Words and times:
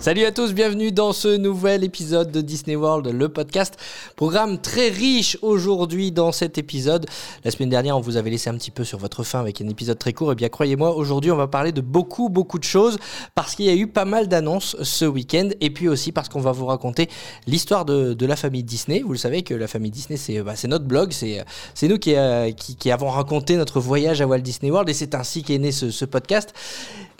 Salut 0.00 0.24
à 0.26 0.30
tous, 0.30 0.54
bienvenue 0.54 0.92
dans 0.92 1.12
ce 1.12 1.36
nouvel 1.36 1.82
épisode 1.82 2.30
de 2.30 2.40
Disney 2.40 2.76
World, 2.76 3.08
le 3.08 3.28
podcast. 3.28 3.76
Programme 4.14 4.58
très 4.58 4.90
riche 4.90 5.36
aujourd'hui 5.42 6.12
dans 6.12 6.30
cet 6.30 6.56
épisode. 6.56 7.04
La 7.42 7.50
semaine 7.50 7.68
dernière, 7.68 7.96
on 7.96 8.00
vous 8.00 8.16
avait 8.16 8.30
laissé 8.30 8.48
un 8.48 8.54
petit 8.54 8.70
peu 8.70 8.84
sur 8.84 8.98
votre 9.00 9.24
fin 9.24 9.40
avec 9.40 9.60
un 9.60 9.68
épisode 9.68 9.98
très 9.98 10.12
court. 10.12 10.30
Et 10.30 10.34
bien, 10.36 10.48
croyez-moi, 10.50 10.94
aujourd'hui, 10.94 11.32
on 11.32 11.36
va 11.36 11.48
parler 11.48 11.72
de 11.72 11.80
beaucoup, 11.80 12.28
beaucoup 12.28 12.60
de 12.60 12.64
choses 12.64 12.96
parce 13.34 13.56
qu'il 13.56 13.64
y 13.64 13.70
a 13.70 13.74
eu 13.74 13.88
pas 13.88 14.04
mal 14.04 14.28
d'annonces 14.28 14.76
ce 14.82 15.04
week-end. 15.04 15.48
Et 15.60 15.70
puis 15.70 15.88
aussi 15.88 16.12
parce 16.12 16.28
qu'on 16.28 16.40
va 16.40 16.52
vous 16.52 16.66
raconter 16.66 17.08
l'histoire 17.48 17.84
de, 17.84 18.24
la 18.24 18.36
famille 18.36 18.62
Disney. 18.62 19.02
Vous 19.04 19.12
le 19.12 19.18
savez 19.18 19.42
que 19.42 19.52
la 19.52 19.66
famille 19.66 19.90
Disney, 19.90 20.16
c'est 20.16 20.40
bah, 20.42 20.54
notre 20.68 20.84
blog. 20.84 21.10
C'est 21.10 21.88
nous 21.88 21.98
qui, 21.98 22.14
euh, 22.14 22.52
qui, 22.52 22.90
avons 22.92 23.10
raconté 23.10 23.56
notre 23.56 23.80
voyage 23.80 24.20
à 24.20 24.28
Walt 24.28 24.38
Disney 24.38 24.70
World. 24.70 24.88
Et 24.88 24.94
c'est 24.94 25.16
ainsi 25.16 25.42
qu'est 25.42 25.58
né 25.58 25.72
ce, 25.72 25.90
ce, 25.90 26.04
podcast. 26.04 26.54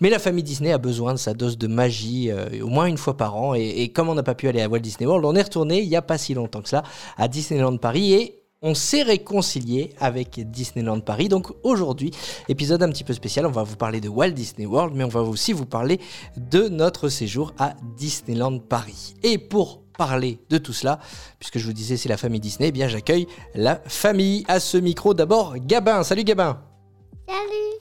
Mais 0.01 0.11
la 0.11 0.21
famille 0.21 0.45
Disney 0.45 0.73
a 0.73 0.79
besoin 0.79 1.13
de 1.13 1.19
sa 1.19 1.35
dose 1.35 1.59
de 1.59 1.67
magie. 1.67 2.31
Euh, 2.31 2.68
au 2.69 2.71
moins 2.71 2.87
une 2.87 2.99
fois 2.99 3.17
par 3.17 3.37
an. 3.37 3.55
Et, 3.55 3.83
et 3.83 3.89
comme 3.89 4.09
on 4.09 4.15
n'a 4.15 4.23
pas 4.23 4.35
pu 4.35 4.47
aller 4.47 4.61
à 4.61 4.69
Walt 4.69 4.81
Disney 4.81 5.07
World, 5.07 5.25
on 5.25 5.35
est 5.35 5.43
retourné 5.43 5.81
il 5.81 5.89
n'y 5.89 5.97
a 5.97 6.03
pas 6.03 6.19
si 6.19 6.35
longtemps 6.35 6.61
que 6.61 6.69
cela 6.69 6.83
à 7.17 7.27
Disneyland 7.27 7.79
Paris 7.79 8.13
et 8.13 8.35
on 8.61 8.75
s'est 8.75 9.03
réconcilié 9.03 9.95
avec 10.01 10.51
Disneyland 10.51 11.01
Paris. 11.01 11.29
Donc 11.29 11.53
aujourd'hui, 11.63 12.11
épisode 12.49 12.83
un 12.83 12.91
petit 12.91 13.05
peu 13.05 13.15
spécial, 13.15 13.47
on 13.47 13.51
va 13.51 13.63
vous 13.63 13.77
parler 13.77 14.01
de 14.01 14.09
Walt 14.09 14.33
Disney 14.33 14.67
World, 14.67 14.95
mais 14.95 15.05
on 15.05 15.09
va 15.09 15.23
aussi 15.23 15.53
vous 15.53 15.67
parler 15.67 16.01
de 16.37 16.69
notre 16.69 17.09
séjour 17.09 17.53
à 17.59 17.75
Disneyland 17.97 18.59
Paris. 18.59 19.15
Et 19.23 19.39
pour 19.39 19.83
parler 19.97 20.39
de 20.51 20.59
tout 20.59 20.73
cela, 20.73 20.99
puisque 21.39 21.59
je 21.59 21.67
vous 21.67 21.73
disais 21.73 21.97
c'est 21.97 22.09
la 22.09 22.17
famille 22.17 22.41
Disney, 22.41 22.69
eh 22.69 22.73
bien 22.73 22.89
j'accueille 22.89 23.27
la 23.55 23.81
famille 23.87 24.45
à 24.49 24.61
ce 24.61 24.77
micro. 24.77 25.15
D'abord 25.15 25.57
Gabin, 25.59 26.03
salut 26.03 26.25
Gabin. 26.25 26.61
Salut. 27.27 27.79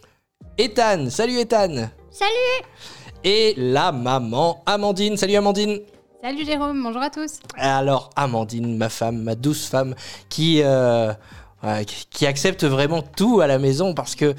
Ethan, 0.57 1.09
salut 1.09 1.39
Ethan. 1.39 1.89
Salut 2.09 2.96
et 3.27 3.53
la 3.57 3.91
maman 3.91 4.63
Amandine. 4.65 5.17
Salut 5.17 5.35
Amandine. 5.35 5.81
Salut 6.23 6.45
Jérôme, 6.45 6.81
bonjour 6.81 7.01
à 7.01 7.09
tous. 7.09 7.41
Alors 7.55 8.09
Amandine, 8.15 8.77
ma 8.77 8.87
femme, 8.87 9.21
ma 9.21 9.35
douce 9.35 9.67
femme, 9.67 9.95
qui, 10.29 10.61
euh, 10.63 11.11
euh, 11.65 11.83
qui 12.09 12.25
accepte 12.25 12.63
vraiment 12.63 13.01
tout 13.01 13.41
à 13.41 13.47
la 13.47 13.59
maison 13.59 13.93
parce 13.93 14.15
que 14.15 14.33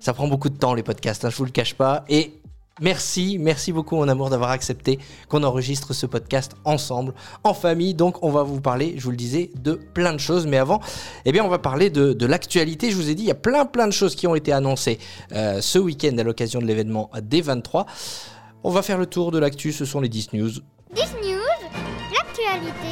ça 0.00 0.14
prend 0.14 0.26
beaucoup 0.26 0.48
de 0.48 0.56
temps 0.56 0.72
les 0.72 0.82
podcasts, 0.82 1.22
hein, 1.26 1.28
je 1.28 1.36
vous 1.36 1.44
le 1.44 1.50
cache 1.50 1.74
pas. 1.74 2.02
Et 2.08 2.39
Merci, 2.80 3.36
merci 3.38 3.72
beaucoup 3.72 3.96
mon 3.96 4.08
amour 4.08 4.30
d'avoir 4.30 4.50
accepté 4.50 4.98
qu'on 5.28 5.42
enregistre 5.42 5.92
ce 5.92 6.06
podcast 6.06 6.52
ensemble, 6.64 7.12
en 7.44 7.52
famille. 7.52 7.94
Donc 7.94 8.22
on 8.22 8.30
va 8.30 8.42
vous 8.42 8.60
parler, 8.60 8.94
je 8.96 9.04
vous 9.04 9.10
le 9.10 9.16
disais, 9.16 9.50
de 9.54 9.74
plein 9.74 10.14
de 10.14 10.18
choses. 10.18 10.46
Mais 10.46 10.56
avant, 10.56 10.80
eh 11.26 11.32
bien 11.32 11.44
on 11.44 11.48
va 11.48 11.58
parler 11.58 11.90
de, 11.90 12.26
l'actualité. 12.26 12.90
Je 12.90 12.96
vous 12.96 13.10
ai 13.10 13.14
dit, 13.14 13.24
il 13.24 13.28
y 13.28 13.32
a 13.32 13.34
plein 13.34 13.66
plein 13.66 13.86
de 13.86 13.92
choses 13.92 14.14
qui 14.14 14.26
ont 14.26 14.34
été 14.34 14.52
annoncées 14.52 14.98
euh, 15.32 15.60
ce 15.60 15.78
week-end 15.78 16.16
à 16.18 16.22
l'occasion 16.22 16.60
de 16.60 16.66
l'événement 16.66 17.10
D23. 17.14 17.86
On 18.64 18.70
va 18.70 18.82
faire 18.82 18.98
le 18.98 19.06
tour 19.06 19.30
de 19.30 19.38
l'actu, 19.38 19.72
ce 19.72 19.84
sont 19.84 20.00
les 20.00 20.08
10 20.08 20.32
news. 20.34 20.50
10 20.50 21.02
news, 21.22 21.38
l'actualité 22.14 22.89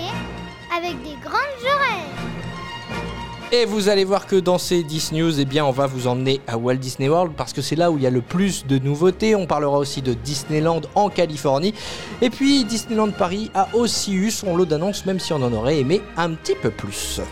Et 3.50 3.64
vous 3.64 3.88
allez 3.88 4.04
voir 4.04 4.26
que 4.26 4.36
dans 4.36 4.58
ces 4.58 4.82
10 4.82 5.12
news, 5.12 5.40
eh 5.40 5.46
bien, 5.46 5.64
on 5.64 5.70
va 5.70 5.86
vous 5.86 6.06
emmener 6.06 6.42
à 6.46 6.58
Walt 6.58 6.74
Disney 6.74 7.08
World 7.08 7.32
parce 7.34 7.54
que 7.54 7.62
c'est 7.62 7.76
là 7.76 7.90
où 7.90 7.96
il 7.96 8.02
y 8.02 8.06
a 8.06 8.10
le 8.10 8.20
plus 8.20 8.66
de 8.66 8.78
nouveautés. 8.78 9.34
On 9.34 9.46
parlera 9.46 9.78
aussi 9.78 10.02
de 10.02 10.12
Disneyland 10.12 10.82
en 10.94 11.08
Californie. 11.08 11.72
Et 12.20 12.28
puis 12.28 12.64
Disneyland 12.64 13.10
Paris 13.10 13.50
a 13.54 13.68
aussi 13.74 14.12
eu 14.12 14.30
son 14.30 14.54
lot 14.54 14.66
d'annonces, 14.66 15.06
même 15.06 15.18
si 15.18 15.32
on 15.32 15.42
en 15.42 15.52
aurait 15.54 15.78
aimé 15.78 16.02
un 16.18 16.34
petit 16.34 16.56
peu 16.56 16.70
plus. 16.70 17.22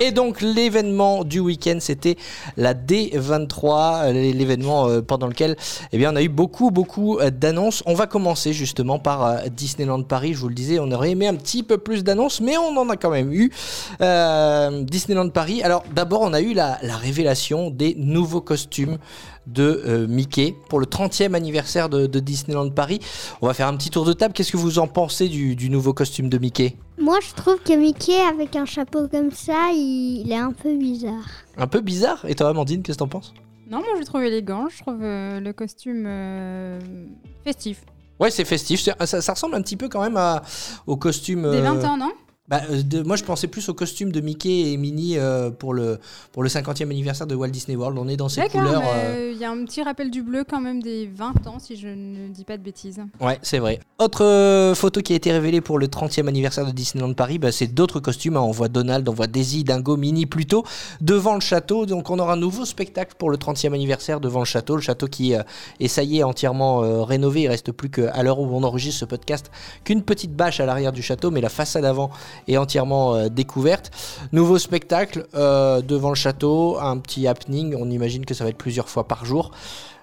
Et 0.00 0.10
donc 0.10 0.40
l'événement 0.40 1.24
du 1.24 1.38
week-end, 1.38 1.76
c'était 1.78 2.16
la 2.56 2.74
D23, 2.74 4.12
l'événement 4.12 4.88
euh, 4.88 5.02
pendant 5.02 5.28
lequel 5.28 5.56
eh 5.92 5.98
bien, 5.98 6.12
on 6.12 6.16
a 6.16 6.22
eu 6.22 6.28
beaucoup, 6.28 6.70
beaucoup 6.70 7.18
euh, 7.18 7.30
d'annonces. 7.30 7.82
On 7.86 7.94
va 7.94 8.06
commencer 8.06 8.52
justement 8.52 8.98
par 8.98 9.24
euh, 9.24 9.38
Disneyland 9.48 10.02
Paris. 10.02 10.34
Je 10.34 10.38
vous 10.40 10.48
le 10.48 10.54
disais, 10.54 10.78
on 10.80 10.90
aurait 10.90 11.10
aimé 11.10 11.28
un 11.28 11.34
petit 11.34 11.62
peu 11.62 11.78
plus 11.78 12.02
d'annonces, 12.02 12.40
mais 12.40 12.56
on 12.56 12.76
en 12.76 12.88
a 12.88 12.96
quand 12.96 13.10
même 13.10 13.32
eu. 13.32 13.52
Euh, 14.00 14.82
Disneyland 14.82 15.28
Paris. 15.28 15.62
Alors 15.62 15.84
d'abord, 15.94 16.22
on 16.22 16.32
a 16.32 16.40
eu 16.40 16.52
la, 16.52 16.78
révélation 16.82 17.70
des 17.70 17.94
nouveaux 17.96 18.40
costumes 18.40 18.98
de 19.46 19.82
euh, 19.86 20.06
Mickey 20.06 20.54
pour 20.68 20.80
le 20.80 20.86
30e 20.86 21.34
anniversaire 21.34 21.88
de, 21.88 22.06
de, 22.06 22.20
Disneyland 22.20 22.70
Paris. 22.70 23.00
On 23.42 23.46
va 23.46 23.54
faire 23.54 23.68
un 23.68 23.76
petit 23.76 23.90
tour 23.90 24.04
de 24.04 24.12
table. 24.12 24.34
Qu'est-ce 24.34 24.52
que 24.52 24.56
vous 24.56 24.78
en 24.78 24.86
pensez 24.86 25.28
du, 25.28 25.56
du 25.56 25.70
nouveau 25.70 25.92
costume 25.92 26.28
de 26.28 26.38
Mickey? 26.38 26.76
Moi, 26.98 27.18
je 27.20 27.34
trouve 27.34 27.58
que 27.60 27.72
Mickey, 27.72 28.18
avec 28.20 28.56
un 28.56 28.64
chapeau 28.64 29.08
comme 29.08 29.30
ça, 29.30 29.70
il, 29.72 30.22
il 30.24 30.32
est 30.32 30.36
un 30.36 30.52
peu 30.52 30.76
bizarre. 30.76 31.28
Un 31.56 31.66
peu 31.66 31.80
bizarre? 31.80 32.24
Et 32.26 32.34
toi, 32.34 32.48
Amandine, 32.48 32.82
qu'est-ce 32.82 32.98
que 32.98 33.04
t'en 33.04 33.08
penses? 33.08 33.34
Non, 33.70 33.78
moi, 33.78 33.88
je 33.98 34.04
trouve 34.04 34.22
élégant. 34.22 34.68
Je 34.68 34.82
trouve 34.82 35.02
euh, 35.02 35.40
le 35.40 35.52
costume 35.52 36.04
euh, 36.06 36.78
festif. 37.44 37.82
Ouais, 38.20 38.30
c'est 38.30 38.44
festif. 38.44 38.80
Ça, 38.80 39.20
ça, 39.20 39.32
ressemble 39.32 39.54
un 39.56 39.62
petit 39.62 39.76
peu 39.76 39.88
quand 39.88 40.02
même 40.02 40.16
à, 40.16 40.42
au 40.86 40.96
costume. 40.96 41.50
Des 41.50 41.60
20 41.60 41.84
ans, 41.84 41.96
non? 41.96 42.12
Bah, 42.46 42.60
de, 42.68 43.02
moi, 43.02 43.16
je 43.16 43.24
pensais 43.24 43.46
plus 43.46 43.70
au 43.70 43.74
costume 43.74 44.12
de 44.12 44.20
Mickey 44.20 44.72
et 44.72 44.76
Minnie 44.76 45.16
euh, 45.16 45.50
pour, 45.50 45.72
le, 45.72 45.98
pour 46.30 46.42
le 46.42 46.50
50e 46.50 46.82
anniversaire 46.82 47.26
de 47.26 47.34
Walt 47.34 47.48
Disney 47.48 47.74
World. 47.74 47.96
On 47.98 48.06
est 48.06 48.18
dans 48.18 48.28
ces 48.28 48.46
couleurs. 48.48 48.82
Il 48.82 49.16
euh... 49.16 49.32
y 49.32 49.44
a 49.44 49.50
un 49.50 49.64
petit 49.64 49.82
rappel 49.82 50.10
du 50.10 50.22
bleu 50.22 50.44
quand 50.46 50.60
même 50.60 50.82
des 50.82 51.06
20 51.06 51.46
ans, 51.46 51.58
si 51.58 51.76
je 51.76 51.88
ne 51.88 52.28
dis 52.28 52.44
pas 52.44 52.58
de 52.58 52.62
bêtises. 52.62 53.00
Ouais, 53.18 53.38
c'est 53.40 53.60
vrai. 53.60 53.80
Autre 53.98 54.22
euh, 54.22 54.74
photo 54.74 55.00
qui 55.00 55.14
a 55.14 55.16
été 55.16 55.32
révélée 55.32 55.62
pour 55.62 55.78
le 55.78 55.86
30e 55.86 56.28
anniversaire 56.28 56.66
de 56.66 56.70
Disneyland 56.70 57.14
Paris, 57.14 57.38
bah, 57.38 57.50
c'est 57.50 57.66
d'autres 57.66 57.98
costumes. 57.98 58.36
Hein. 58.36 58.42
On 58.42 58.50
voit 58.50 58.68
Donald, 58.68 59.08
on 59.08 59.14
voit 59.14 59.26
Daisy, 59.26 59.64
Dingo, 59.64 59.96
Minnie 59.96 60.26
plutôt 60.26 60.64
devant 61.00 61.34
le 61.34 61.40
château. 61.40 61.86
Donc, 61.86 62.10
on 62.10 62.18
aura 62.18 62.34
un 62.34 62.36
nouveau 62.36 62.66
spectacle 62.66 63.14
pour 63.16 63.30
le 63.30 63.38
30e 63.38 63.72
anniversaire 63.72 64.20
devant 64.20 64.40
le 64.40 64.44
château. 64.44 64.76
Le 64.76 64.82
château 64.82 65.06
qui 65.06 65.34
euh, 65.34 65.42
est, 65.80 65.88
ça 65.88 66.02
y 66.02 66.18
est, 66.18 66.22
entièrement 66.22 67.04
rénové. 67.04 67.42
Il 67.42 67.48
reste 67.48 67.72
plus 67.72 67.88
qu'à 67.88 68.22
l'heure 68.22 68.38
où 68.38 68.54
on 68.54 68.62
enregistre 68.64 69.00
ce 69.00 69.04
podcast 69.06 69.50
qu'une 69.84 70.02
petite 70.02 70.36
bâche 70.36 70.60
à 70.60 70.66
l'arrière 70.66 70.92
du 70.92 71.00
château, 71.00 71.30
mais 71.30 71.40
la 71.40 71.48
façade 71.48 71.86
avant 71.86 72.10
est 72.48 72.56
entièrement 72.56 73.28
découverte. 73.28 73.90
Nouveau 74.32 74.58
spectacle 74.58 75.26
euh, 75.34 75.80
devant 75.80 76.10
le 76.10 76.14
château, 76.14 76.78
un 76.78 76.98
petit 76.98 77.26
happening, 77.26 77.74
on 77.78 77.90
imagine 77.90 78.24
que 78.24 78.34
ça 78.34 78.44
va 78.44 78.50
être 78.50 78.58
plusieurs 78.58 78.88
fois 78.88 79.06
par 79.06 79.24
jour. 79.24 79.50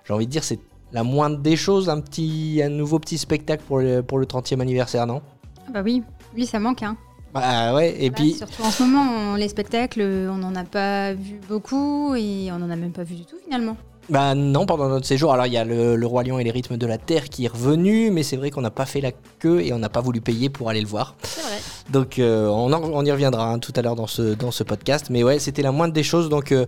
J'ai 0.05 0.13
envie 0.13 0.27
de 0.27 0.31
dire 0.31 0.43
c'est 0.43 0.59
la 0.91 1.03
moindre 1.03 1.37
des 1.37 1.55
choses, 1.55 1.89
un 1.89 2.01
petit 2.01 2.61
un 2.63 2.69
nouveau 2.69 2.99
petit 2.99 3.17
spectacle 3.17 3.63
pour 3.67 3.79
le, 3.79 4.01
pour 4.03 4.17
le 4.17 4.25
30e 4.25 4.59
anniversaire, 4.59 5.07
non? 5.07 5.21
Ah 5.67 5.71
Bah 5.73 5.81
oui, 5.83 6.03
oui 6.35 6.45
ça 6.45 6.59
manque 6.59 6.83
hein. 6.83 6.97
Bah 7.33 7.73
ouais, 7.73 7.95
et 7.97 8.09
Là, 8.09 8.15
puis 8.15 8.33
surtout 8.33 8.61
en 8.63 8.71
ce 8.71 8.83
moment, 8.83 9.09
on, 9.09 9.35
les 9.35 9.47
spectacles, 9.47 10.01
on 10.01 10.37
n'en 10.37 10.53
a 10.53 10.65
pas 10.65 11.13
vu 11.13 11.39
beaucoup 11.47 12.13
et 12.15 12.51
on 12.51 12.59
n'en 12.59 12.69
a 12.69 12.75
même 12.75 12.91
pas 12.91 13.03
vu 13.03 13.15
du 13.15 13.25
tout 13.25 13.37
finalement. 13.45 13.77
Bah 14.11 14.35
non, 14.35 14.65
pendant 14.65 14.89
notre 14.89 15.05
séjour. 15.07 15.31
Alors 15.31 15.45
il 15.45 15.53
y 15.53 15.57
a 15.57 15.63
le, 15.63 15.95
le, 15.95 16.05
Roi 16.05 16.23
Lion 16.23 16.37
et 16.37 16.43
les 16.43 16.51
rythmes 16.51 16.75
de 16.75 16.85
la 16.85 16.97
Terre 16.97 17.29
qui 17.29 17.45
est 17.45 17.47
revenu, 17.47 18.11
mais 18.11 18.23
c'est 18.23 18.35
vrai 18.35 18.51
qu'on 18.51 18.59
n'a 18.59 18.69
pas 18.69 18.85
fait 18.85 18.99
la 18.99 19.13
queue 19.39 19.61
et 19.61 19.71
on 19.71 19.79
n'a 19.79 19.87
pas 19.87 20.01
voulu 20.01 20.19
payer 20.19 20.49
pour 20.49 20.69
aller 20.69 20.81
le 20.81 20.87
voir. 20.87 21.15
C'est 21.23 21.39
vrai. 21.39 21.59
Donc 21.91 22.19
euh, 22.19 22.47
on, 22.47 22.73
en, 22.73 22.83
on, 22.83 23.05
y 23.05 23.11
reviendra 23.11 23.49
hein, 23.51 23.59
tout 23.59 23.71
à 23.75 23.81
l'heure 23.81 23.95
dans 23.95 24.07
ce, 24.07 24.33
dans 24.33 24.51
ce 24.51 24.63
podcast. 24.63 25.07
Mais 25.09 25.23
ouais, 25.23 25.39
c'était 25.39 25.61
la 25.61 25.71
moindre 25.71 25.93
des 25.93 26.03
choses. 26.03 26.27
Donc 26.27 26.51
euh, 26.51 26.65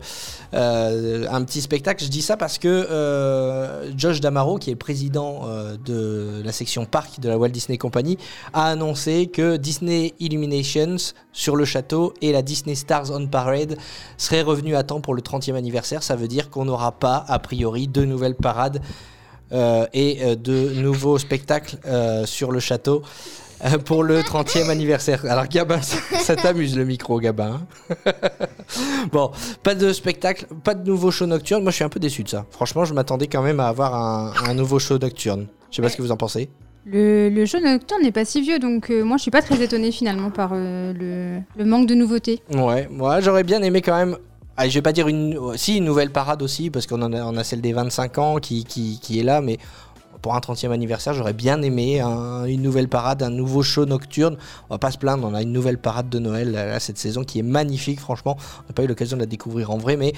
euh, 0.54 1.28
un 1.30 1.44
petit 1.44 1.62
spectacle. 1.62 2.04
Je 2.04 2.10
dis 2.10 2.22
ça 2.22 2.38
parce 2.38 2.58
que 2.58 3.92
Josh 3.98 4.22
Damaro, 4.22 4.58
qui 4.58 4.70
est 4.70 4.74
le 4.74 4.80
président 4.80 5.46
de 5.86 6.42
la 6.44 6.52
section 6.54 6.86
parc 6.86 7.20
de 7.20 7.28
la 7.28 7.38
Walt 7.38 7.50
Disney 7.50 7.78
Company, 7.78 8.18
a 8.54 8.68
annoncé 8.68 9.28
que 9.28 9.58
Disney 9.58 10.14
Illuminations 10.20 10.96
sur 11.34 11.56
le 11.56 11.66
château 11.66 12.14
et 12.22 12.32
la 12.32 12.42
Disney 12.42 12.76
Stars 12.76 13.12
on 13.12 13.28
Parade 13.28 13.78
seraient 14.18 14.42
revenus 14.42 14.76
à 14.76 14.84
temps 14.84 15.02
pour 15.02 15.14
le 15.14 15.22
30e 15.22 15.56
anniversaire. 15.56 16.04
Ça 16.04 16.16
veut 16.16 16.28
dire 16.28 16.50
qu'on 16.50 16.66
n'aura 16.66 16.92
pas 16.92 17.26
a 17.34 17.40
priori 17.40 17.88
de 17.88 18.06
nouvelles 18.06 18.36
parades 18.36 18.82
euh, 19.52 19.86
et 19.94 20.20
euh, 20.22 20.36
de 20.36 20.74
nouveaux 20.82 21.18
spectacles 21.18 21.78
euh, 21.86 22.26
sur 22.26 22.52
le 22.52 22.60
château 22.60 23.02
pour 23.86 24.04
le 24.04 24.22
30e 24.22 24.70
anniversaire. 24.70 25.24
Alors 25.30 25.48
Gabin, 25.48 25.82
ça, 25.82 25.98
ça 26.20 26.36
t'amuse 26.36 26.76
le 26.78 26.86
micro 26.86 27.20
Gabin. 27.20 27.62
hein 27.62 28.12
bon, 29.12 29.32
pas 29.64 29.74
de 29.74 29.94
spectacle, 29.94 30.48
pas 30.64 30.74
de 30.74 30.90
nouveau 30.90 31.12
show 31.12 31.26
nocturne. 31.26 31.64
Moi 31.64 31.72
je 31.72 31.76
suis 31.76 31.84
un 31.84 31.90
peu 31.90 32.00
déçu 32.00 32.24
de 32.24 32.30
ça. 32.30 32.46
Franchement, 32.52 32.84
je 32.86 32.94
m'attendais 32.94 33.28
quand 33.28 33.42
même 33.42 33.60
à 33.60 33.68
avoir 33.68 33.96
un, 33.96 34.34
un 34.48 34.54
nouveau 34.54 34.80
show 34.80 34.98
nocturne. 34.98 35.48
Je 35.72 35.78
sais 35.78 35.82
pas 35.82 35.90
ce 35.90 35.98
que 35.98 36.02
vous 36.02 36.12
en 36.12 36.18
pensez. 36.18 36.50
Le, 36.86 37.30
le 37.30 37.46
show 37.46 37.60
nocturne 37.62 38.02
n'est 38.02 38.12
pas 38.12 38.26
si 38.26 38.42
vieux, 38.42 38.60
donc 38.60 38.90
euh, 38.90 39.04
moi 39.04 39.16
je 39.16 39.22
suis 39.22 39.32
pas 39.32 39.42
très 39.42 39.62
étonnée 39.64 39.92
finalement 39.92 40.30
par 40.30 40.52
euh, 40.54 40.92
le, 40.94 41.42
le, 41.58 41.66
manque 41.66 41.88
de 41.88 41.96
nouveautés. 41.96 42.42
Ouais, 42.54 42.90
moi 42.92 43.22
j'aurais 43.22 43.44
bien 43.46 43.62
aimé 43.62 43.82
quand 43.82 43.96
même. 43.96 44.18
Ah, 44.56 44.70
je 44.70 44.74
vais 44.76 44.84
pas 44.84 44.94
dire 44.94 45.08
une, 45.08 45.58
si 45.58 45.78
une 45.78 45.86
nouvelle 45.86 46.12
parade 46.12 46.44
aussi, 46.44 46.70
parce 46.70 46.86
qu'on 46.86 47.02
a, 47.02 47.24
on 47.24 47.38
a 47.38 47.44
celle 47.44 47.62
des 47.62 47.74
25 47.74 48.18
ans 48.20 48.36
qui, 48.38 48.64
qui, 48.66 49.00
qui 49.02 49.20
est 49.20 49.24
là, 49.24 49.42
mais 49.42 49.58
pour 50.24 50.34
un 50.36 50.40
30e 50.40 50.72
anniversaire, 50.72 51.14
j'aurais 51.14 51.34
bien 51.34 51.62
aimé 51.62 52.00
un- 52.00 52.46
une 52.46 52.62
nouvelle 52.62 52.88
parade, 52.88 53.22
un 53.22 53.30
nouveau 53.30 53.62
show 53.62 53.86
nocturne. 53.86 54.38
On 54.70 54.74
va 54.74 54.80
pas 54.80 54.90
se 54.90 54.98
plaindre, 54.98 55.28
on 55.30 55.36
a 55.36 55.42
une 55.42 55.52
nouvelle 55.52 55.78
parade 55.78 56.10
de 56.10 56.18
Noël 56.18 56.78
cette 56.80 56.98
saison 56.98 57.24
qui 57.24 57.40
est 57.40 57.44
magnifique, 57.44 58.00
franchement. 58.00 58.38
On 58.62 58.68
n'a 58.70 58.74
pas 58.74 58.84
eu 58.84 58.88
l'occasion 58.88 59.18
de 59.18 59.22
la 59.22 59.28
découvrir 59.28 59.70
en 59.72 59.78
vrai, 59.78 59.98
mais 59.98 60.14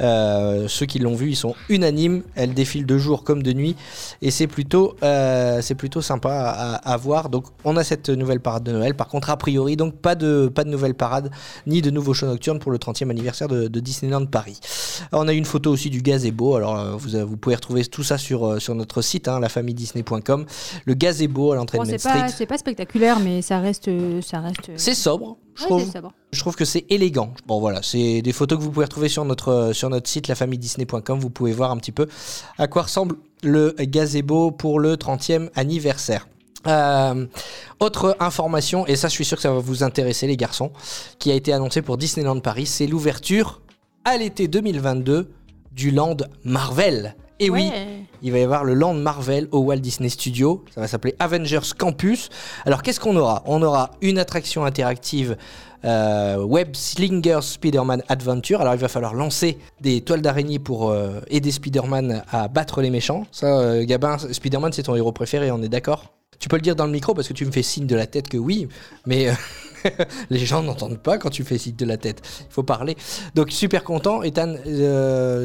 euh, 0.00 0.66
ceux 0.66 0.86
qui 0.86 0.98
l'ont 0.98 1.14
vue, 1.14 1.30
ils 1.30 1.36
sont 1.36 1.54
unanimes. 1.68 2.22
Elle 2.36 2.54
défile 2.54 2.86
de 2.86 2.96
jour 2.96 3.22
comme 3.22 3.42
de 3.42 3.52
nuit, 3.52 3.76
et 4.22 4.30
c'est 4.30 4.46
plutôt, 4.46 4.96
euh, 5.02 5.60
plutôt 5.76 6.00
sympa 6.00 6.80
à, 6.82 6.96
voir. 6.96 7.28
Donc, 7.28 7.44
on 7.64 7.76
a 7.76 7.84
cette 7.84 8.08
nouvelle 8.08 8.40
parade 8.40 8.64
de 8.64 8.72
Noël. 8.72 8.94
Par 8.94 9.08
contre, 9.08 9.28
a 9.28 9.36
priori, 9.36 9.76
donc 9.76 9.94
pas 9.94 10.14
de, 10.14 10.50
pas 10.52 10.64
de 10.64 10.70
nouvelle 10.70 10.94
parade 10.94 11.30
ni 11.66 11.82
de 11.82 11.90
nouveaux 11.90 12.14
shows 12.14 12.26
nocturnes 12.26 12.58
pour 12.58 12.72
le 12.72 12.78
30e 12.78 13.10
anniversaire 13.10 13.46
de, 13.48 13.68
de 13.68 13.80
Disneyland 13.80 14.24
Paris. 14.26 14.58
On 15.12 15.28
a 15.28 15.32
une 15.32 15.44
photo 15.44 15.70
aussi 15.70 15.90
du 15.90 16.00
gazebo. 16.00 16.56
Alors, 16.56 16.78
euh, 16.78 16.92
vous, 16.96 17.10
vous 17.26 17.36
pouvez 17.36 17.54
retrouver 17.56 17.84
tout 17.84 18.02
ça 18.02 18.16
sur, 18.16 18.60
sur 18.60 18.74
notre 18.74 19.02
site, 19.02 19.28
hein, 19.28 19.38
lafamilledisney.com. 19.50 20.46
Le 20.84 20.94
gazebo 20.94 21.52
à 21.52 21.56
l'entrée 21.56 21.78
Bon, 21.78 21.84
de 21.84 21.90
Main 21.90 21.98
Street. 21.98 22.26
c'est 22.36 22.46
pas 22.46 22.58
spectaculaire, 22.58 23.20
mais 23.20 23.42
ça 23.42 23.58
reste. 23.60 23.88
euh, 23.88 24.20
Ça 24.22 24.40
reste 24.40 24.70
C'est 24.76 24.94
sobre, 24.94 25.36
je 25.54 25.62
Ouais, 25.62 25.68
trouve. 25.68 25.92
Je 26.32 26.40
trouve 26.40 26.56
que 26.56 26.64
c'est 26.64 26.86
élégant. 26.88 27.32
Bon 27.46 27.60
voilà, 27.60 27.82
c'est 27.82 28.22
des 28.22 28.32
photos 28.32 28.58
que 28.58 28.62
vous 28.64 28.70
pouvez 28.70 28.84
retrouver 28.86 29.08
sur 29.08 29.24
notre, 29.24 29.48
euh, 29.48 29.72
sur 29.72 29.90
notre 29.90 30.08
site 30.08 30.28
lafamilledisney.com. 30.28 31.18
Vous 31.18 31.30
pouvez 31.30 31.52
voir 31.52 31.70
un 31.70 31.76
petit 31.76 31.92
peu 31.92 32.06
à 32.58 32.66
quoi 32.68 32.82
ressemble 32.82 33.16
le 33.42 33.74
gazebo 33.78 34.50
pour 34.50 34.80
le 34.80 34.96
30e 34.96 35.50
anniversaire. 35.54 36.28
Euh, 36.66 37.26
autre 37.80 38.16
information, 38.20 38.86
et 38.86 38.94
ça 38.94 39.08
je 39.08 39.14
suis 39.14 39.24
sûr 39.24 39.38
que 39.38 39.42
ça 39.42 39.50
va 39.50 39.60
vous 39.60 39.82
intéresser 39.82 40.26
les 40.26 40.36
garçons, 40.36 40.72
qui 41.18 41.30
a 41.30 41.34
été 41.34 41.54
annoncé 41.54 41.80
pour 41.80 41.96
Disneyland 41.96 42.38
Paris, 42.40 42.66
c'est 42.66 42.86
l'ouverture 42.86 43.62
à 44.04 44.18
l'été 44.18 44.46
2022 44.46 45.30
du 45.72 45.90
Land 45.90 46.18
Marvel. 46.44 47.16
Et 47.38 47.48
oui. 47.48 47.70
Il 48.22 48.32
va 48.32 48.38
y 48.38 48.42
avoir 48.42 48.64
le 48.64 48.74
Land 48.74 48.94
Marvel 48.94 49.48
au 49.52 49.60
Walt 49.60 49.78
Disney 49.78 50.08
Studio. 50.08 50.64
Ça 50.74 50.80
va 50.80 50.88
s'appeler 50.88 51.14
Avengers 51.18 51.74
Campus. 51.76 52.28
Alors, 52.64 52.82
qu'est-ce 52.82 53.00
qu'on 53.00 53.16
aura? 53.16 53.42
On 53.46 53.62
aura 53.62 53.90
une 54.00 54.18
attraction 54.18 54.64
interactive 54.64 55.36
euh, 55.84 56.42
Web 56.42 56.74
Slinger 56.74 57.38
Spider-Man 57.42 58.02
Adventure. 58.08 58.60
Alors, 58.60 58.74
il 58.74 58.80
va 58.80 58.88
falloir 58.88 59.14
lancer 59.14 59.58
des 59.80 60.02
toiles 60.02 60.22
d'araignée 60.22 60.58
pour 60.58 60.90
euh, 60.90 61.20
aider 61.28 61.50
Spider-Man 61.50 62.22
à 62.30 62.48
battre 62.48 62.82
les 62.82 62.90
méchants. 62.90 63.24
Ça, 63.32 63.46
euh, 63.46 63.84
Gabin, 63.84 64.18
Spider-Man, 64.18 64.72
c'est 64.72 64.82
ton 64.84 64.94
héros 64.94 65.12
préféré, 65.12 65.50
on 65.50 65.62
est 65.62 65.68
d'accord? 65.68 66.12
Tu 66.38 66.48
peux 66.48 66.56
le 66.56 66.62
dire 66.62 66.76
dans 66.76 66.86
le 66.86 66.92
micro 66.92 67.14
parce 67.14 67.28
que 67.28 67.34
tu 67.34 67.44
me 67.44 67.50
fais 67.50 67.62
signe 67.62 67.86
de 67.86 67.96
la 67.96 68.06
tête 68.06 68.28
que 68.28 68.38
oui, 68.38 68.68
mais. 69.06 69.28
Les 70.28 70.40
gens 70.44 70.62
n'entendent 70.62 70.98
pas 70.98 71.16
quand 71.16 71.30
tu 71.30 71.42
fais 71.42 71.56
signe 71.56 71.74
de 71.74 71.86
la 71.86 71.96
tête. 71.96 72.20
Il 72.40 72.52
faut 72.52 72.62
parler. 72.62 72.98
Donc 73.34 73.50
super 73.50 73.82
content. 73.82 74.22
Ethan, 74.22 74.56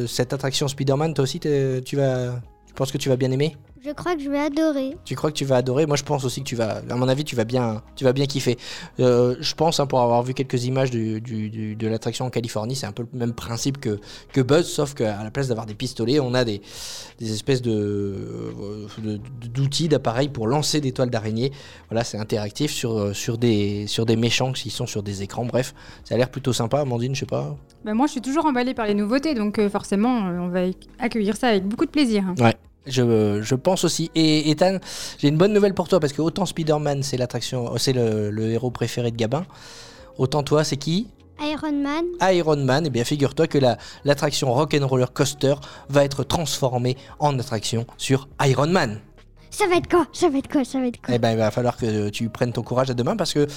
cette 0.09 0.33
attraction 0.33 0.67
Spider-Man, 0.67 1.13
toi 1.13 1.23
aussi, 1.23 1.39
tu 1.39 1.95
vas, 1.95 2.41
penses 2.75 2.91
que 2.91 2.97
tu 2.97 3.09
vas 3.09 3.15
bien 3.15 3.31
aimer 3.31 3.55
Je 3.83 3.91
crois 3.91 4.15
que 4.15 4.21
je 4.21 4.29
vais 4.29 4.39
adorer. 4.39 4.97
Tu 5.05 5.15
crois 5.15 5.31
que 5.31 5.35
tu 5.37 5.45
vas 5.45 5.57
adorer? 5.57 5.85
Moi, 5.85 5.95
je 5.95 6.03
pense 6.03 6.25
aussi 6.25 6.41
que 6.41 6.47
tu 6.47 6.55
vas, 6.55 6.81
à 6.89 6.95
mon 6.95 7.07
avis, 7.07 7.23
tu 7.23 7.35
vas 7.35 7.43
bien, 7.43 7.81
tu 7.95 8.03
vas 8.03 8.13
bien 8.13 8.25
kiffer. 8.25 8.57
Euh, 8.99 9.35
je 9.39 9.53
pense, 9.53 9.79
hein, 9.79 9.85
pour 9.85 10.01
avoir 10.01 10.23
vu 10.23 10.33
quelques 10.33 10.65
images 10.65 10.89
du- 10.91 11.21
du- 11.21 11.49
du- 11.49 11.75
de 11.75 11.87
l'attraction 11.87 12.25
en 12.25 12.29
Californie, 12.31 12.75
c'est 12.75 12.87
un 12.87 12.91
peu 12.91 13.05
le 13.13 13.19
même 13.19 13.33
principe 13.33 13.79
que, 13.79 13.99
que 14.33 14.41
Buzz, 14.41 14.65
sauf 14.67 14.93
qu'à 14.95 15.23
la 15.23 15.29
place 15.31 15.47
d'avoir 15.47 15.65
des 15.67 15.75
pistolets, 15.75 16.19
on 16.19 16.33
a 16.33 16.43
des, 16.43 16.61
des 17.19 17.31
espèces 17.31 17.61
de, 17.61 17.71
euh, 17.71 18.87
de- 18.97 19.19
d'outils, 19.49 19.87
d'appareils 19.87 20.29
pour 20.29 20.47
lancer 20.47 20.81
des 20.81 20.91
toiles 20.91 21.09
d'araignée. 21.11 21.51
Voilà, 21.89 22.03
c'est 22.03 22.17
interactif 22.17 22.71
sur, 22.71 22.97
euh, 22.97 23.13
sur, 23.13 23.37
des, 23.37 23.85
sur 23.87 24.05
des 24.05 24.15
méchants 24.15 24.51
qui 24.51 24.69
sont 24.71 24.87
sur 24.87 25.03
des 25.03 25.21
écrans. 25.21 25.45
Bref, 25.45 25.73
ça 26.03 26.15
a 26.15 26.17
l'air 26.17 26.29
plutôt 26.29 26.53
sympa. 26.53 26.79
Amandine, 26.79 27.13
je 27.13 27.19
sais 27.21 27.25
pas. 27.25 27.55
Bah, 27.83 27.93
moi, 27.93 28.07
je 28.07 28.13
suis 28.13 28.21
toujours 28.21 28.45
emballée 28.47 28.73
par 28.73 28.87
les 28.87 28.95
nouveautés, 28.95 29.35
donc 29.35 29.59
euh, 29.59 29.69
forcément, 29.69 30.27
euh, 30.27 30.39
on 30.39 30.47
va 30.49 30.65
ac- 30.67 30.87
accueillir 30.99 31.35
ça 31.37 31.49
avec 31.49 31.65
beaucoup 31.67 31.85
de 31.85 31.91
plaisir. 31.91 32.23
hein. 32.27 32.33
Je, 32.87 33.41
je 33.41 33.55
pense 33.55 33.83
aussi. 33.83 34.11
Et 34.15 34.49
Ethan, 34.51 34.77
j'ai 35.17 35.27
une 35.29 35.37
bonne 35.37 35.53
nouvelle 35.53 35.73
pour 35.73 35.87
toi 35.87 35.99
parce 35.99 36.13
que 36.13 36.21
autant 36.21 36.45
Spider-Man, 36.45 37.01
c'est 37.03 37.17
l'attraction, 37.17 37.75
c'est 37.77 37.93
le, 37.93 38.29
le 38.29 38.51
héros 38.51 38.71
préféré 38.71 39.11
de 39.11 39.15
Gabin. 39.17 39.45
Autant 40.17 40.43
toi, 40.43 40.63
c'est 40.63 40.77
qui? 40.77 41.07
Iron 41.41 41.73
Man, 41.73 42.05
Iron 42.33 42.55
Man. 42.57 42.85
Et 42.85 42.89
bien, 42.89 43.03
figure-toi 43.03 43.47
que 43.47 43.57
la- 43.57 43.77
l'attraction 44.05 44.53
Rock'n'Roller 44.53 45.07
Coaster 45.13 45.55
va 45.89 46.05
être 46.05 46.23
transformée 46.23 46.95
en 47.19 47.37
attraction 47.39 47.85
sur 47.97 48.29
Iron 48.45 48.67
Man. 48.67 49.01
ça 49.51 49.67
va 49.67 49.75
être 49.75 49.89
quoi? 49.89 50.05
Ça 50.13 50.29
va 50.29 50.37
être 50.37 50.49
quoi? 50.49 50.63
Ça 50.63 50.79
va 50.79 50.87
être 50.87 51.01
quoi? 51.01 51.13
Eh 51.13 51.19
ben, 51.19 51.31
il 51.31 51.37
va 51.37 51.51
falloir 51.51 51.75
que 51.75 52.07
tu 52.09 52.29
prennes 52.29 52.53
ton 52.53 52.61
courage 52.63 52.89
à 52.89 52.93
demain 52.93 53.17
parce 53.17 53.33
que 53.33 53.47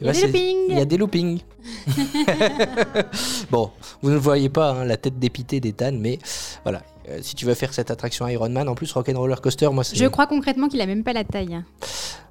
Il 0.00 0.06
y 0.06 0.08
a 0.08 0.12
eh 0.12 0.14
des 0.14 0.20
c'est- 0.20 0.26
loopings. 0.28 0.56
il 0.70 0.78
y 0.78 0.80
a 0.80 0.84
des 0.86 0.96
loopings. 0.96 1.40
bon, 3.50 3.70
vous 4.02 4.10
ne 4.10 4.16
voyez 4.16 4.48
pas 4.48 4.70
hein, 4.70 4.84
la 4.84 4.96
tête 4.96 5.18
dépitée 5.18 5.60
d'Ethan, 5.60 5.92
mais 5.92 6.18
voilà. 6.62 6.82
Euh, 7.08 7.18
si 7.22 7.34
tu 7.34 7.44
veux 7.46 7.54
faire 7.54 7.72
cette 7.72 7.90
attraction 7.90 8.26
Iron 8.28 8.48
Man, 8.50 8.68
en 8.68 8.74
plus 8.74 8.92
Rock'n'Roller 8.92 9.36
Coaster, 9.42 9.68
moi 9.70 9.84
c'est. 9.84 9.96
Je 9.96 10.06
crois 10.06 10.26
concrètement 10.26 10.68
qu'il 10.68 10.80
a 10.80 10.86
même 10.86 11.04
pas 11.04 11.12
la 11.12 11.24
taille. 11.24 11.60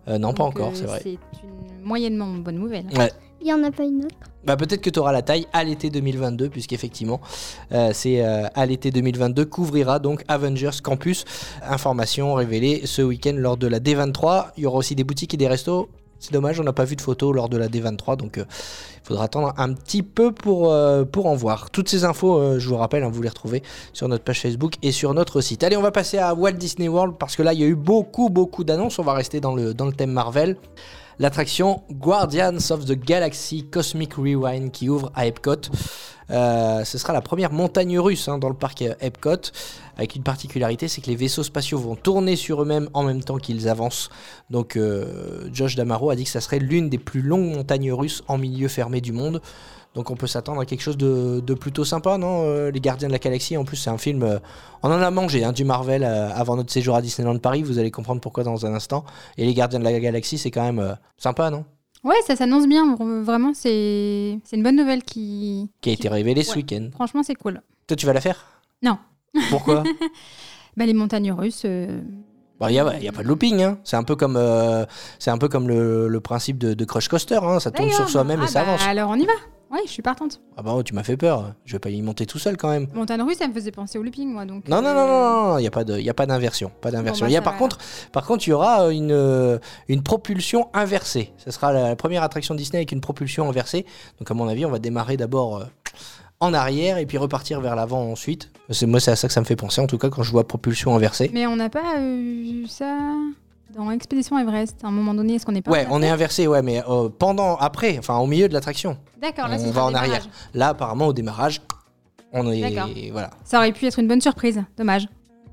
Euh, 0.08 0.18
non, 0.18 0.34
pas 0.34 0.44
Donc, 0.44 0.56
encore, 0.56 0.70
euh, 0.70 0.76
c'est 0.76 0.86
vrai. 0.86 1.02
C'est 1.04 1.10
une 1.44 1.84
moyennement 1.84 2.28
bonne 2.28 2.58
nouvelle. 2.58 2.86
Ouais. 2.98 3.12
Il 3.40 3.46
n'y 3.46 3.54
en 3.54 3.64
a 3.64 3.72
pas 3.72 3.84
une 3.84 4.06
autre? 4.06 4.16
Bah 4.44 4.56
peut-être 4.56 4.82
que 4.82 4.90
tu 4.90 5.00
auras 5.00 5.12
la 5.12 5.22
taille 5.22 5.46
à 5.54 5.64
l'été 5.64 5.90
2022, 5.90 6.50
puisqu'effectivement, 6.50 7.22
euh, 7.72 7.92
c'est 7.94 8.26
euh, 8.26 8.48
à 8.56 8.66
l'été 8.66 8.92
2022 8.92 9.46
qu'ouvrira 9.46 10.00
donc 10.00 10.24
Avengers 10.28 10.82
Campus. 10.82 11.26
Information 11.64 12.34
révélée 12.34 12.82
ce 12.86 13.02
week-end 13.02 13.36
lors 13.36 13.58
de 13.58 13.68
la 13.68 13.80
D23. 13.80 14.52
Il 14.58 14.64
y 14.64 14.66
aura 14.66 14.78
aussi 14.78 14.96
des 14.96 15.04
boutiques 15.04 15.34
et 15.34 15.38
des 15.38 15.48
restos. 15.48 15.90
C'est 16.20 16.34
dommage, 16.34 16.60
on 16.60 16.64
n'a 16.64 16.74
pas 16.74 16.86
vu 16.86 16.96
de 16.96 17.02
photos 17.02 17.36
lors 17.36 17.50
de 17.50 17.58
la 17.58 17.68
D23, 17.68 18.18
donc 18.18 18.38
euh, 18.38 18.46
il 18.50 19.08
faudra 19.08 19.26
attendre 19.26 19.54
un 19.58 19.74
petit 19.74 20.04
peu 20.04 20.32
pour, 20.32 20.72
euh, 20.72 21.06
en 21.16 21.36
voir. 21.36 21.70
Toutes 21.70 21.90
ces 21.90 22.06
infos, 22.06 22.38
euh, 22.38 22.60
je 22.60 22.68
vous 22.68 22.78
rappelle, 22.78 23.04
hein, 23.04 23.10
vous 23.12 23.22
les 23.22 23.30
retrouvez 23.30 23.64
sur 23.94 24.08
notre 24.08 24.24
page 24.24 24.42
Facebook 24.42 24.76
et 24.82 24.92
sur 24.92 25.14
notre 25.14 25.42
site. 25.42 25.64
Allez, 25.64 25.78
on 25.78 25.82
va 25.82 25.92
passer 25.92 26.18
à 26.18 26.34
Walt 26.34 26.54
Disney 26.54 26.88
World 26.88 27.16
parce 27.20 27.36
que 27.36 27.44
là, 27.44 27.54
il 27.54 27.60
y 27.60 27.64
a 27.64 27.68
eu 27.68 27.76
beaucoup, 27.76 28.30
beaucoup 28.30 28.64
d'annonces. 28.64 29.00
On 29.00 29.04
va 29.04 29.14
rester 29.14 29.40
dans 29.40 29.56
le 29.56 29.74
thème 29.96 30.12
Marvel 30.12 30.58
l'attraction 31.20 31.84
Guardians 31.92 32.72
of 32.72 32.86
the 32.86 32.94
Galaxy 32.94 33.66
Cosmic 33.70 34.14
Rewind 34.16 34.72
qui 34.72 34.90
ouvre 34.90 35.12
à 35.16 35.28
Epcot. 35.28 35.70
Euh, 36.30 36.84
ce 36.84 36.98
sera 36.98 37.14
la 37.14 37.22
première 37.22 37.54
montagne 37.54 37.98
russe 37.98 38.28
hein, 38.28 38.38
dans 38.38 38.50
le 38.50 38.56
parc 38.56 38.82
Epcot, 38.82 39.52
avec 39.96 40.16
une 40.16 40.24
particularité, 40.24 40.88
c'est 40.88 41.02
que 41.02 41.08
les 41.08 41.16
vaisseaux 41.16 41.44
spatiaux 41.44 41.80
vont 41.80 41.96
tourner 41.96 42.36
sur 42.36 42.62
eux-mêmes 42.62 42.90
en 42.94 43.04
même 43.04 43.24
temps 43.24 43.38
qu'ils 43.38 43.70
avancent. 43.70 44.10
Donc 44.50 44.76
euh, 44.76 45.50
Josh 45.54 45.76
Damaro 45.76 46.10
a 46.10 46.16
dit 46.16 46.26
que 46.26 46.30
ça 46.30 46.42
serait 46.42 46.60
l'une 46.60 46.90
des 46.90 46.98
plus 46.98 47.22
longues 47.22 47.56
montagnes 47.56 47.94
russes 47.94 48.24
en 48.28 48.38
milieu 48.38 48.68
fermé 48.68 49.02
du 49.02 49.14
monde. 49.14 49.42
Donc 49.96 50.12
on 50.12 50.16
peut 50.16 50.28
s'attendre 50.28 50.62
à 50.62 50.66
quelque 50.66 50.82
chose 50.82 50.98
de, 50.98 51.40
de 51.40 51.54
plutôt 51.56 51.84
sympa, 51.84 52.18
non 52.20 52.44
euh, 52.44 52.70
Les 52.70 52.80
Gardiens 52.80 53.08
de 53.08 53.14
la 53.14 53.20
Galaxie, 53.20 53.58
en 53.58 53.66
plus 53.66 53.78
c'est 53.78 53.90
un 53.90 53.98
film, 53.98 54.22
euh, 54.24 54.38
on 54.84 54.90
en 54.90 55.02
a 55.02 55.10
mangé 55.10 55.44
hein, 55.44 55.54
du 55.54 55.66
Marvel 55.66 56.04
euh, 56.04 56.30
avant 56.34 56.56
notre 56.56 56.72
séjour 56.72 56.96
à 56.96 57.02
Disneyland 57.02 57.40
Paris, 57.40 57.64
vous 57.64 57.80
allez 57.80 57.90
comprendre 57.90 58.22
pourquoi 58.22 58.44
dans 58.44 58.66
un 58.66 58.74
instant. 58.76 59.06
Et 59.38 59.46
les 59.46 59.54
Gardiens 59.56 59.80
de 59.80 59.84
la 59.84 60.00
Galaxie, 60.00 60.38
c'est 60.38 60.52
quand 60.52 60.64
même 60.64 60.80
euh, 60.80 60.94
sympa, 61.18 61.50
non? 61.50 61.66
Ouais, 62.04 62.16
ça 62.28 62.36
s'annonce 62.36 62.68
bien. 62.68 62.94
vr- 62.96 63.22
Vraiment, 63.24 63.54
c'est 63.56 64.40
une 64.54 64.64
bonne 64.64 64.76
nouvelle 64.76 65.02
qui. 65.04 65.70
Qui 65.82 65.90
a 65.90 65.94
été 65.94 66.08
révélé 66.10 66.44
ce 66.44 66.52
Ouais. 66.52 66.58
week-end. 66.58 66.90
Franchement, 66.94 67.24
c'est 67.24 67.34
cool. 67.36 67.62
Toi, 67.88 67.98
tu 67.98 68.06
vas 68.06 68.14
la 68.14 68.22
faire? 68.22 68.46
Non. 68.84 68.98
Pourquoi? 69.50 69.84
Bah, 70.78 70.86
les 70.86 70.94
montagnes 70.94 71.32
russes. 71.32 71.66
Euh, 72.62 72.70
Il 72.70 72.74
n'y 72.74 72.80
a, 72.80 73.00
y 73.00 73.08
a 73.08 73.12
pas 73.12 73.24
de 73.24 73.28
looping, 73.28 73.62
hein. 73.64 73.78
c'est 73.84 73.96
un 73.98 74.04
peu 74.04 74.16
comme, 74.16 74.36
euh, 74.38 74.86
c'est 75.20 75.32
un 75.32 75.38
peu 75.38 75.48
comme 75.50 75.68
le, 75.68 76.08
le 76.08 76.20
principe 76.20 76.58
de, 76.58 76.74
de 76.74 76.86
Crush 76.86 77.08
Coaster, 77.08 77.40
hein. 77.44 77.60
ça 77.60 77.72
tourne 77.72 77.92
sur 77.92 78.10
soi-même 78.10 78.40
ah 78.42 78.46
et 78.46 78.48
ça 78.48 78.64
bah, 78.64 78.70
avance. 78.70 78.82
Alors, 78.88 79.10
on 79.12 79.16
y 79.16 79.26
va. 79.26 79.34
Ouais, 79.70 79.82
je 79.86 79.92
suis 79.92 80.02
partante. 80.02 80.40
Ah 80.56 80.62
bah 80.62 80.72
oh, 80.74 80.82
tu 80.82 80.94
m'as 80.94 81.04
fait 81.04 81.18
peur, 81.18 81.54
je 81.66 81.74
vais 81.74 81.80
pas 81.80 81.90
y 81.90 82.02
monter 82.02 82.26
tout 82.26 82.40
seul 82.40 82.56
quand 82.56 82.70
même. 82.70 82.88
Montagne 82.94 83.22
russe, 83.22 83.38
ça 83.40 83.50
me 83.50 83.54
faisait 83.54 83.72
penser 83.72 83.98
au 84.00 84.04
looping, 84.04 84.32
moi. 84.32 84.46
Donc, 84.46 84.66
Non, 84.70 84.82
non, 84.82 84.94
non, 84.94 85.02
euh, 85.02 85.52
non, 85.52 85.58
il 85.58 85.64
n'y 85.64 85.68
a 86.10 86.14
pas 86.14 86.26
d'inversion. 86.26 86.72
Pas 86.80 86.90
d'inversion. 86.90 87.26
bah, 87.26 87.30
Il 87.30 87.34
y 87.34 87.38
a 87.38 87.42
par 87.42 87.52
va 87.52 87.60
contre, 87.60 87.78
par 88.14 88.26
contre, 88.26 88.48
il 88.48 88.52
y 88.52 88.54
aura 88.54 88.84
euh, 88.84 88.90
une, 88.92 89.12
euh, 89.12 89.60
une 89.90 90.04
propulsion 90.04 90.70
inversée. 90.74 91.34
Ce 91.38 91.52
sera 91.52 91.74
la, 91.74 91.90
la 91.90 91.96
première 91.98 92.24
attraction 92.24 92.56
Disney 92.56 92.78
avec 92.78 92.94
une 92.94 93.02
propulsion 93.02 93.50
inversée. 93.50 93.86
Donc 94.20 94.32
à 94.32 94.34
mon 94.34 94.48
avis, 94.48 94.66
on 94.66 94.72
va 94.72 94.80
démarrer 94.80 95.18
d'abord 95.18 95.58
euh, 95.58 95.66
en 96.40 96.54
arrière 96.54 96.98
et 96.98 97.06
puis 97.06 97.18
repartir 97.18 97.62
vers 97.62 97.76
l'avant 97.76 98.12
ensuite. 98.12 98.50
C'est 98.70 98.86
moi, 98.86 99.00
c'est 99.00 99.12
à 99.12 99.16
ça 99.16 99.28
que 99.28 99.34
ça 99.34 99.40
me 99.42 99.46
fait 99.46 99.56
penser. 99.56 99.82
En 99.82 99.88
tout 99.88 99.98
cas, 99.98 100.10
quand 100.10 100.24
je 100.24 100.32
vois 100.32 100.48
propulsion 100.48 100.96
inversée. 100.96 101.32
Mais 101.34 101.48
on 101.48 101.56
n'a 101.56 101.70
pas 101.70 101.98
euh, 101.98 102.42
vu 102.44 102.68
ça 102.68 102.98
dans 103.76 103.90
Expédition 103.92 104.38
Everest. 104.38 104.76
À 104.84 104.88
un 104.88 104.92
moment 104.92 105.14
donné, 105.14 105.36
est-ce 105.36 105.46
qu'on 105.46 105.56
est 105.56 105.62
pas 105.62 105.72
Ouais, 105.72 105.88
on 105.90 106.02
est 106.02 106.10
inversé 106.10 106.48
ouais, 106.48 106.62
mais 106.62 106.84
euh, 106.88 107.10
pendant, 107.10 107.56
après, 107.58 107.98
enfin 107.98 108.18
au 108.18 108.28
milieu 108.28 108.48
de 108.48 108.54
l'attraction. 108.54 108.98
D'accord, 109.22 109.48
là, 109.48 109.56
on 109.56 109.60
c'est 109.60 109.66
va 109.68 109.72
sur 109.74 109.84
en 109.84 109.88
démarrage. 109.88 110.10
arrière. 110.10 110.28
Là, 110.54 110.68
apparemment, 110.70 111.08
au 111.08 111.14
démarrage, 111.14 111.62
on 112.34 112.52
est, 112.52 112.62
D'accord. 112.62 112.90
voilà. 113.12 113.30
Ça 113.44 113.58
aurait 113.58 113.72
pu 113.72 113.86
être 113.86 113.98
une 114.00 114.08
bonne 114.08 114.22
surprise. 114.22 114.62
Dommage. 114.78 115.08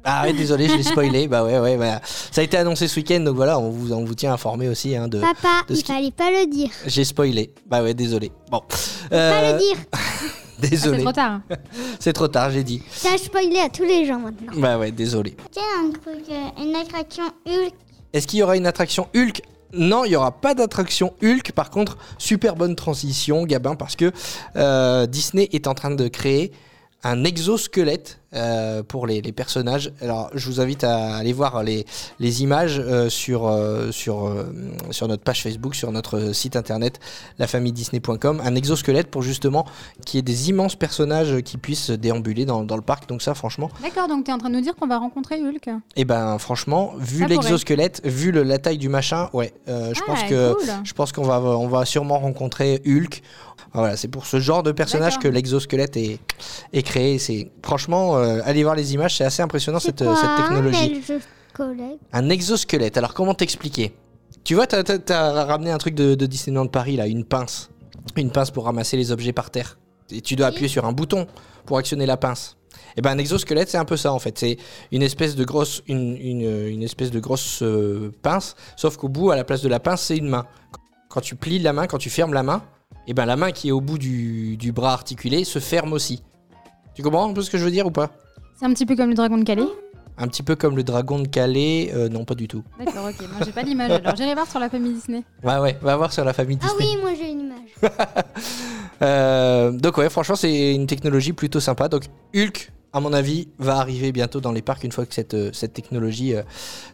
Ah 0.07 0.25
ouais, 0.25 0.35
désolé, 0.35 0.69
je 0.69 0.75
l'ai 0.77 0.83
spoilé. 0.83 1.29
bah 1.29 1.45
ouais, 1.45 1.59
ouais, 1.59 1.77
voilà. 1.77 2.01
Ça 2.05 2.43
a 2.43 2.45
été 2.45 2.59
annoncé 2.59 2.89
ce 2.89 2.97
week-end, 3.01 3.21
donc 3.21 3.37
voilà, 3.37 3.59
on 3.59 3.71
vous, 3.71 3.93
on 3.93 4.05
vous 4.05 4.15
tient 4.15 4.35
informé 4.35 4.69
aussi 4.69 4.95
hein, 4.95 5.09
de. 5.09 5.19
Papa, 5.19 5.63
de 5.67 5.75
ce 5.75 5.81
il 5.81 5.83
qui- 5.83 5.93
fallait 5.93 6.11
pas 6.11 6.31
le 6.31 6.47
dire. 6.51 6.69
J'ai 6.87 7.05
spoilé. 7.05 7.55
Bah 7.67 7.83
ouais, 7.83 7.95
désolé. 7.95 8.31
Bon. 8.51 8.61
Pas 9.09 9.17
Euh, 9.17 9.53
le 9.55 9.59
dire. 9.61 9.77
Ah, 10.63 10.67
c'est 10.67 10.71
désolé. 10.71 11.03
trop 11.03 11.13
tard. 11.13 11.41
C'est 12.01 12.13
trop 12.13 12.29
tard, 12.29 12.51
j'ai 12.51 12.63
dit. 12.65 12.83
Ça 12.91 13.13
a 13.15 13.19
spoilé 13.19 13.59
à 13.59 13.69
tous 13.69 13.85
les 13.85 14.07
gens 14.07 14.19
maintenant. 14.19 14.53
Bah 14.57 14.79
ouais, 14.79 14.91
désolé. 14.93 15.37
Tiens, 15.51 15.63
un 15.87 15.91
truc, 15.91 16.25
euh, 16.31 16.63
une 16.63 16.75
attraction 16.77 17.25
Hulk. 17.47 17.73
Est-ce 18.13 18.27
qu'il 18.27 18.39
y 18.39 18.43
aura 18.43 18.57
une 18.57 18.67
attraction 18.67 19.09
Hulk? 19.17 19.43
Non, 19.73 20.05
il 20.05 20.11
n'y 20.11 20.17
aura 20.17 20.31
pas 20.31 20.55
d'attraction 20.55 21.15
Hulk. 21.23 21.51
Par 21.53 21.71
contre, 21.71 21.99
super 22.19 22.55
bonne 22.55 22.77
transition, 22.77 23.45
Gabin, 23.45 23.75
parce 23.75 23.97
que 23.97 24.13
euh, 24.57 25.07
Disney 25.07 25.49
est 25.53 25.67
en 25.67 25.75
train 25.75 25.91
de 25.91 26.07
créer 26.09 26.53
un 27.05 27.23
exosquelette 27.25 28.19
euh, 28.35 28.83
pour 28.83 29.07
les, 29.07 29.21
les 29.21 29.31
personnages. 29.31 29.93
Alors, 30.01 30.29
je 30.35 30.47
vous 30.49 30.61
invite 30.61 30.83
à 30.83 31.15
aller 31.17 31.33
voir 31.33 31.63
les, 31.63 31.85
les 32.19 32.43
images 32.43 32.81
euh, 32.81 33.09
sur, 33.09 33.47
euh, 33.47 33.93
sur, 33.93 34.33
sur 34.91 35.07
notre 35.07 35.23
page 35.23 35.43
Facebook, 35.43 35.75
sur 35.77 35.93
notre 35.93 36.33
site 36.33 36.57
internet, 36.57 36.99
lafamille-disney.com. 37.39 38.41
Un 38.45 38.55
exosquelette 38.57 39.09
pour 39.11 39.23
justement 39.23 39.67
qu'il 40.05 40.19
y 40.19 40.21
ait 40.21 40.23
des 40.23 40.49
immenses 40.51 40.75
personnages 40.77 41.43
qui 41.43 41.59
puissent 41.59 41.91
déambuler 41.91 42.45
dans, 42.45 42.65
dans 42.65 42.77
le 42.77 42.83
parc. 42.83 43.09
Donc, 43.09 43.23
ça, 43.23 43.35
franchement, 43.35 43.71
D'accord, 43.83 44.09
donc 44.09 44.25
tu 44.25 44.31
es 44.31 44.35
en 44.35 44.39
train 44.39 44.51
de 44.51 44.55
nous 44.57 44.61
dire 44.63 44.75
qu'on 44.75 44.89
va 44.89 44.99
rencontrer 44.99 45.41
Hulk. 45.41 45.69
et 45.97 46.05
ben, 46.05 46.39
franchement, 46.39 46.95
vu 46.99 47.27
l'exosquelette, 47.27 48.01
vu 48.05 48.33
le, 48.33 48.43
la 48.43 48.59
taille 48.59 48.79
du 48.79 48.89
machin, 48.89 49.29
ouais, 49.33 49.53
je 49.67 49.73
Ah, 49.73 50.03
pense 50.07 50.23
que. 50.25 50.55
cool. 50.55 50.67
Je 50.83 50.93
pense 50.93 51.13
qu'on 51.13 51.23
va, 51.25 51.41
on 51.41 51.69
va 51.69 51.85
sûrement 51.85 52.19
rencontrer 52.19 52.83
Hulk. 52.87 53.23
Voilà, 53.75 53.97
c'est 53.97 54.09
pour 54.09 54.25
ce 54.27 54.39
genre 54.39 54.63
de 54.63 54.71
personnage 54.73 55.19
que 55.19 55.27
l'exosquelette 55.29 55.97
est, 55.97 56.21
est 56.73 56.83
créé. 56.83 57.19
C'est 57.19 57.51
franchement, 57.65 58.17
euh, 58.17 58.41
allez 58.45 58.63
voir 58.63 58.77
les 58.77 58.95
images, 58.95 59.17
c'est 59.17 59.25
assez 59.25 59.43
impressionnant 59.43 59.81
cette, 59.81 60.03
quoi 60.05 60.15
cette 60.15 60.25
un 60.31 60.37
technologie. 60.43 60.95
exosquelette? 60.97 61.99
Un 62.13 62.29
exosquelette. 62.31 62.97
Alors 62.97 63.15
comment 63.15 63.35
t'expliquer? 63.35 63.93
Tu 64.45 64.55
vois, 64.55 64.67
t'as 64.69 64.83
as, 65.09 65.45
ramené 65.45 65.71
un 65.73 65.79
truc 65.79 65.95
de, 65.95 66.15
de 66.15 66.27
Disneyland 66.27 66.67
Paris 66.69 66.97
là, 66.97 67.07
une 67.09 67.25
pince, 67.25 67.71
une 68.17 68.31
pince 68.31 68.51
pour 68.53 68.65
ramasser 68.67 68.97
les 68.97 69.11
objets 69.11 69.33
par 69.33 69.51
terre. 69.51 69.79
Et 70.11 70.21
tu 70.21 70.37
dois 70.37 70.47
appuyer 70.49 70.69
sur 70.69 70.85
un 70.85 70.93
bouton 70.93 71.27
pour 71.67 71.79
actionner 71.79 72.07
la 72.07 72.17
pince. 72.17 72.57
Et 72.97 73.01
ben 73.01 73.11
un 73.11 73.19
exosquelette, 73.19 73.71
c'est 73.71 73.79
un 73.79 73.85
peu 73.85 73.97
ça 73.97 74.13
en 74.13 74.19
fait. 74.21 74.39
C'est 74.39 74.57
une 74.93 75.03
espèce 75.03 75.35
de 75.35 75.45
grosse, 75.45 75.83
une, 75.89 76.17
une- 76.17 76.69
une 76.69 76.83
espèce 76.83 77.11
de 77.11 77.19
grosse 77.19 77.63
euh, 77.63 78.13
pince, 78.23 78.55
sauf 78.77 78.97
qu'au 78.97 79.09
bout, 79.09 79.31
à 79.33 79.37
la 79.37 79.43
place 79.45 79.63
de 79.63 79.69
la 79.69 79.81
pince, 79.81 80.03
c'est 80.03 80.17
une 80.17 80.29
main. 80.29 80.47
Quand 81.09 81.21
tu 81.21 81.35
plies 81.35 81.59
la 81.59 81.73
main, 81.73 81.87
quand 81.89 81.99
tu 81.99 82.11
fermes 82.11 82.35
la 82.35 82.43
main, 82.43 82.63
et 83.07 83.15
ben 83.15 83.27
la 83.27 83.37
main 83.37 83.53
qui 83.53 83.69
est 83.69 83.73
au 83.73 83.81
bout 83.81 83.99
du, 83.99 84.57
du 84.57 84.73
bras 84.73 84.93
articulé 84.93 85.45
se 85.45 85.59
ferme 85.59 85.93
aussi. 85.93 86.23
Tu 86.95 87.03
comprends 87.03 87.29
un 87.29 87.33
peu 87.33 87.43
ce 87.43 87.51
que 87.51 87.59
je 87.59 87.65
veux 87.65 87.71
dire 87.71 87.87
ou 87.87 87.91
pas? 87.91 88.11
C'est 88.59 88.67
un 88.67 88.73
petit 88.73 88.87
peu 88.87 88.95
comme 88.97 89.09
le 89.11 89.15
dragon 89.15 89.37
de 89.39 89.45
Calais. 89.45 89.67
Un 90.17 90.29
petit 90.29 90.45
peu 90.45 90.55
comme 90.55 90.77
le 90.77 90.85
dragon 90.85 91.19
de 91.19 91.27
Calais, 91.27 91.91
euh, 91.93 92.09
non 92.09 92.25
pas 92.25 92.37
du 92.37 92.47
tout. 92.47 92.63
D'accord, 92.79 93.07
ok. 93.09 93.21
Moi, 93.21 93.45
j'ai 93.45 93.51
pas 93.51 93.63
l'image. 93.63 93.91
Alors, 94.05 94.15
j'irai 94.15 94.35
voir 94.35 94.47
sur 94.49 94.61
la 94.61 94.71
famille 94.71 94.93
Disney. 94.93 95.25
Ouais 95.43 95.59
ouais, 95.59 95.77
va 95.83 95.97
voir 95.97 96.13
sur 96.13 96.25
la 96.25 96.33
famille 96.33 96.57
Ah 96.63 96.67
Disney. 96.69 96.95
oui, 96.95 97.01
moi 97.03 97.11
j'ai 97.19 97.31
une 97.31 97.41
image. 97.41 97.71
Euh, 99.03 99.73
donc 99.73 99.99
ouais, 99.99 100.09
franchement, 100.09 100.37
c'est 100.37 100.73
une 100.75 100.87
technologie 100.87 101.33
plutôt 101.33 101.59
sympa. 101.61 101.89
Donc 101.89 102.05
Hulk, 102.35 102.71
à 102.93 103.01
mon 103.01 103.13
avis, 103.13 103.49
va 103.59 103.77
arriver 103.79 104.13
bientôt 104.13 104.41
dans 104.41 104.53
les 104.53 104.63
parcs 104.63 104.85
une 104.85 104.93
fois 104.93 105.05
que 105.05 105.15
cette, 105.15 105.35
euh, 105.35 105.51
cette 105.53 105.73
technologie 105.73 106.35
euh, 106.35 106.43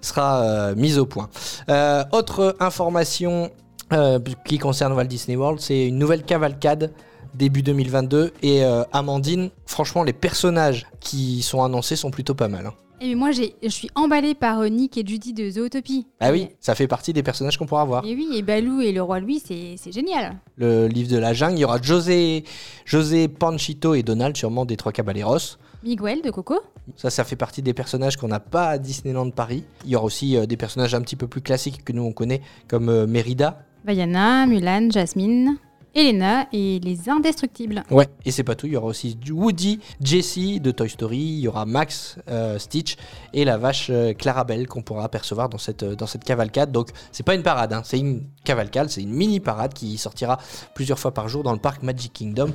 sera 0.00 0.42
euh, 0.42 0.74
mise 0.74 0.98
au 0.98 1.04
point. 1.06 1.28
Euh, 1.68 2.02
autre 2.12 2.56
information 2.58 3.50
euh, 3.92 4.18
qui 4.44 4.58
concerne 4.58 4.92
Walt 4.92 5.04
Disney 5.04 5.36
World, 5.36 5.60
c'est 5.60 5.86
une 5.88 5.98
nouvelle 5.98 6.22
cavalcade 6.22 6.92
début 7.34 7.62
2022 7.62 8.32
et 8.42 8.64
euh, 8.64 8.82
Amandine, 8.92 9.50
franchement, 9.66 10.02
les 10.02 10.12
personnages 10.12 10.86
qui 11.00 11.42
sont 11.42 11.62
annoncés 11.62 11.96
sont 11.96 12.10
plutôt 12.10 12.34
pas 12.34 12.48
mal. 12.48 12.66
hein. 12.66 12.74
Et 13.02 13.08
mais 13.08 13.14
moi, 13.14 13.30
je 13.30 13.68
suis 13.68 13.88
emballée 13.94 14.34
par 14.34 14.60
euh, 14.60 14.68
Nick 14.68 14.98
et 14.98 15.06
Judy 15.06 15.32
de 15.32 15.48
Zootopie. 15.48 16.06
Ah 16.20 16.32
oui, 16.32 16.48
ça 16.60 16.74
fait 16.74 16.86
partie 16.86 17.14
des 17.14 17.22
personnages 17.22 17.56
qu'on 17.56 17.64
pourra 17.64 17.84
voir. 17.86 18.04
Et 18.04 18.14
oui, 18.14 18.28
et 18.34 18.42
Balou 18.42 18.82
et 18.82 18.92
le 18.92 19.00
roi 19.00 19.20
Louis, 19.20 19.40
c'est 19.42 19.76
c'est 19.78 19.90
génial. 19.90 20.36
Le 20.56 20.86
livre 20.86 21.10
de 21.10 21.16
la 21.16 21.32
jungle, 21.32 21.54
il 21.56 21.60
y 21.60 21.64
aura 21.64 21.80
José, 21.80 22.44
José 22.84 23.28
Panchito 23.28 23.94
et 23.94 24.02
Donald, 24.02 24.36
sûrement 24.36 24.66
des 24.66 24.76
trois 24.76 24.92
caballeros. 24.92 25.56
Miguel 25.82 26.20
de 26.20 26.30
Coco. 26.30 26.60
Ça, 26.96 27.08
ça 27.08 27.24
fait 27.24 27.36
partie 27.36 27.62
des 27.62 27.72
personnages 27.72 28.18
qu'on 28.18 28.28
n'a 28.28 28.40
pas 28.40 28.68
à 28.68 28.78
Disneyland 28.78 29.30
Paris. 29.30 29.64
Il 29.86 29.90
y 29.92 29.96
aura 29.96 30.04
aussi 30.04 30.36
euh, 30.36 30.44
des 30.44 30.58
personnages 30.58 30.94
un 30.94 31.00
petit 31.00 31.16
peu 31.16 31.26
plus 31.26 31.40
classiques 31.40 31.82
que 31.84 31.92
nous 31.94 32.02
on 32.02 32.12
connaît, 32.12 32.42
comme 32.68 32.90
euh, 32.90 33.06
Mérida. 33.06 33.62
Vaiana, 33.84 34.46
Mulan, 34.46 34.90
Jasmine, 34.90 35.58
Elena 35.94 36.46
et 36.52 36.78
les 36.80 37.08
Indestructibles. 37.08 37.82
Ouais, 37.90 38.08
et 38.24 38.30
c'est 38.30 38.44
pas 38.44 38.54
tout. 38.54 38.66
Il 38.66 38.74
y 38.74 38.76
aura 38.76 38.86
aussi 38.86 39.18
Woody, 39.28 39.80
Jessie 40.00 40.60
de 40.60 40.70
Toy 40.70 40.88
Story. 40.88 41.18
Il 41.18 41.40
y 41.40 41.48
aura 41.48 41.66
Max, 41.66 42.16
euh, 42.28 42.58
Stitch 42.58 42.96
et 43.32 43.44
la 43.44 43.58
vache 43.58 43.88
euh, 43.90 44.12
Clarabelle 44.12 44.68
qu'on 44.68 44.82
pourra 44.82 45.04
apercevoir 45.04 45.48
dans 45.48 45.58
cette, 45.58 45.82
euh, 45.82 45.96
dans 45.96 46.06
cette 46.06 46.22
cavalcade. 46.22 46.70
Donc, 46.70 46.90
c'est 47.10 47.24
pas 47.24 47.34
une 47.34 47.42
parade, 47.42 47.72
hein, 47.72 47.82
c'est 47.84 47.98
une 47.98 48.22
cavalcade, 48.44 48.88
c'est 48.88 49.02
une 49.02 49.12
mini 49.12 49.40
parade 49.40 49.74
qui 49.74 49.98
sortira 49.98 50.38
plusieurs 50.74 50.98
fois 50.98 51.12
par 51.12 51.28
jour 51.28 51.42
dans 51.42 51.52
le 51.52 51.58
parc 51.58 51.82
Magic 51.82 52.12
Kingdom. 52.12 52.52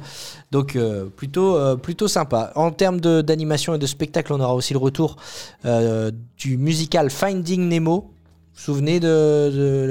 Donc, 0.51 0.77
plutôt, 1.15 1.77
plutôt 1.77 2.07
sympa. 2.07 2.51
En 2.55 2.71
termes 2.71 2.99
d'animation 2.99 3.75
et 3.75 3.77
de 3.77 3.85
spectacle, 3.85 4.31
on 4.33 4.39
aura 4.39 4.55
aussi 4.55 4.73
le 4.73 4.79
retour 4.79 5.17
du 6.37 6.57
musical 6.57 7.09
Finding 7.09 7.67
Nemo. 7.67 8.14
Vous 8.55 8.61
vous 8.61 8.73
souvenez 8.73 8.99
de, 9.01 9.07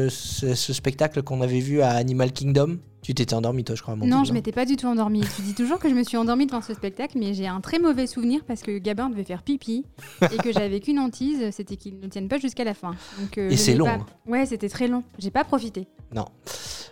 de 0.06 0.09
ce, 0.11 0.54
ce 0.54 0.73
spectacle 0.73 1.23
qu'on 1.23 1.42
avait 1.42 1.61
vu 1.61 1.83
à 1.83 1.90
Animal 1.90 2.33
Kingdom? 2.33 2.78
Tu 3.02 3.12
t'étais 3.12 3.35
endormi, 3.35 3.62
toi, 3.62 3.76
je 3.76 3.83
crois. 3.83 3.94
Non, 3.97 4.25
je 4.25 4.33
m'étais 4.33 4.52
pas 4.52 4.64
du 4.64 4.76
tout 4.76 4.87
endormie. 4.87 5.21
Tu 5.37 5.42
dis 5.42 5.52
toujours 5.54 5.78
que 5.78 5.90
je 5.90 5.94
me 5.94 6.02
suis 6.02 6.16
endormie 6.16 6.47
devant 6.47 6.62
ce 6.62 6.73
spectacle, 6.73 7.18
mais 7.18 7.35
j'ai 7.35 7.47
un 7.47 7.61
très 7.61 7.78
mauvais 7.78 8.06
souvenir 8.06 8.42
parce 8.47 8.62
que 8.62 8.78
Gabin 8.78 9.11
devait 9.11 9.25
faire 9.25 9.42
pipi 9.42 9.85
et 10.23 10.37
que 10.38 10.50
j'avais 10.50 10.80
qu'une 10.80 10.99
hantise, 10.99 11.50
c'était 11.50 11.76
qu'il 11.76 12.00
ne 12.00 12.06
tienne 12.09 12.28
pas 12.28 12.38
jusqu'à 12.38 12.64
la 12.64 12.73
fin. 12.73 12.92
Donc, 13.21 13.37
euh, 13.37 13.50
Et 13.50 13.59
c'est 13.59 13.75
long, 13.75 13.85
pas- 13.85 13.92
hein. 13.97 14.06
Ouais, 14.26 14.47
c'était 14.47 14.71
très 14.71 14.88
long. 14.88 15.04
J'ai 15.18 15.30
pas 15.30 15.44
profité. 15.44 15.87
Non. 16.14 16.25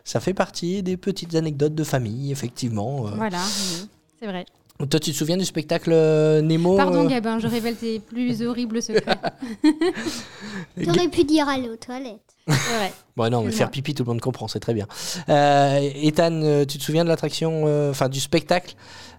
Ça 0.05 0.21
fait 0.21 0.35
partie 0.35 0.83
des 0.83 0.99
petites 0.99 1.35
anecdotes 1.35 1.75
de 1.75 1.85
famille, 1.85 2.31
effectivement. 2.31 3.07
euh. 3.07 3.13
Voilà, 3.17 3.39
oui, 3.39 3.89
c'est 4.21 4.27
vrai. 4.27 4.45
Toi, 4.91 5.01
tu 5.01 5.13
te 5.13 5.17
souviens 5.17 5.37
du 5.37 5.45
spectacle 5.45 5.91
euh, 5.93 6.43
Nemo 6.43 6.77
Pardon, 6.77 7.05
euh, 7.05 7.09
Gabin, 7.09 7.39
je 7.39 7.47
révèle 7.47 7.77
tes 7.77 8.01
plus 8.01 8.43
horribles 8.43 8.83
secrets. 8.83 9.17
T'aurais 10.85 11.09
pu 11.09 11.25
dire 11.25 11.49
aller 11.49 11.69
aux 11.69 11.77
toilettes. 11.77 12.19
Vrai. 12.47 12.93
Bon, 13.17 13.31
non, 13.31 13.43
mais 13.43 13.53
faire 13.53 13.71
pipi, 13.71 13.95
tout 13.95 14.03
le 14.03 14.09
monde 14.09 14.21
comprend, 14.21 14.49
c'est 14.49 14.59
très 14.61 14.75
bien. 14.75 14.87
Euh, 15.29 15.79
Ethan, 15.95 16.33
euh, 16.43 16.65
tu 16.65 16.79
te 16.79 16.83
souviens 16.83 17.05
de 17.05 17.09
l'attraction, 17.09 17.65
euh, 17.67 17.91
enfin 17.91 18.09
du 18.09 18.19
spectacle 18.19 18.75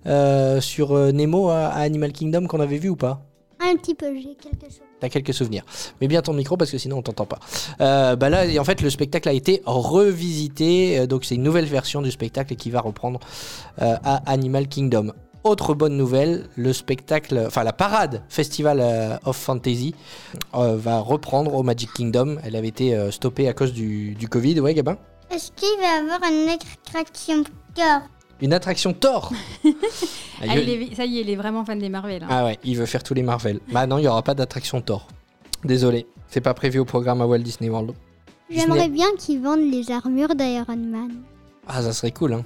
euh, 0.05 0.59
sur 0.59 0.93
Nemo 1.13 1.49
à, 1.49 1.67
à 1.67 1.79
Animal 1.81 2.11
Kingdom 2.11 2.47
qu'on 2.47 2.59
avait 2.59 2.77
vu 2.77 2.89
ou 2.89 2.95
pas? 2.97 3.21
Un 3.61 3.77
petit 3.77 3.95
peu, 3.95 4.07
j'ai 4.15 4.35
quelque 4.35 4.65
chose. 4.69 4.81
T'as 4.99 5.07
quelques 5.07 5.33
souvenirs. 5.33 5.63
Mets 6.01 6.07
bien 6.07 6.21
ton 6.21 6.33
micro 6.33 6.57
parce 6.57 6.71
que 6.71 6.77
sinon 6.77 6.97
on 6.97 7.01
t'entend 7.01 7.25
pas. 7.25 7.39
Euh, 7.79 8.17
bah 8.17 8.29
là, 8.29 8.43
en 8.59 8.63
fait, 8.65 8.81
le 8.81 8.89
spectacle 8.89 9.29
a 9.29 9.33
été 9.33 9.61
revisité. 9.65 11.07
donc 11.07 11.23
c'est 11.23 11.35
une 11.35 11.43
nouvelle 11.43 11.65
version 11.65 12.01
du 12.01 12.11
spectacle 12.11 12.55
qui 12.55 12.69
va 12.69 12.81
reprendre 12.81 13.19
euh, 13.81 13.95
à 14.03 14.29
Animal 14.29 14.67
Kingdom. 14.67 15.11
Autre 15.43 15.73
bonne 15.73 15.97
nouvelle, 15.97 16.47
le 16.55 16.71
spectacle, 16.71 17.43
enfin 17.47 17.63
la 17.63 17.73
parade 17.73 18.21
Festival 18.29 18.79
euh, 18.81 19.17
of 19.25 19.35
Fantasy 19.35 19.93
euh, 20.55 20.77
va 20.77 20.99
reprendre 20.99 21.53
au 21.53 21.63
Magic 21.63 21.91
Kingdom. 21.93 22.37
Elle 22.45 22.55
avait 22.55 22.69
été 22.69 22.95
euh, 22.95 23.11
stoppée 23.11 23.49
à 23.49 23.53
cause 23.53 23.73
du, 23.73 24.15
du 24.15 24.29
Covid. 24.29 24.61
Ouais, 24.61 24.73
Gabin? 24.73 24.97
Est-ce 25.29 25.51
qu'il 25.51 25.67
va 25.79 25.97
y 25.97 25.99
avoir 25.99 26.21
une 26.31 26.47
attraction 26.49 27.43
cœur 27.75 28.01
Une 28.41 28.53
attraction 28.53 28.93
Thor? 28.93 29.33
Ah, 29.65 30.55
il- 30.57 30.59
il 30.59 30.69
est- 30.69 30.95
ça 30.95 31.03
y 31.05 31.17
est, 31.17 31.21
il 31.23 31.29
est 31.29 31.35
vraiment 31.35 31.65
fan 31.65 31.77
des 31.77 31.89
Marvel. 31.89 32.23
hein. 32.23 32.27
Ah 32.29 32.45
ouais, 32.45 32.57
il 32.63 32.77
veut 32.77 32.85
faire 32.85 33.03
tous 33.03 33.13
les 33.13 33.23
Marvel. 33.23 33.59
Bah 33.71 33.85
non, 33.85 33.97
il 33.97 34.01
n'y 34.01 34.07
aura 34.07 34.21
pas 34.23 34.35
d'attraction 34.35 34.79
Thor. 34.81 35.07
Désolé, 35.65 36.05
c'est 36.29 36.41
pas 36.41 36.53
prévu 36.53 36.79
au 36.79 36.85
programme 36.85 37.21
à 37.21 37.25
Walt 37.27 37.39
Disney 37.39 37.69
World. 37.69 37.91
J'aimerais 38.49 38.87
bien 38.89 39.07
qu'ils 39.17 39.41
vendent 39.41 39.69
les 39.71 39.91
armures 39.91 40.35
d'Iron 40.35 40.77
Man. 40.77 41.11
Ah, 41.67 41.81
ça 41.81 41.91
serait 41.91 42.11
cool, 42.11 42.33
hein. 42.33 42.43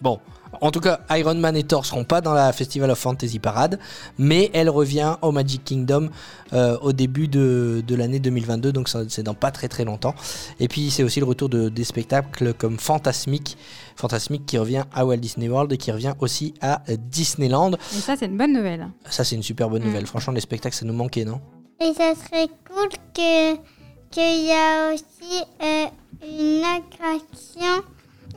Bon, 0.00 0.18
en 0.60 0.70
tout 0.70 0.80
cas, 0.80 1.00
Iron 1.10 1.34
Man 1.34 1.56
et 1.56 1.62
Thor 1.64 1.84
seront 1.86 2.04
pas 2.04 2.20
dans 2.20 2.34
la 2.34 2.52
Festival 2.52 2.90
of 2.90 2.98
Fantasy 2.98 3.38
Parade, 3.38 3.78
mais 4.18 4.50
elle 4.52 4.68
revient 4.70 5.16
au 5.22 5.32
Magic 5.32 5.64
Kingdom 5.64 6.10
euh, 6.52 6.76
au 6.82 6.92
début 6.92 7.26
de, 7.28 7.82
de 7.86 7.94
l'année 7.94 8.18
2022, 8.20 8.72
donc 8.72 8.88
c'est 9.08 9.22
dans 9.22 9.34
pas 9.34 9.50
très 9.50 9.68
très 9.68 9.84
longtemps. 9.84 10.14
Et 10.60 10.68
puis 10.68 10.90
c'est 10.90 11.02
aussi 11.02 11.20
le 11.20 11.26
retour 11.26 11.48
de, 11.48 11.68
des 11.68 11.84
spectacles 11.84 12.52
comme 12.54 12.78
Fantasmic, 12.78 13.56
Fantasmic 13.96 14.44
qui 14.46 14.58
revient 14.58 14.84
à 14.94 15.04
Walt 15.06 15.16
Disney 15.16 15.48
World 15.48 15.72
et 15.72 15.76
qui 15.78 15.90
revient 15.92 16.12
aussi 16.20 16.54
à 16.60 16.82
Disneyland. 16.98 17.72
Et 17.96 18.00
ça, 18.00 18.14
c'est 18.18 18.26
une 18.26 18.36
bonne 18.38 18.52
nouvelle. 18.52 18.88
Ça 19.08 19.24
c'est 19.24 19.36
une 19.36 19.42
super 19.42 19.68
bonne 19.70 19.82
Mm. 19.82 19.86
nouvelle. 19.86 20.06
Franchement, 20.06 20.32
les 20.32 20.40
spectacles 20.40 20.76
ça 20.76 20.84
nous 20.84 20.92
manquait, 20.94 21.24
non? 21.24 21.40
Et 21.80 21.92
ça 21.94 22.12
serait 22.14 22.48
cool 22.68 22.88
que 23.14 23.54
qu'il 24.10 24.44
y 24.44 24.52
a 24.52 24.92
aussi 24.92 25.42
euh, 25.62 25.86
une 26.22 26.62
attraction 26.64 27.82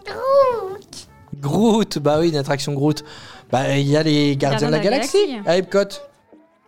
Groot. 0.06 1.08
Groot, 1.42 2.00
bah 2.00 2.18
oui, 2.20 2.30
une 2.30 2.38
attraction 2.38 2.74
Groot. 2.74 3.04
Bah 3.52 3.78
il 3.78 3.88
y 3.88 3.96
a 3.98 4.04
les 4.04 4.36
Gardiens 4.36 4.68
de 4.68 4.72
la, 4.74 4.80
Galaxie, 4.80 5.18
à 5.46 5.58
Epcot. 5.58 5.80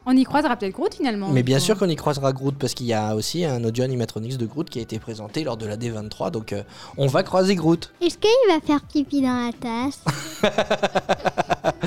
On 0.05 0.15
y 0.15 0.23
croisera 0.23 0.55
peut-être 0.55 0.73
Groot 0.73 0.93
finalement. 0.93 1.27
Mais 1.29 1.43
bien 1.43 1.59
sûr 1.59 1.77
qu'on 1.77 1.89
y 1.89 1.95
croisera 1.97 2.31
Groot 2.31 2.55
parce 2.57 2.73
qu'il 2.73 2.85
y 2.85 2.93
a 2.93 3.13
aussi 3.15 3.43
un 3.43 3.61
audio 3.65 3.83
animatronics 3.83 4.37
de 4.37 4.45
Groot 4.45 4.69
qui 4.69 4.79
a 4.79 4.81
été 4.81 4.99
présenté 4.99 5.43
lors 5.43 5.57
de 5.57 5.65
la 5.65 5.75
D23, 5.75 6.31
donc 6.31 6.53
euh, 6.53 6.63
on 6.97 7.07
va 7.07 7.23
croiser 7.23 7.55
Groot. 7.55 7.91
Est-ce 8.01 8.17
qu'il 8.17 8.29
va 8.47 8.61
faire 8.65 8.81
pipi 8.81 9.21
dans 9.21 9.47
la 9.47 9.51
tasse? 9.53 9.99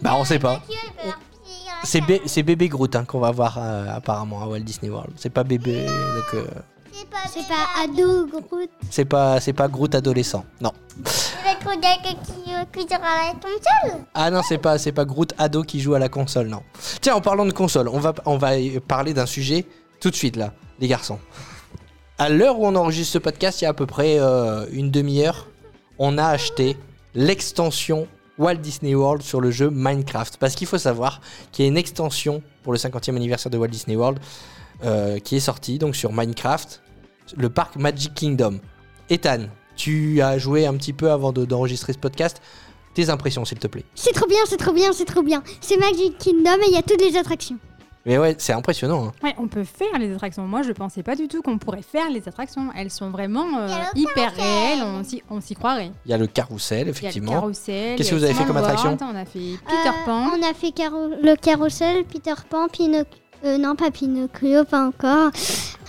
Bah 0.00 0.14
on 0.16 0.24
sait 0.24 0.38
pas. 0.38 0.62
C'est 1.84 2.00
bé- 2.00 2.22
c'est 2.26 2.42
bébé 2.42 2.68
Groot 2.68 2.94
hein, 2.96 3.04
qu'on 3.04 3.20
va 3.20 3.30
voir 3.30 3.56
euh, 3.58 3.86
apparemment 3.96 4.42
à 4.42 4.46
Walt 4.46 4.60
Disney 4.60 4.90
World. 4.90 5.12
C'est 5.16 5.30
pas 5.30 5.44
bébé, 5.44 5.84
donc 5.84 6.34
euh, 6.34 6.44
C'est 6.92 7.48
pas 7.48 7.82
ado 7.82 8.26
Groot. 8.26 8.70
c'est 8.90 9.04
pas 9.04 9.40
c'est 9.40 9.52
pas 9.52 9.68
Groot 9.68 9.94
adolescent. 9.94 10.44
Non. 10.60 10.72
Le 10.96 11.80
qui, 12.02 12.16
qui 12.72 12.88
sera 12.88 12.98
la 13.00 13.32
console. 13.32 14.04
Ah 14.14 14.30
non, 14.30 14.42
c'est 14.46 14.58
pas 14.58 14.78
c'est 14.78 14.92
pas 14.92 15.04
Groot 15.04 15.32
ado 15.38 15.62
qui 15.62 15.80
joue 15.80 15.94
à 15.94 15.98
la 15.98 16.08
console, 16.08 16.48
non. 16.48 16.62
Tiens, 17.00 17.14
en 17.14 17.20
parlant 17.20 17.46
de 17.46 17.52
console, 17.52 17.88
on 17.88 17.98
va 17.98 18.12
on 18.26 18.36
va 18.36 18.50
parler 18.86 19.14
d'un 19.14 19.26
sujet 19.26 19.64
tout 20.00 20.10
de 20.10 20.16
suite 20.16 20.36
là, 20.36 20.52
les 20.80 20.88
garçons. 20.88 21.18
À 22.18 22.28
l'heure 22.28 22.60
où 22.60 22.66
on 22.66 22.76
enregistre 22.76 23.14
ce 23.14 23.18
podcast, 23.18 23.60
il 23.60 23.64
y 23.64 23.66
a 23.66 23.70
à 23.70 23.74
peu 23.74 23.86
près 23.86 24.18
euh, 24.18 24.66
une 24.70 24.90
demi-heure, 24.90 25.48
on 25.98 26.18
a 26.18 26.26
acheté 26.26 26.76
l'extension 27.14 28.06
Walt 28.38 28.56
Disney 28.56 28.94
World 28.94 29.22
sur 29.22 29.40
le 29.40 29.50
jeu 29.50 29.70
Minecraft. 29.70 30.36
Parce 30.36 30.54
qu'il 30.54 30.66
faut 30.66 30.78
savoir 30.78 31.20
qu'il 31.50 31.64
y 31.64 31.68
a 31.68 31.70
une 31.70 31.76
extension 31.76 32.42
pour 32.62 32.72
le 32.72 32.78
50e 32.78 33.16
anniversaire 33.16 33.50
de 33.50 33.58
Walt 33.58 33.68
Disney 33.68 33.96
World 33.96 34.18
euh, 34.84 35.18
qui 35.18 35.36
est 35.36 35.40
sortie 35.40 35.78
donc 35.78 35.96
sur 35.96 36.12
Minecraft, 36.12 36.82
le 37.36 37.48
parc 37.50 37.76
Magic 37.76 38.14
Kingdom. 38.14 38.58
Ethan, 39.10 39.46
tu 39.76 40.20
as 40.22 40.38
joué 40.38 40.66
un 40.66 40.74
petit 40.74 40.92
peu 40.92 41.10
avant 41.10 41.32
de- 41.32 41.44
d'enregistrer 41.44 41.92
ce 41.92 41.98
podcast. 41.98 42.40
Tes 42.94 43.08
impressions, 43.08 43.44
s'il 43.46 43.58
te 43.58 43.66
plaît. 43.68 43.84
C'est 43.94 44.12
trop 44.12 44.26
bien, 44.26 44.40
c'est 44.46 44.58
trop 44.58 44.72
bien, 44.72 44.92
c'est 44.92 45.06
trop 45.06 45.22
bien. 45.22 45.42
C'est 45.62 45.78
Magic 45.78 46.18
Kingdom 46.18 46.58
et 46.62 46.68
il 46.68 46.74
y 46.74 46.76
a 46.76 46.82
toutes 46.82 47.00
les 47.00 47.16
attractions. 47.16 47.56
Mais 48.04 48.18
ouais, 48.18 48.34
c'est 48.36 48.52
impressionnant. 48.52 49.06
hein. 49.06 49.12
Ouais, 49.22 49.32
on 49.38 49.46
peut 49.46 49.62
faire 49.64 49.96
les 49.98 50.12
attractions. 50.12 50.42
Moi, 50.46 50.62
je 50.62 50.72
pensais 50.72 51.02
pas 51.04 51.14
du 51.14 51.28
tout 51.28 51.40
qu'on 51.40 51.56
pourrait 51.56 51.82
faire 51.82 52.10
les 52.10 52.28
attractions. 52.28 52.68
Elles 52.76 52.90
sont 52.90 53.10
vraiment 53.10 53.46
euh, 53.60 53.68
hyper 53.94 54.34
réelles. 54.34 54.82
On 54.82 55.04
s'y, 55.04 55.22
on 55.30 55.40
s'y 55.40 55.54
croirait. 55.54 55.92
Il 56.04 56.10
y 56.10 56.14
a 56.14 56.18
le 56.18 56.26
carrousel, 56.26 56.78
Il 56.78 56.80
y 56.80 56.82
a 56.82 56.84
le 56.86 56.90
effectivement. 56.90 57.32
carrousel. 57.32 57.96
Qu'est-ce 57.96 58.10
que 58.10 58.14
vous 58.16 58.24
avez 58.24 58.34
fait 58.34 58.44
comme 58.44 58.56
attraction 58.56 58.98
On 59.00 59.14
a 59.14 59.24
fait 59.24 59.38
Peter 59.66 59.88
Euh, 59.88 60.04
Pan. 60.04 60.30
On 60.36 60.42
a 60.42 60.52
fait 60.52 60.72
caro- 60.72 61.10
le 61.22 61.34
carrousel, 61.36 62.04
Peter 62.04 62.34
Pan, 62.50 62.66
Pinocchio. 62.68 63.06
Euh, 63.44 63.58
non, 63.58 63.74
pas 63.76 63.90
Pinocchio, 63.90 64.64
pas 64.64 64.86
encore. 64.86 65.30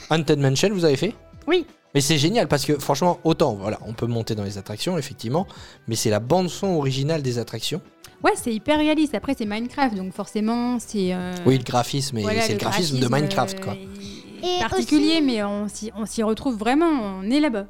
Haunted 0.09 0.39
Mansion, 0.39 0.69
vous 0.71 0.85
avez 0.85 0.97
fait? 0.97 1.15
Oui. 1.47 1.65
Mais 1.93 2.01
c'est 2.01 2.17
génial 2.17 2.47
parce 2.47 2.65
que 2.65 2.79
franchement, 2.79 3.19
autant, 3.23 3.53
voilà, 3.53 3.77
on 3.85 3.93
peut 3.93 4.07
monter 4.07 4.33
dans 4.33 4.43
les 4.43 4.57
attractions, 4.57 4.97
effectivement, 4.97 5.45
mais 5.87 5.95
c'est 5.95 6.09
la 6.09 6.19
bande-son 6.19 6.67
originale 6.75 7.21
des 7.21 7.37
attractions. 7.37 7.81
Ouais, 8.23 8.31
c'est 8.41 8.53
hyper 8.53 8.77
réaliste. 8.79 9.13
Après, 9.13 9.35
c'est 9.37 9.45
Minecraft, 9.45 9.95
donc 9.95 10.13
forcément, 10.13 10.77
c'est. 10.79 11.13
euh, 11.13 11.33
Oui, 11.45 11.57
le 11.57 11.63
graphisme, 11.63 12.19
voilà, 12.21 12.41
c'est 12.41 12.53
le, 12.53 12.57
graphisme, 12.59 12.99
de 12.99 13.07
Minecraft, 13.07 13.59
euh, 13.59 13.63
quoi. 13.63 13.73
est 13.75 14.57
Et 14.57 14.59
particulier, 14.59 15.15
aussi- 15.17 15.21
mais 15.21 15.43
on 15.43 15.67
s'y, 15.67 15.91
on 15.95 16.05
s'y 16.05 16.23
retrouve 16.23 16.57
vraiment. 16.57 17.19
On 17.21 17.29
est 17.29 17.39
là-bas. 17.39 17.65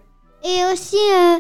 Et 0.46 0.72
aussi, 0.72 0.96
euh, 0.96 1.36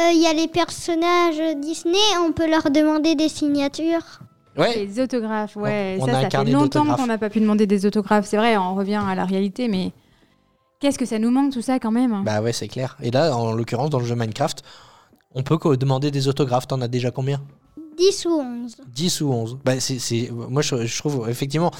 euh, 0.00 0.10
il 0.12 0.20
y 0.20 0.26
a 0.26 0.32
les 0.34 0.48
personnages 0.48 1.40
Disney, 1.58 1.96
on 2.26 2.32
peut 2.32 2.50
leur 2.50 2.70
demander 2.70 3.14
des 3.14 3.28
signatures. 3.28 4.20
Ouais, 4.56 4.74
Les 4.86 5.00
autographes, 5.00 5.56
ouais. 5.56 5.98
On- 6.00 6.04
on 6.04 6.08
a 6.08 6.22
ça, 6.22 6.30
fait 6.30 6.50
longtemps 6.50 6.84
qu'on 6.96 7.06
n'a 7.06 7.18
pas 7.18 7.28
pu 7.30 7.40
demander 7.40 7.66
des 7.66 7.84
autographes. 7.86 8.26
C'est 8.26 8.36
vrai, 8.38 8.56
on 8.56 8.74
revient 8.74 9.02
à 9.06 9.14
la 9.14 9.24
réalité, 9.24 9.68
mais 9.68 9.92
qu'est-ce 10.80 10.98
que 10.98 11.04
ça 11.06 11.18
nous 11.18 11.30
manque 11.30 11.52
tout 11.52 11.62
ça 11.62 11.78
quand 11.78 11.90
même? 11.90 12.24
Bah 12.24 12.40
ouais, 12.40 12.52
c'est 12.52 12.68
clair. 12.68 12.96
Et 13.02 13.10
là, 13.10 13.36
en 13.36 13.52
l'occurrence, 13.52 13.90
dans 13.90 13.98
le 13.98 14.06
jeu 14.06 14.14
Minecraft, 14.14 14.62
on 15.34 15.42
peut 15.42 15.58
demander 15.76 16.10
des 16.10 16.28
autographes. 16.28 16.66
T'en 16.66 16.80
as 16.80 16.88
déjà 16.88 17.10
combien? 17.10 17.40
10 17.98 18.26
ou 18.26 18.40
11. 18.40 18.76
10 18.94 19.20
ou 19.22 19.30
11 19.32 19.58
bah, 19.64 19.78
c'est, 19.80 19.98
c'est- 19.98 20.30
Moi, 20.30 20.62
je, 20.62 20.84
je 20.86 20.98
trouve, 20.98 21.28
effectivement, 21.28 21.70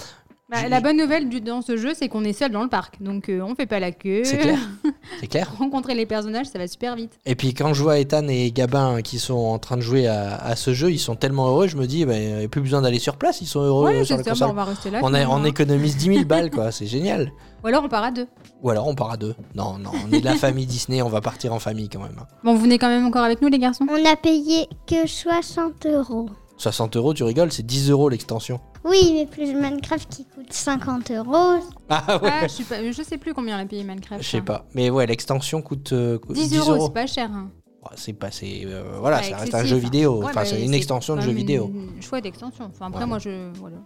Bah, 0.48 0.68
La 0.68 0.80
bonne 0.80 0.96
nouvelle 0.96 1.28
du- 1.28 1.40
dans 1.40 1.60
ce 1.60 1.76
jeu, 1.76 1.92
c'est 1.94 2.08
qu'on 2.08 2.22
est 2.22 2.32
seul 2.32 2.52
dans 2.52 2.62
le 2.62 2.68
parc. 2.68 3.02
Donc 3.02 3.28
euh, 3.28 3.40
on 3.40 3.56
fait 3.56 3.66
pas 3.66 3.80
la 3.80 3.90
queue. 3.90 4.22
c'est 4.24 4.38
clair. 4.38 4.58
C'est 5.20 5.26
clair. 5.28 5.52
Rencontrer 5.58 5.94
les 5.94 6.06
personnages, 6.06 6.46
ça 6.46 6.58
va 6.58 6.66
super 6.68 6.94
vite. 6.94 7.18
Et 7.26 7.34
puis 7.34 7.52
quand 7.54 7.72
je 7.74 7.82
vois 7.82 7.98
Ethan 7.98 8.26
et 8.28 8.50
Gabin 8.52 9.02
qui 9.02 9.18
sont 9.18 9.34
en 9.34 9.58
train 9.58 9.76
de 9.76 9.80
jouer 9.82 10.06
à, 10.06 10.36
à 10.36 10.54
ce 10.56 10.72
jeu, 10.74 10.90
ils 10.92 10.98
sont 10.98 11.14
tellement 11.16 11.48
heureux, 11.48 11.66
je 11.68 11.76
me 11.76 11.86
dis, 11.86 12.04
bah, 12.04 12.16
il 12.16 12.34
n'y 12.36 12.44
a 12.44 12.48
plus 12.48 12.60
besoin 12.60 12.82
d'aller 12.82 12.98
sur 12.98 13.16
place, 13.16 13.40
ils 13.40 13.46
sont 13.46 13.60
heureux 13.60 13.86
ouais, 13.86 14.04
sur 14.04 14.16
la 14.16 14.22
ça, 14.24 14.34
bah, 14.34 14.46
on 14.50 14.52
va 14.52 14.64
rester 14.64 14.90
là. 14.90 15.00
on, 15.02 15.06
a- 15.14 15.18
finalement, 15.18 15.34
on 15.36 15.44
économise 15.44 15.96
10 15.96 16.04
000 16.14 16.24
balles, 16.26 16.50
quoi, 16.50 16.70
c'est 16.72 16.86
génial. 16.86 17.32
Ou 17.64 17.68
alors 17.68 17.84
on 17.84 17.88
part 17.88 18.04
à 18.04 18.10
deux. 18.12 18.26
Ou 18.62 18.70
alors 18.70 18.86
on 18.86 18.94
part 18.94 19.10
à 19.12 19.16
deux. 19.16 19.34
Non, 19.54 19.78
non, 19.78 19.90
on 20.08 20.12
est 20.12 20.20
de 20.20 20.24
la 20.24 20.34
famille 20.34 20.66
Disney, 20.66 21.02
on 21.02 21.08
va 21.08 21.20
partir 21.20 21.52
en 21.52 21.58
famille 21.58 21.88
quand 21.88 22.00
même. 22.00 22.20
Bon, 22.44 22.54
vous 22.54 22.60
venez 22.62 22.78
quand 22.78 22.88
même 22.88 23.06
encore 23.06 23.24
avec 23.24 23.42
nous, 23.42 23.48
les 23.48 23.58
garçons? 23.58 23.86
On 23.90 24.04
a 24.04 24.14
payé 24.16 24.68
que 24.86 25.06
60 25.08 25.86
euros. 25.86 26.28
60 26.58 26.96
euros, 26.96 27.12
tu 27.14 27.22
rigoles, 27.24 27.52
c'est 27.52 27.64
10 27.66 27.90
euros 27.90 28.08
l'extension. 28.08 28.60
Oui, 28.84 29.12
mais 29.14 29.26
plus 29.26 29.52
Minecraft 29.54 30.08
qui 30.08 30.24
coûte 30.24 30.52
50 30.52 31.10
euros. 31.10 31.60
Ah 31.88 32.18
ouais, 32.22 32.30
je, 32.42 32.48
suis 32.48 32.64
pas- 32.64 32.90
je 32.90 33.02
sais 33.02 33.18
plus 33.18 33.34
combien 33.34 33.58
on 33.58 33.62
a 33.62 33.66
payé 33.66 33.84
Minecraft. 33.84 34.22
je 34.22 34.28
sais 34.28 34.38
hein. 34.38 34.42
pas. 34.44 34.64
Mais 34.74 34.90
ouais, 34.90 35.06
l'extension 35.06 35.60
coûte, 35.62 35.92
euh, 35.92 36.18
coûte 36.18 36.34
10, 36.36 36.56
euros, 36.58 36.86
c'est 36.86 36.92
pas 36.94 37.06
cher. 37.06 37.30
hein. 37.32 37.50
C'est 37.94 38.12
pas, 38.14 38.32
c'est, 38.32 38.62
euh, 38.64 38.82
voilà, 38.98 39.22
ça 39.22 39.36
reste 39.36 39.54
un 39.54 39.64
jeu 39.64 39.76
vidéo. 39.76 40.18
Ouais, 40.18 40.24
enfin, 40.24 40.40
bah, 40.40 40.44
c'est 40.44 40.60
une 40.60 40.74
extension 40.74 41.14
de 41.14 41.20
jeu 41.20 41.30
vidéo. 41.30 41.70
Une 41.72 42.02
chouette 42.02 42.26
extension. 42.26 42.64
Enfin, 42.74 42.86
après, 42.88 43.02
Ouais. 43.02 43.06
moi, 43.06 43.18
je. 43.20 43.50
Voilà. 43.60 43.76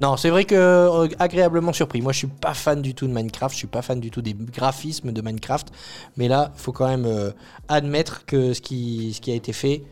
Non, 0.00 0.16
c'est 0.16 0.30
vrai 0.30 0.44
que 0.46 0.54
euh, 0.54 1.06
agréablement 1.18 1.72
surpris. 1.74 2.00
Moi, 2.00 2.12
je 2.12 2.18
suis 2.18 2.26
pas 2.28 2.54
fan 2.54 2.80
du 2.80 2.94
tout 2.94 3.06
de 3.06 3.12
Minecraft. 3.12 3.52
Je 3.52 3.58
suis 3.58 3.66
pas 3.66 3.82
fan 3.82 4.00
du 4.00 4.10
tout 4.10 4.22
des 4.22 4.32
graphismes 4.34 5.12
de 5.12 5.20
Minecraft. 5.20 5.68
Mais 6.16 6.28
là, 6.28 6.50
il 6.56 6.60
faut 6.60 6.72
quand 6.72 6.88
même 6.88 7.04
euh, 7.04 7.30
admettre 7.68 8.24
que 8.24 8.54
ce 8.54 8.60
qui, 8.62 9.12
ce 9.14 9.20
qui 9.20 9.30
a 9.30 9.34
été 9.34 9.52
fait, 9.52 9.84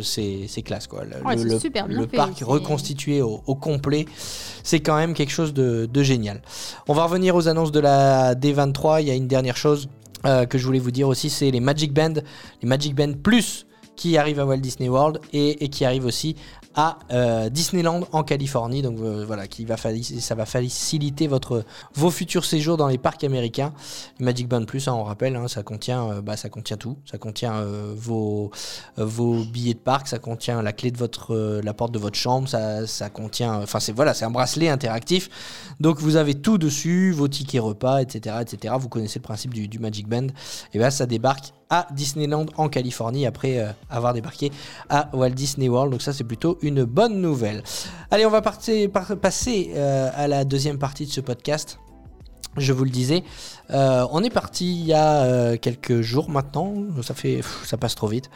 c'est 0.00 0.46
c'est 0.48 0.62
classe 0.62 0.86
quoi. 0.86 1.04
Le, 1.04 1.22
Ouais, 1.26 1.34
le- 1.36 1.42
c'est 1.42 1.48
le- 1.54 1.58
super 1.60 1.86
bien 1.88 1.98
le 2.00 2.06
fait, 2.06 2.16
parc 2.16 2.32
c'est- 2.38 2.44
reconstitué 2.44 3.20
au, 3.20 3.42
au 3.46 3.54
complet, 3.54 4.06
c'est 4.62 4.80
quand 4.80 4.96
même 4.96 5.12
quelque 5.14 5.32
chose 5.32 5.52
de, 5.52 5.86
de 5.92 6.02
génial. 6.02 6.40
On 6.88 6.94
va 6.94 7.04
revenir 7.04 7.34
aux 7.36 7.48
annonces 7.48 7.72
de 7.72 7.80
la 7.80 8.34
D23. 8.34 9.02
Il 9.02 9.08
y 9.08 9.10
a 9.10 9.14
une 9.14 9.28
dernière 9.28 9.56
chose 9.56 9.88
euh, 10.24 10.46
que 10.46 10.56
je 10.56 10.64
voulais 10.66 10.78
vous 10.78 10.92
dire 10.92 11.08
aussi, 11.08 11.28
c'est 11.30 11.50
les 11.50 11.60
Magic 11.60 11.92
Band, 11.92 12.14
les 12.62 12.68
Magic 12.68 12.94
Band 12.94 13.12
Plus 13.22 13.66
qui 13.96 14.16
arrivent 14.16 14.40
à 14.40 14.46
Walt 14.46 14.56
Disney 14.58 14.88
World 14.88 15.18
et, 15.32 15.64
et 15.64 15.68
qui 15.68 15.84
arrivent 15.84 16.06
aussi 16.06 16.34
à 16.74 16.98
euh, 17.10 17.48
Disneyland 17.48 18.02
en 18.12 18.22
Californie. 18.22 18.82
Donc 18.82 18.98
euh, 19.00 19.24
voilà, 19.26 19.46
qui 19.46 19.64
va 19.64 19.76
ça 19.76 20.34
va 20.34 20.46
faciliter 20.46 21.26
votre, 21.26 21.64
vos 21.94 22.10
futurs 22.10 22.44
séjours 22.44 22.76
dans 22.76 22.88
les 22.88 22.98
parcs 22.98 23.24
américains. 23.24 23.72
Magic 24.20 24.48
Band 24.48 24.64
Plus, 24.64 24.88
hein, 24.88 24.94
on 24.94 25.04
rappelle, 25.04 25.36
hein, 25.36 25.48
ça, 25.48 25.62
contient, 25.62 26.08
euh, 26.08 26.22
bah, 26.22 26.36
ça 26.36 26.48
contient 26.48 26.76
tout. 26.76 26.96
Ça 27.10 27.18
contient 27.18 27.54
euh, 27.54 27.92
vos, 27.96 28.50
vos 28.96 29.44
billets 29.44 29.74
de 29.74 29.78
parc, 29.78 30.08
ça 30.08 30.18
contient 30.18 30.62
la 30.62 30.72
clé 30.72 30.90
de 30.90 30.98
votre, 30.98 31.60
la 31.62 31.74
porte 31.74 31.92
de 31.92 31.98
votre 31.98 32.16
chambre, 32.16 32.48
ça, 32.48 32.86
ça 32.86 33.10
contient, 33.10 33.62
enfin 33.62 33.80
c'est 33.80 33.92
voilà, 33.92 34.14
c'est 34.14 34.24
un 34.24 34.30
bracelet 34.30 34.68
interactif. 34.68 35.28
Donc 35.80 36.00
vous 36.00 36.16
avez 36.16 36.34
tout 36.34 36.58
dessus, 36.58 37.12
vos 37.12 37.28
tickets 37.28 37.60
repas, 37.60 38.00
etc., 38.00 38.36
etc. 38.40 38.74
Vous 38.78 38.88
connaissez 38.88 39.18
le 39.18 39.24
principe 39.24 39.54
du, 39.54 39.68
du 39.68 39.78
Magic 39.78 40.08
Band. 40.08 40.28
Et 40.72 40.78
bien 40.78 40.90
ça 40.90 41.06
débarque 41.06 41.52
à 41.72 41.86
Disneyland 41.90 42.44
en 42.58 42.68
Californie 42.68 43.24
après 43.24 43.58
euh, 43.58 43.70
avoir 43.88 44.12
débarqué 44.12 44.52
à 44.90 45.08
Walt 45.14 45.30
Disney 45.30 45.68
World. 45.70 45.90
Donc 45.90 46.02
ça 46.02 46.12
c'est 46.12 46.22
plutôt 46.24 46.58
une 46.60 46.84
bonne 46.84 47.20
nouvelle. 47.22 47.62
Allez, 48.10 48.26
on 48.26 48.30
va 48.30 48.42
partir- 48.42 48.90
par- 48.90 49.16
passer 49.16 49.70
euh, 49.74 50.10
à 50.14 50.28
la 50.28 50.44
deuxième 50.44 50.78
partie 50.78 51.06
de 51.06 51.10
ce 51.10 51.22
podcast. 51.22 51.78
Je 52.58 52.74
vous 52.74 52.84
le 52.84 52.90
disais, 52.90 53.24
euh, 53.70 54.06
on 54.12 54.22
est 54.22 54.28
parti 54.28 54.80
il 54.80 54.84
y 54.84 54.92
a 54.92 55.56
quelques 55.56 56.02
jours 56.02 56.28
maintenant, 56.28 56.74
ça 57.02 57.14
fait, 57.14 57.40
ça 57.64 57.78
passe 57.78 57.94
trop 57.94 58.08
vite. 58.08 58.28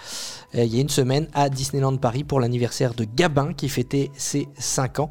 Il 0.55 0.65
y 0.75 0.79
a 0.79 0.81
une 0.81 0.89
semaine 0.89 1.29
à 1.35 1.51
Disneyland 1.51 1.99
Paris 1.99 2.25
pour 2.25 2.41
l'anniversaire 2.41 2.95
de 2.95 3.05
Gabin 3.05 3.53
qui 3.53 3.69
fêtait 3.69 4.11
ses 4.17 4.49
5 4.59 5.01
ans. 5.01 5.11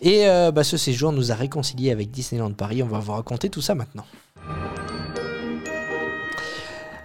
Et 0.00 0.24
bah, 0.54 0.64
ce 0.64 0.78
séjour 0.78 1.12
nous 1.12 1.30
a 1.32 1.34
réconciliés 1.34 1.90
avec 1.90 2.10
Disneyland 2.10 2.52
Paris. 2.54 2.82
On 2.82 2.86
va 2.88 2.98
vous 3.00 3.12
raconter 3.12 3.50
tout 3.50 3.60
ça 3.60 3.74
maintenant. 3.74 4.06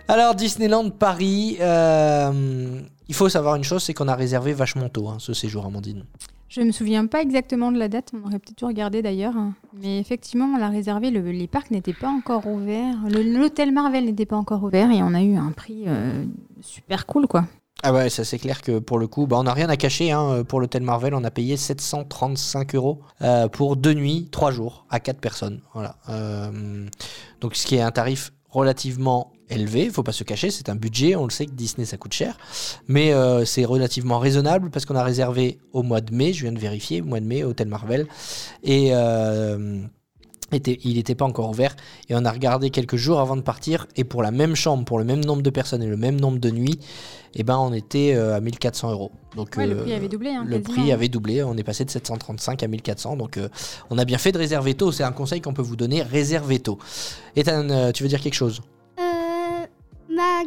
Alors 0.08 0.36
Disneyland 0.36 0.90
Paris, 0.92 1.58
euh, 1.62 2.80
il 3.08 3.16
faut 3.16 3.30
savoir 3.30 3.56
une 3.56 3.64
chose, 3.64 3.84
c'est 3.84 3.94
qu'on 3.94 4.08
a 4.08 4.16
réservé 4.16 4.54
vachement 4.54 4.90
tôt 4.90 5.08
hein, 5.10 5.18
ce 5.20 5.34
séjour, 5.34 5.66
Amandine. 5.66 6.04
Je 6.48 6.62
me 6.62 6.72
souviens 6.72 7.08
pas 7.08 7.22
exactement 7.22 7.72
de 7.72 7.80
la 7.80 7.88
date, 7.90 8.12
on 8.14 8.26
aurait 8.28 8.38
peut-être 8.40 8.58
dû 8.60 8.66
regarder 8.66 9.02
d'ailleurs. 9.02 9.36
hein. 9.36 9.56
Mais 9.82 10.00
effectivement, 10.00 10.46
on 10.46 10.58
l'a 10.58 10.70
réservé, 10.70 11.10
le- 11.10 11.32
les 11.32 11.48
parcs 11.48 11.72
n'étaient 11.72 11.92
pas 11.94 12.08
encore 12.08 12.46
ouverts. 12.46 12.96
L'hôtel 13.10 13.72
Marvel 13.72 14.06
n'était 14.06 14.28
pas 14.28 14.38
encore 14.38 14.64
ouvert 14.64 14.92
et 14.92 15.02
on 15.02 15.14
a 15.16 15.22
eu 15.24 15.36
un 15.36 15.52
prix 15.52 15.84
euh, 15.88 16.24
super 16.62 17.08
cool 17.08 17.28
quoi. 17.28 17.46
Ah 17.84 17.92
ouais, 17.92 18.10
ça 18.10 18.24
c'est 18.24 18.38
clair 18.40 18.62
que 18.62 18.80
pour 18.80 19.00
le 19.00 19.08
coup, 19.08 19.26
bah, 19.28 19.38
on 19.40 19.44
n'a 19.44 19.54
rien 19.54 19.70
à 19.70 19.76
cacher. 19.76 20.12
hein. 20.12 20.44
Pour 20.48 20.60
l'hôtel 20.62 20.84
Marvel, 20.84 21.14
on 21.16 21.24
a 21.24 21.32
payé 21.32 21.58
735 21.58 22.76
euros 22.76 23.00
euh, 23.22 23.48
pour 23.48 23.76
deux 23.76 23.94
nuits, 23.94 24.30
trois 24.32 24.52
jours, 24.52 24.86
à 24.92 25.00
quatre 25.00 25.20
personnes. 25.20 25.62
Voilà. 25.74 25.96
Euh, 26.10 26.86
donc 27.42 27.56
ce 27.56 27.66
qui 27.66 27.76
est 27.76 27.82
un 27.82 27.92
tarif 27.92 28.32
relativement 28.50 29.32
élevé, 29.50 29.90
faut 29.90 30.04
pas 30.04 30.12
se 30.12 30.24
cacher, 30.24 30.50
c'est 30.52 30.70
un 30.70 30.76
budget, 30.76 31.16
on 31.16 31.26
le 31.26 31.30
sait 31.32 31.46
que 31.46 31.52
Disney 31.52 31.86
ça 31.86 31.98
coûte 31.98 32.14
cher, 32.14 32.38
mais 32.88 33.14
euh, 33.14 33.46
c'est 33.46 33.66
relativement 33.66 34.20
raisonnable 34.20 34.70
parce 34.72 34.86
qu'on 34.86 34.96
a 34.96 35.04
réservé 35.04 35.60
au 35.74 35.84
mois 35.84 36.02
de 36.02 36.14
mai, 36.14 36.34
je 36.34 36.44
viens 36.44 36.52
de 36.52 36.60
vérifier, 36.60 37.02
au 37.02 37.06
mois 37.06 37.20
de 37.20 37.26
mai, 37.26 37.44
Hôtel 37.44 37.68
Marvel, 37.68 38.08
et 38.64 38.90
euh, 38.94 39.80
était, 40.52 40.80
il 40.84 40.96
n'était 40.96 41.16
pas 41.16 41.26
encore 41.26 41.50
ouvert, 41.50 41.76
et 42.10 42.16
on 42.16 42.26
a 42.26 42.32
regardé 42.32 42.70
quelques 42.70 42.96
jours 42.96 43.20
avant 43.20 43.36
de 43.36 43.42
partir, 43.42 43.88
et 43.96 44.04
pour 44.04 44.24
la 44.24 44.32
même 44.32 44.56
chambre, 44.56 44.84
pour 44.86 44.98
le 45.00 45.06
même 45.06 45.24
nombre 45.24 45.42
de 45.44 45.50
personnes 45.50 45.84
et 45.84 45.88
le 45.88 45.98
même 45.98 46.20
nombre 46.20 46.40
de 46.40 46.50
nuits, 46.50 46.80
eh 47.36 47.44
ben 47.44 47.58
on 47.58 47.74
était 47.74 48.14
euh, 48.16 48.36
à 48.36 48.40
1400 48.40 48.92
euros. 48.92 49.12
Donc 49.36 49.56
Ouais, 49.58 49.68
le 49.68 49.76
prix 49.78 49.94
avait 49.94 50.08
doublé. 50.08 50.30
hein, 50.30 50.46
le 50.48 50.62
prix 50.62 50.92
avait 50.92 51.10
doublé, 51.10 51.44
on 51.44 51.56
est 51.58 51.64
passé 51.64 51.84
de 51.84 51.90
735 51.92 52.64
à 52.64 52.68
1400, 52.68 53.18
donc 53.18 53.38
euh, 53.38 53.50
on 53.90 53.98
a 53.98 54.06
bien 54.06 54.18
fait 54.18 54.32
de 54.32 54.38
réserver 54.38 54.74
tôt. 54.74 54.92
C'est 54.92 55.04
un 55.04 55.12
conseil 55.12 55.42
qu'on 55.42 55.54
peut 55.54 55.62
vous 55.62 55.76
donner, 55.76 56.02
réservez 56.02 56.60
tôt. 56.60 56.80
Ethan, 57.36 57.92
tu 57.92 58.04
veux 58.04 58.10
dire 58.10 58.22
quelque 58.22 58.34
chose? 58.36 58.62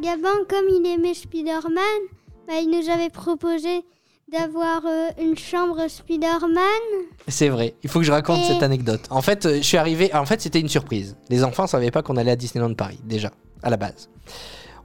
Gabin, 0.02 0.44
comme 0.48 0.64
il 0.68 0.86
aimait 0.86 1.14
Spider-Man, 1.14 2.00
bah, 2.46 2.54
il 2.62 2.70
nous 2.70 2.88
avait 2.90 3.10
proposé 3.10 3.82
d'avoir 4.30 4.82
euh, 4.86 5.08
une 5.20 5.36
chambre 5.36 5.88
Spider-Man. 5.88 7.06
C'est 7.28 7.48
vrai, 7.48 7.74
il 7.82 7.88
faut 7.90 7.98
que 8.00 8.04
je 8.04 8.12
raconte 8.12 8.38
Et- 8.40 8.44
cette 8.44 8.62
anecdote. 8.62 9.00
En 9.10 9.22
fait, 9.22 9.46
euh, 9.46 9.56
je 9.56 9.62
suis 9.62 9.76
arrivé, 9.78 10.14
en 10.14 10.26
fait 10.26 10.40
c'était 10.40 10.60
une 10.60 10.68
surprise. 10.68 11.16
Les 11.30 11.44
enfants 11.44 11.62
ne 11.64 11.68
savaient 11.68 11.90
pas 11.90 12.02
qu'on 12.02 12.16
allait 12.16 12.32
à 12.32 12.36
Disneyland 12.36 12.74
Paris, 12.74 13.00
déjà, 13.04 13.30
à 13.62 13.70
la 13.70 13.76
base. 13.76 14.10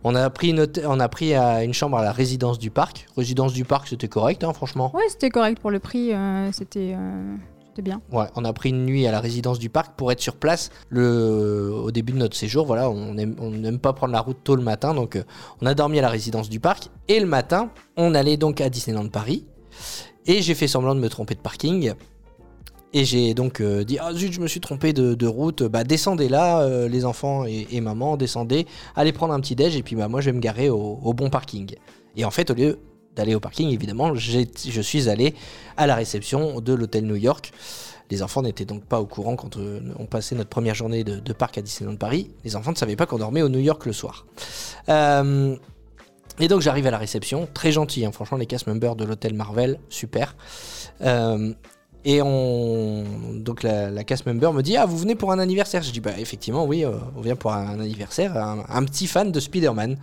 On 0.06 0.16
a 0.16 0.30
pris 0.30 0.50
une, 0.50 0.60
hôte- 0.62 0.82
on 0.86 1.00
a 1.00 1.08
pris 1.10 1.34
euh, 1.36 1.64
une 1.64 1.74
chambre 1.74 1.98
à 1.98 2.04
la 2.04 2.12
résidence 2.12 2.60
du 2.60 2.70
parc. 2.72 3.06
Résidence 3.18 3.54
du 3.54 3.64
parc, 3.66 3.88
c'était 3.88 4.08
correct, 4.10 4.44
hein, 4.44 4.52
franchement. 4.54 4.92
Ouais, 4.94 5.04
c'était 5.10 5.30
correct 5.30 5.60
pour 5.60 5.72
le 5.72 5.80
prix, 5.80 6.14
euh, 6.14 6.52
c'était 6.52 6.94
c'était 7.74 7.82
bien. 7.82 8.02
Ouais, 8.12 8.26
on 8.36 8.46
a 8.46 8.54
pris 8.54 8.70
une 8.70 8.86
nuit 8.86 9.08
à 9.08 9.12
la 9.12 9.20
résidence 9.20 9.58
du 9.58 9.68
parc 9.68 9.96
pour 9.96 10.12
être 10.12 10.22
sur 10.22 10.36
place 10.36 10.70
le, 10.90 11.72
au 11.74 11.90
début 11.90 12.14
de 12.14 12.20
notre 12.20 12.36
séjour. 12.36 12.68
Voilà, 12.68 12.88
on 12.88 13.16
n'aime 13.16 13.80
pas 13.80 13.94
prendre 13.94 14.14
la 14.14 14.20
route 14.20 14.38
tôt 14.44 14.56
le 14.56 14.62
matin, 14.62 14.94
donc 14.94 15.16
euh, 15.16 15.24
on 15.60 15.66
a 15.66 15.74
dormi 15.74 15.98
à 15.98 16.04
la 16.04 16.10
résidence 16.10 16.50
du 16.50 16.60
parc. 16.60 16.90
Et 17.08 17.20
le 17.20 17.26
matin, 17.26 17.72
on 17.98 18.14
allait 18.14 18.38
donc 18.38 18.62
à 18.62 18.70
Disneyland 18.70 19.08
Paris. 19.08 19.48
Et 20.28 20.44
j'ai 20.44 20.54
fait 20.54 20.68
semblant 20.68 20.94
de 20.94 21.00
me 21.00 21.10
tromper 21.10 21.34
de 21.34 21.40
parking. 21.40 21.94
Et 22.96 23.06
j'ai 23.06 23.34
donc 23.34 23.60
euh, 23.60 23.84
dit 23.84 23.98
Ah 24.00 24.14
zut, 24.14 24.32
je 24.32 24.40
me 24.40 24.48
suis 24.48 24.60
trompé 24.60 24.94
de, 24.94 25.26
route. 25.26 25.64
Bah, 25.64 25.84
descendez 25.84 26.30
là, 26.30 26.62
euh, 26.62 26.88
les 26.88 27.06
enfants 27.06 27.46
et, 27.46 27.82
maman, 27.82 28.18
descendez, 28.18 28.68
allez 28.96 29.14
prendre 29.14 29.34
un 29.34 29.40
petit 29.40 29.56
déj. 29.56 29.76
Et 29.76 29.82
puis, 29.82 29.96
bah, 29.96 30.08
moi, 30.08 30.22
je 30.22 30.28
vais 30.28 30.34
me 30.34 30.42
garer 30.42 30.70
au 30.70 31.14
bon 31.14 31.32
parking. 31.32 31.74
Et 32.16 32.24
en 32.24 32.30
fait, 32.32 32.52
au 32.52 32.54
lieu 32.54 32.78
d'aller 33.16 33.36
au 33.36 33.40
parking, 33.40 33.70
évidemment, 33.70 34.16
je 34.16 34.82
suis 34.82 35.10
allé 35.10 35.36
à 35.78 35.88
la 35.88 35.96
réception 35.96 36.62
de 36.62 36.74
l'hôtel 36.74 37.06
New 37.06 37.16
York. 37.16 37.52
Les 38.14 38.22
enfants 38.22 38.42
n'étaient 38.42 38.66
donc 38.66 38.84
pas 38.84 39.00
au 39.00 39.06
courant 39.06 39.36
quand 39.36 39.58
euh, 39.58 39.80
on 39.98 40.06
passait 40.06 40.36
notre 40.36 40.50
première 40.50 40.76
journée 40.76 41.04
de, 41.04 41.34
parc 41.34 41.58
à 41.58 41.62
Disneyland 41.64 41.96
Paris. 41.96 42.30
Les 42.44 42.56
enfants 42.56 42.72
ne 42.72 42.76
savaient 42.76 42.96
pas 42.96 43.06
qu'on 43.06 43.18
dormait 43.18 43.42
au 43.42 43.50
New 43.50 43.60
York 43.60 43.86
le 43.86 43.92
soir. 43.94 44.28
Euh, 44.90 45.56
et 46.40 46.48
donc 46.48 46.62
j'arrive 46.62 46.88
à 46.88 46.92
la 46.92 46.98
réception, 46.98 47.48
très 47.52 47.72
gentil, 47.72 48.06
hein, 48.06 48.12
franchement 48.12 48.38
les 48.38 48.46
cast 48.46 48.68
members 48.68 48.96
de 48.96 49.06
l'hôtel 49.06 49.34
Marvel, 49.34 49.80
super. 49.90 50.36
Euh, 51.02 51.54
et 52.06 52.22
on, 52.22 53.04
donc 53.36 53.64
la, 53.64 53.90
la 53.90 54.04
cast 54.04 54.26
member 54.26 54.52
me 54.54 54.62
dit 54.62 54.76
ah 54.76 54.86
vous 54.86 54.98
venez 54.98 55.16
pour 55.16 55.32
un 55.32 55.40
anniversaire? 55.40 55.82
Je 55.82 55.92
dis 55.92 56.02
bah 56.02 56.12
effectivement 56.18 56.66
oui, 56.66 56.86
on 56.86 57.22
vient 57.22 57.36
pour 57.36 57.54
un 57.54 57.80
anniversaire. 57.80 58.36
Un, 58.38 58.84
petit 58.84 59.08
fan 59.08 59.32
de 59.32 59.40
Spider-Man. 59.40 59.98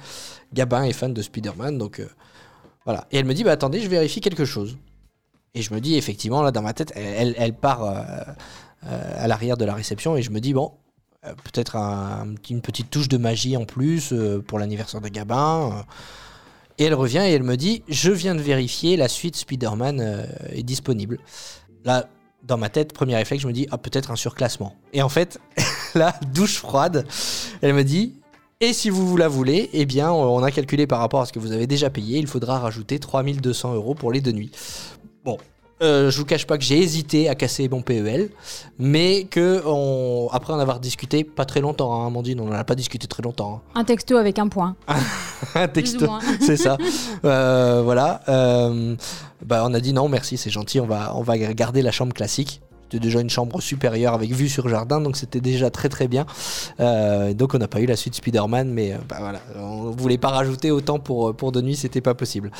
Gabin 0.52 0.82
est 0.84 0.92
fan 0.92 1.12
de 1.12 1.22
Spider-Man 1.22 1.78
donc 1.78 2.00
voilà. 2.84 3.06
Et 3.10 3.18
elle 3.18 3.24
me 3.24 3.34
dit 3.34 3.44
bah 3.44 3.52
attendez 3.52 3.80
je 3.80 3.88
vérifie 3.88 4.20
quelque 4.20 4.44
chose. 4.44 4.78
Et 5.54 5.62
je 5.62 5.74
me 5.74 5.80
dis 5.80 5.96
effectivement 5.96 6.42
là 6.42 6.50
dans 6.50 6.62
ma 6.62 6.72
tête 6.72 6.92
elle, 6.94 7.54
part 7.54 7.84
euh, 7.84 8.02
euh, 8.86 9.24
à 9.24 9.26
l'arrière 9.26 9.56
de 9.56 9.64
la 9.64 9.74
réception 9.74 10.16
et 10.16 10.22
je 10.22 10.30
me 10.30 10.40
dis 10.40 10.54
bon 10.54 10.72
euh, 11.26 11.34
peut-être 11.44 11.76
une 11.76 12.62
petite 12.62 12.90
touche 12.90 13.08
de 13.08 13.18
magie 13.18 13.56
en 13.56 13.64
plus 13.64 14.14
pour 14.46 14.58
l'anniversaire 14.58 15.00
de 15.00 15.08
Gabin. 15.08 15.84
Et 16.78 16.84
elle 16.84 16.94
revient 16.94 17.22
et 17.26 17.32
elle 17.32 17.42
me 17.42 17.56
dit 17.56 17.82
Je 17.88 18.10
viens 18.10 18.34
de 18.34 18.40
vérifier, 18.40 18.96
la 18.96 19.08
suite 19.08 19.36
Spider-Man 19.36 20.26
est 20.48 20.62
disponible. 20.62 21.18
Là, 21.84 22.06
dans 22.42 22.56
ma 22.56 22.70
tête, 22.70 22.94
premier 22.94 23.16
réflexe, 23.16 23.42
je 23.42 23.48
me 23.48 23.52
dis 23.52 23.66
Ah, 23.70 23.76
peut-être 23.76 24.10
un 24.10 24.16
surclassement. 24.16 24.74
Et 24.94 25.02
en 25.02 25.10
fait, 25.10 25.38
là, 25.94 26.18
douche 26.32 26.56
froide, 26.56 27.06
elle 27.60 27.74
me 27.74 27.84
dit 27.84 28.19
Et 28.62 28.74
si 28.74 28.90
vous 28.90 29.16
la 29.16 29.26
voulez, 29.28 29.70
eh 29.72 29.86
bien, 29.86 30.12
on 30.12 30.42
a 30.42 30.50
calculé 30.50 30.86
par 30.86 30.98
rapport 30.98 31.22
à 31.22 31.26
ce 31.26 31.32
que 31.32 31.38
vous 31.38 31.52
avez 31.52 31.66
déjà 31.66 31.88
payé, 31.88 32.18
il 32.18 32.26
faudra 32.26 32.58
rajouter 32.58 32.98
3200 32.98 33.72
euros 33.74 33.94
pour 33.94 34.12
les 34.12 34.20
deux 34.20 34.32
nuits. 34.32 34.50
Bon. 35.24 35.38
euh, 35.82 36.10
je 36.10 36.18
vous 36.18 36.26
cache 36.26 36.46
pas 36.46 36.58
que 36.58 36.64
j'ai 36.64 36.76
hésité 36.76 37.30
à 37.30 37.34
casser 37.34 37.66
mon 37.70 37.80
PEL, 37.80 38.28
mais 38.78 39.24
que 39.24 39.62
on- 39.64 40.28
après 40.30 40.52
en 40.52 40.58
avoir 40.58 40.78
discuté 40.78 41.24
pas 41.24 41.46
très 41.46 41.62
longtemps, 41.62 42.02
hein, 42.02 42.08
Amandine, 42.08 42.38
on 42.40 42.44
n'en 42.48 42.52
a 42.52 42.64
pas 42.64 42.74
discuté 42.74 43.06
très 43.06 43.22
longtemps. 43.22 43.62
hein 43.74 43.80
Un 43.80 43.84
texto 43.84 44.18
avec 44.18 44.38
un 44.38 44.48
point. 44.48 44.76
un 45.54 45.68
texto. 45.68 46.06
c'est 46.42 46.58
ça. 46.58 46.76
Euh, 47.24 47.80
voilà. 47.82 48.20
Euh, 48.28 48.94
bah, 49.42 49.62
on 49.66 49.72
a 49.72 49.80
dit 49.80 49.94
non, 49.94 50.10
merci, 50.10 50.36
c'est 50.36 50.50
gentil, 50.50 50.80
on 50.80 50.86
va, 50.86 51.16
on 51.16 51.22
va 51.22 51.38
garder 51.38 51.80
la 51.80 51.92
chambre 51.92 52.12
classique. 52.12 52.60
C'était 52.90 53.04
déjà 53.04 53.20
une 53.20 53.30
chambre 53.30 53.60
supérieure 53.60 54.14
avec 54.14 54.32
vue 54.32 54.48
sur 54.48 54.68
jardin, 54.68 55.00
donc 55.00 55.16
c'était 55.16 55.40
déjà 55.40 55.70
très 55.70 55.88
très 55.88 56.08
bien. 56.08 56.26
Euh, 56.80 57.32
donc 57.34 57.54
on 57.54 57.58
n'a 57.58 57.68
pas 57.68 57.80
eu 57.80 57.86
la 57.86 57.94
suite 57.94 58.16
Spider-Man, 58.16 58.68
mais 58.68 58.94
euh, 58.94 58.96
bah, 59.08 59.18
voilà, 59.20 59.40
on 59.54 59.92
voulait 59.92 60.18
pas 60.18 60.30
rajouter 60.30 60.72
autant 60.72 60.98
pour, 60.98 61.32
pour 61.36 61.52
de 61.52 61.60
nuit, 61.60 61.76
c'était 61.76 62.00
pas 62.00 62.14
possible. 62.14 62.50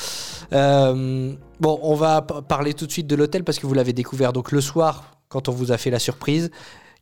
Euh, 0.53 1.33
bon, 1.59 1.81
on 1.83 1.97
va 1.97 2.23
parler 2.23 2.75
tout 2.75 2.87
de 2.87 2.93
suite 2.93 3.09
de 3.09 3.17
l'hôtel 3.17 3.43
parce 3.43 3.59
que 3.59 3.67
vous 3.67 3.75
l'avez 3.75 3.93
découvert 3.93 4.33
donc 4.33 4.53
le 4.53 4.61
soir 4.61 5.17
quand 5.29 5.49
on 5.49 5.53
vous 5.53 5.73
a 5.73 5.79
fait 5.79 5.91
la 5.91 5.99
surprise. 5.99 6.53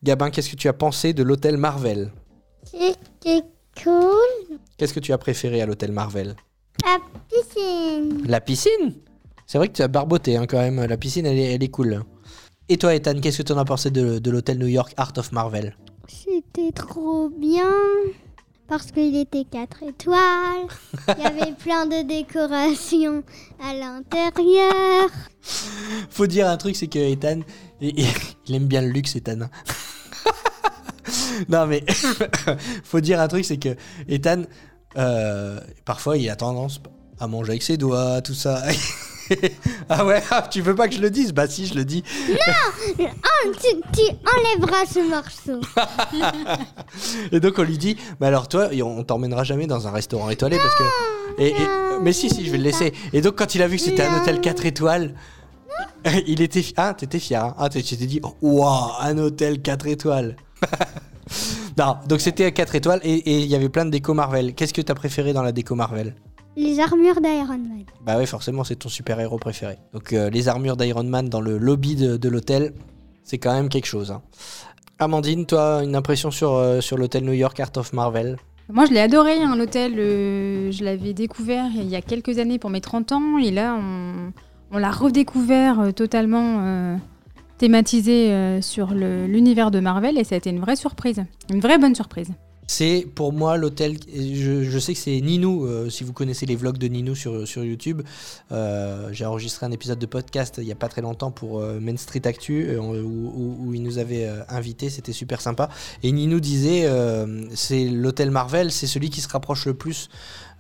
Gabin, 0.03 0.31
qu'est-ce 0.31 0.49
que 0.49 0.57
tu 0.57 0.69
as 0.69 0.73
pensé 0.73 1.12
de 1.12 1.23
l'hôtel 1.23 1.59
Marvel? 1.59 2.11
C'était 2.64 3.43
cool. 3.85 4.57
Qu'est-ce 4.79 4.95
que 4.95 5.01
tu 5.01 5.12
as 5.12 5.19
préféré 5.19 5.61
à 5.61 5.67
l'hôtel 5.67 5.93
Marvel? 5.93 6.35
La 6.83 6.99
piscine. 7.29 8.23
La 8.27 8.41
piscine? 8.41 8.95
C'est 9.47 9.59
vrai 9.59 9.69
que 9.69 9.75
tu 9.75 9.83
as 9.83 9.88
barboté 9.88 10.38
hein, 10.38 10.47
quand 10.49 10.59
même. 10.59 10.83
La 10.83 10.97
piscine, 10.97 11.27
elle 11.27 11.38
est, 11.38 11.53
elle 11.53 11.62
est 11.62 11.69
cool. 11.69 12.03
Et 12.71 12.77
toi, 12.77 12.95
Ethan, 12.95 13.19
qu'est-ce 13.21 13.39
que 13.39 13.43
tu 13.43 13.53
en 13.53 13.59
as 13.59 13.65
pensé 13.65 13.91
de, 13.91 14.19
de 14.19 14.31
l'hôtel 14.31 14.59
New 14.59 14.67
York 14.67 14.93
Art 14.99 15.13
of 15.17 15.33
Marvel? 15.33 15.75
C'était 16.07 16.73
trop 16.73 17.31
bien. 17.31 17.73
Parce 18.69 18.93
qu'il 18.93 19.17
était 19.17 19.45
4 19.51 19.85
étoiles. 19.85 20.67
Il 21.17 21.23
y 21.23 21.27
avait 21.27 21.53
plein 21.53 21.87
de 21.87 22.07
décorations 22.07 23.23
à 23.63 23.73
l'intérieur. 23.73 25.09
Faut 26.11 26.27
dire 26.27 26.47
un 26.47 26.59
truc, 26.59 26.77
c'est 26.77 26.89
que 26.89 26.99
Ethan, 26.99 27.41
il, 27.81 27.95
il 28.47 28.55
aime 28.55 28.67
bien 28.67 28.83
le 28.83 28.89
luxe, 28.89 29.17
Ethan. 29.17 29.49
non, 31.49 31.67
mais 31.67 31.83
faut 32.85 33.01
dire 33.01 33.19
un 33.19 33.29
truc, 33.29 33.47
c'est 33.47 33.57
que 33.57 33.75
Ethan, 34.09 34.43
euh, 34.99 35.59
parfois, 35.87 36.19
il 36.19 36.29
a 36.29 36.37
tendance 36.37 36.83
à 37.19 37.27
manger 37.27 37.53
avec 37.53 37.63
ses 37.63 37.79
doigts, 37.79 38.21
tout 38.21 38.35
ça. 38.35 38.63
ah 39.88 40.05
ouais, 40.05 40.23
ah, 40.31 40.47
tu 40.51 40.61
veux 40.61 40.75
pas 40.75 40.88
que 40.88 40.95
je 40.95 41.01
le 41.01 41.11
dise? 41.11 41.33
Bah 41.33 41.47
si, 41.47 41.67
je 41.67 41.75
le 41.75 41.85
dis. 41.85 42.03
Oh, 42.29 43.53
tu, 43.53 43.81
tu 43.93 44.03
enlèveras 44.27 44.85
ce 44.87 45.09
morceau. 45.09 45.61
Et 47.33 47.41
donc 47.41 47.55
on 47.59 47.62
lui 47.62 47.79
dit, 47.79 47.97
bah 48.21 48.29
alors 48.29 48.49
toi, 48.49 48.69
on 48.83 49.03
t'emmènera 49.05 49.45
jamais 49.45 49.67
dans 49.67 49.87
un 49.87 49.91
restaurant 49.91 50.31
étoilé 50.31 50.57
parce 50.57 50.75
que. 50.77 51.43
Et, 51.43 51.49
et- 51.49 51.55
mais 52.03 52.12
si, 52.12 52.31
si, 52.31 52.45
je 52.47 52.51
vais 52.51 52.59
le 52.59 52.64
laisser. 52.64 52.93
Et 53.12 53.21
donc 53.21 53.37
quand 53.37 53.55
il 53.55 53.62
a 53.62 53.69
vu 53.69 53.77
que 53.77 53.83
c'était 53.83 54.03
un 54.05 54.21
hôtel 54.21 54.41
4 54.41 54.67
étoiles, 54.67 55.14
il 56.27 56.41
était. 56.43 56.64
Ah, 56.77 56.95
t'étais 56.95 57.19
fier. 57.19 57.45
Hein 57.45 57.55
ah, 57.59 57.69
tu 57.69 57.83
t'es 57.83 58.07
dit, 58.07 58.21
waouh, 58.41 58.91
un 59.01 59.19
hôtel 59.19 59.61
4 59.62 59.87
étoiles. 59.88 60.37
non, 61.79 61.97
donc 62.09 62.21
c'était 62.21 62.47
à 62.47 62.51
4 62.51 62.75
étoiles 62.75 63.01
et 63.03 63.14
et 63.14 63.38
il 63.41 63.47
y 63.47 63.55
avait 63.55 63.69
plein 63.69 63.85
de 63.85 63.91
déco 63.91 64.14
Marvel. 64.14 64.55
Qu'est-ce 64.55 64.75
que 64.75 64.81
t'as 64.83 64.95
préféré 64.95 65.33
dans 65.33 65.43
la 65.43 65.53
déco 65.53 65.75
Marvel? 65.75 66.14
Les 66.59 66.81
armures 66.81 67.21
d'Iron 67.21 67.47
Man. 67.59 67.85
Bah 68.05 68.16
oui, 68.18 68.27
forcément, 68.27 68.64
c'est 68.64 68.75
ton 68.77 68.88
super-héros 68.88 69.38
préféré. 69.38 69.77
Donc 69.92 70.12
euh, 70.12 70.29
les 70.29 70.49
armures 70.49 70.77
d'Iron 70.77 71.05
Man 71.05 71.29
dans 71.29 71.40
le 71.40 71.57
lobby 71.57 71.94
de, 71.94 72.16
de 72.16 72.29
l'hôtel, 72.29 72.73
c'est 73.23 73.38
quand 73.38 73.53
même 73.55 73.68
quelque 73.68 73.87
chose. 73.87 74.11
hein. 74.11 74.23
Amandine, 74.99 75.47
toi, 75.47 75.83
une 75.85 75.94
impression 75.94 76.33
sur, 76.33 76.55
euh, 76.55 76.81
sur 76.81 76.99
l'hôtel 76.99 77.25
New 77.25 77.33
York 77.33 77.61
Art 77.61 77.71
of 77.77 77.92
Marvel? 77.92 78.37
Moi, 78.71 78.87
je 78.87 78.90
l'ai 78.92 78.99
adoré, 79.01 79.40
hein, 79.40 79.55
l'hôtel. 79.55 79.94
euh, 79.99 80.73
je 80.73 80.83
l'avais 80.83 81.12
découvert 81.14 81.66
il 81.77 81.87
y 81.88 81.94
a 81.94 82.03
quelques 82.03 82.38
années 82.40 82.59
pour 82.59 82.71
mes 82.71 82.81
30 82.81 83.12
ans. 83.12 83.38
Et 83.38 83.53
là, 83.53 83.79
on, 83.81 84.33
on 84.73 84.79
l'a 84.79 84.90
redécouvert 84.90 85.79
euh, 85.81 85.90
totalement 85.92 86.57
euh, 86.61 86.97
thématisé 87.59 88.33
euh, 88.33 88.61
sur 88.61 88.88
l'univers 88.94 89.71
de 89.71 89.79
Marvel. 89.79 90.18
Et 90.18 90.25
ça 90.25 90.35
a 90.35 90.38
été 90.38 90.51
une 90.51 90.61
vraie 90.61 90.77
surprise. 90.77 91.25
Une 91.53 91.61
vraie 91.61 91.79
bonne 91.79 91.94
surprise. 91.94 92.33
C'est 92.71 93.07
pour 93.15 93.33
moi 93.33 93.57
l'hôtel. 93.57 93.97
Je, 94.15 94.79
sais 94.79 94.93
que 94.93 94.99
c'est 94.99 95.19
Ninou, 95.23 95.65
euh, 95.65 95.89
si 95.89 96.05
vous 96.05 96.13
connaissez 96.13 96.45
les 96.45 96.55
vlogs 96.55 96.77
de 96.77 96.87
Ninou 96.87 97.15
sur, 97.15 97.65
YouTube. 97.65 98.03
Euh, 98.53 99.09
J'ai 99.11 99.25
enregistré 99.25 99.65
un 99.65 99.71
épisode 99.71 99.99
de 99.99 100.05
podcast 100.05 100.57
il 100.59 100.65
n'y 100.65 100.73
a 100.73 100.77
pas 100.77 100.89
très 100.89 101.01
longtemps 101.01 101.31
pour 101.31 101.61
euh, 101.61 101.81
Main 101.81 101.97
Street 101.97 102.21
Actu 102.27 102.77
où, 102.77 103.73
il 103.75 103.83
nous 103.83 103.97
avait 103.97 104.29
invités, 104.51 104.91
c'était 104.91 105.15
super 105.15 105.41
sympa. 105.41 105.71
Et 106.03 106.13
Ninou 106.13 106.41
disait 106.41 106.87
c'est 107.55 107.87
l'hôtel 107.87 108.31
Marvel, 108.31 108.71
c'est 108.71 108.87
celui 108.87 109.09
qui 109.09 109.23
se 109.23 109.29
rapproche 109.29 109.65
le 109.65 109.73
plus 109.73 110.11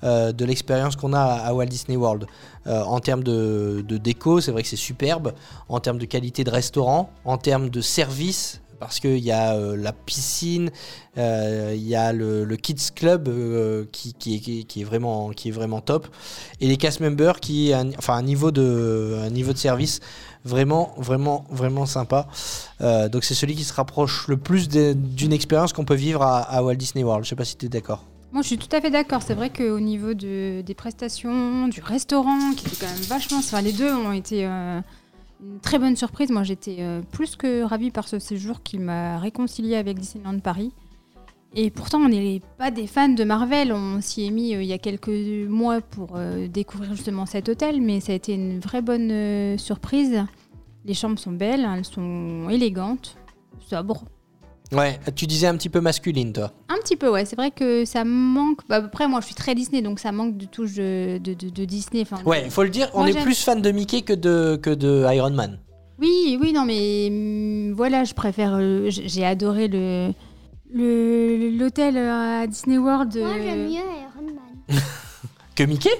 de 0.02 0.44
l'expérience 0.44 0.96
qu'on 0.96 1.12
a 1.12 1.20
à, 1.20 1.52
Walt 1.52 1.66
Disney 1.66 1.98
World. 1.98 2.24
En 2.64 3.00
termes 3.00 3.22
de 3.22 3.82
déco, 3.98 4.40
c'est 4.40 4.50
vrai 4.50 4.62
que 4.62 4.68
c'est 4.68 4.76
superbe. 4.76 5.34
En 5.68 5.78
termes 5.80 5.98
de 5.98 6.06
qualité 6.06 6.42
de 6.42 6.50
restaurant, 6.50 7.10
en 7.26 7.36
termes 7.36 7.68
de 7.68 7.82
service, 7.82 8.62
parce 8.78 9.00
qu'il 9.00 9.18
y 9.18 9.32
a 9.32 9.54
euh, 9.54 9.76
la 9.76 9.92
piscine, 9.92 10.70
euh, 11.16 11.72
il 11.74 11.86
y 11.86 11.94
a 11.94 12.12
le, 12.12 12.44
Kids 12.56 12.92
Club 12.94 13.28
euh, 13.28 13.84
qui, 13.92 14.14
est- 14.76 14.84
vraiment, 14.84 15.30
qui 15.30 15.48
est 15.48 15.52
vraiment 15.52 15.80
top. 15.80 16.08
Et 16.60 16.68
les 16.68 16.76
cast 16.76 17.00
members 17.00 17.40
qui 17.40 17.72
un, 17.72 17.90
enfin, 17.98 18.14
un, 18.14 18.22
niveau 18.22 18.50
de, 18.50 19.18
un 19.24 19.30
niveau 19.30 19.52
de 19.52 19.58
service 19.58 20.00
vraiment, 20.44 20.94
vraiment, 20.96 21.44
vraiment 21.50 21.86
sympa. 21.86 22.28
Donc 22.80 23.24
c'est 23.24 23.34
celui 23.34 23.54
qui 23.54 23.64
se 23.64 23.72
rapproche 23.72 24.28
le 24.28 24.36
plus 24.36 24.68
d'une 24.68 25.32
expérience 25.32 25.72
qu'on 25.72 25.84
peut 25.84 25.94
vivre 25.94 26.22
à, 26.22 26.62
Walt 26.62 26.76
Disney 26.76 27.04
World. 27.04 27.24
Je 27.24 27.30
sais 27.30 27.36
pas 27.36 27.44
si 27.44 27.56
tu 27.56 27.66
es 27.66 27.68
d'accord. 27.68 28.04
Moi, 28.30 28.42
je 28.42 28.48
suis 28.48 28.58
tout 28.58 28.74
à 28.76 28.80
fait 28.80 28.90
d'accord. 28.90 29.22
C'est 29.22 29.34
vrai 29.34 29.50
qu'au 29.50 29.80
niveau 29.80 30.12
de, 30.14 30.60
des 30.60 30.74
prestations, 30.74 31.66
du 31.68 31.80
restaurant, 31.80 32.52
qui 32.56 32.66
était 32.66 32.76
quand 32.76 32.92
même 32.92 33.02
vachement. 33.04 33.38
Enfin, 33.38 33.62
les 33.62 33.72
deux 33.72 33.92
ont 33.92 34.12
été 34.12 34.46
une 35.40 35.60
très 35.60 35.78
bonne 35.78 35.96
surprise. 35.96 36.30
Moi, 36.30 36.42
j'étais 36.42 36.76
euh, 36.80 37.00
plus 37.12 37.36
que 37.36 37.62
ravie 37.62 37.90
par 37.90 38.08
ce 38.08 38.18
séjour 38.18 38.62
qui 38.62 38.78
m'a 38.78 39.18
réconcilié 39.18 39.76
avec 39.76 39.98
Disneyland 39.98 40.38
Paris. 40.40 40.72
Et 41.54 41.70
pourtant, 41.70 42.00
on 42.00 42.08
n'est 42.08 42.42
pas 42.58 42.70
des 42.70 42.86
fans 42.86 43.08
de 43.08 43.24
Marvel. 43.24 43.72
On 43.72 44.00
s'y 44.00 44.26
est 44.26 44.30
mis 44.30 44.54
euh, 44.54 44.62
il 44.62 44.68
y 44.68 44.72
a 44.72 44.78
quelques 44.78 45.08
mois 45.48 45.80
pour 45.80 46.16
euh, 46.16 46.48
découvrir 46.48 46.94
justement 46.94 47.26
cet 47.26 47.48
hôtel, 47.48 47.80
mais 47.80 48.00
ça 48.00 48.12
a 48.12 48.14
été 48.14 48.34
une 48.34 48.60
vraie 48.60 48.82
bonne 48.82 49.58
surprise. 49.58 50.24
Les 50.84 50.94
chambres 50.94 51.18
sont 51.18 51.32
belles, 51.32 51.66
elles 51.74 51.84
sont 51.84 52.48
élégantes, 52.50 53.16
sobres. 53.60 54.04
Ouais, 54.72 55.00
tu 55.16 55.26
disais 55.26 55.46
un 55.46 55.56
petit 55.56 55.70
peu 55.70 55.80
masculine, 55.80 56.32
toi. 56.32 56.52
Un 56.68 56.76
petit 56.82 56.96
peu, 56.96 57.08
ouais. 57.10 57.24
C'est 57.24 57.36
vrai 57.36 57.50
que 57.50 57.84
ça 57.86 58.04
manque. 58.04 58.58
Bah, 58.68 58.76
après, 58.76 59.08
moi, 59.08 59.20
je 59.20 59.26
suis 59.26 59.34
très 59.34 59.54
Disney, 59.54 59.80
donc 59.80 59.98
ça 59.98 60.12
manque 60.12 60.36
de 60.36 60.44
touche 60.44 60.74
de, 60.74 61.18
de, 61.18 61.32
de- 61.34 61.48
de 61.48 61.64
Disney. 61.64 62.02
Enfin, 62.02 62.22
Ouais, 62.26 62.42
il 62.44 62.50
faut 62.50 62.62
le 62.62 62.68
dire, 62.68 62.90
on 62.92 63.00
Moi, 63.00 63.10
est 63.10 63.22
plus 63.22 63.42
fan 63.42 63.62
de 63.62 63.70
Mickey 63.70 64.02
que 64.02 64.12
de, 64.12 64.56
que 64.62 64.70
de 64.70 65.06
Iron 65.14 65.30
Man. 65.30 65.58
Oui, 65.98 66.38
oui, 66.40 66.52
non, 66.52 66.64
mais 66.66 67.08
hum, 67.10 67.72
voilà, 67.72 68.04
je 68.04 68.12
préfère. 68.14 68.56
euh, 68.60 68.88
J'ai 68.90 69.24
adoré 69.24 69.68
le 69.68 70.12
le- 70.70 71.50
l'hôtel 71.58 71.96
à 71.96 72.46
Disney 72.46 72.76
World. 72.78 73.16
Moi, 73.18 73.28
euh, 73.28 73.42
j'aime 73.42 73.64
mieux 73.68 73.72
Iron 73.74 74.34
Man. 74.34 74.78
Que 75.54 75.64
Mickey? 75.64 75.90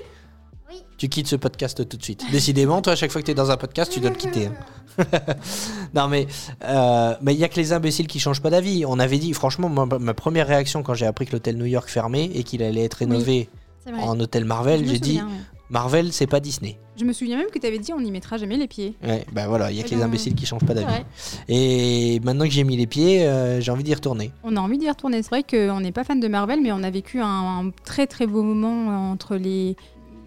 Tu 0.99 1.09
quittes 1.09 1.29
ce 1.29 1.37
podcast 1.37 1.89
tout 1.89 1.97
de 1.97 2.03
suite. 2.03 2.25
Décidément, 2.33 2.83
toi, 2.83 2.93
à 2.95 2.97
chaque 2.97 3.13
fois 3.13 3.21
que 3.21 3.27
tu 3.27 3.31
es 3.31 3.35
dans 3.35 3.51
un 3.53 3.57
podcast, 3.57 3.93
tu 3.93 4.01
dois 4.01 4.11
le 4.11 4.17
quitter. 4.17 4.47
hein. 4.47 4.55
non, 5.95 6.09
mais 6.09 6.27
euh, 6.65 7.15
mais 7.23 7.35
il 7.35 7.41
y 7.41 7.45
a 7.45 7.49
que 7.49 7.57
les 7.57 7.73
imbéciles 7.73 8.07
qui 8.07 8.19
changent 8.19 8.43
pas 8.43 8.51
d'avis. 8.51 8.85
On 8.87 8.99
avait 8.99 9.19
dit, 9.19 9.33
franchement, 9.33 9.69
ma 9.69 10.15
première 10.15 10.47
réaction 10.47 10.83
quand 10.83 10.95
j'ai 10.95 11.07
appris 11.07 11.27
que 11.27 11.33
l'hôtel 11.33 11.57
New 11.57 11.67
York 11.67 11.89
fermait 11.89 12.27
et 12.27 12.43
qu'il 12.43 12.63
allait 12.63 12.85
être 12.85 12.95
rénové 12.95 13.49
en 13.87 14.19
hôtel 14.21 14.45
Marvel, 14.45 14.87
j'ai 14.87 14.99
dit 14.99 15.17
ouais. 15.17 15.33
Marvel, 15.71 16.13
c'est 16.13 16.27
pas 16.27 16.41
Disney. 16.41 16.79
Je 16.97 17.05
me 17.05 17.13
souviens 17.13 17.37
même 17.37 17.49
que 17.53 17.59
tu 17.59 17.67
avais 17.67 17.79
dit 17.79 17.93
on 17.93 18.01
n'y 18.01 18.11
mettra 18.11 18.39
jamais 18.39 18.57
les 18.57 18.67
pieds. 18.67 18.95
Ouais, 19.07 19.25
bah 19.33 19.47
voilà, 19.47 19.71
il 19.71 19.77
y 19.77 19.81
a 19.81 19.85
que 19.85 19.91
les 19.91 19.97
ben, 19.97 20.05
imbéciles 20.05 20.35
qui 20.35 20.47
changent 20.47 20.65
pas 20.65 20.75
d'avis. 20.75 21.05
Et 21.49 22.21
maintenant 22.25 22.45
que 22.45 22.51
j'ai 22.51 22.65
mis 22.65 22.77
les 22.77 22.87
pieds, 22.87 23.27
euh, 23.27 23.61
j'ai 23.61 23.71
envie 23.71 23.85
d'y 23.85 23.95
retourner. 23.95 24.33
On 24.43 24.57
a 24.57 24.61
envie 24.61 24.79
d'y 24.79 24.89
retourner. 24.89 25.23
C'est 25.23 25.29
vrai 25.29 25.43
qu'on 25.43 25.81
n'est 25.81 25.93
pas 25.93 26.05
fan 26.05 26.21
de 26.21 26.29
Marvel, 26.29 26.61
mais 26.63 26.73
on 26.73 26.83
a 26.83 26.91
vécu 26.91 27.21
un, 27.21 27.27
un 27.27 27.71
très 27.85 28.07
très 28.07 28.27
beau 28.27 28.43
moment 28.43 29.11
entre 29.11 29.37
les, 29.37 29.77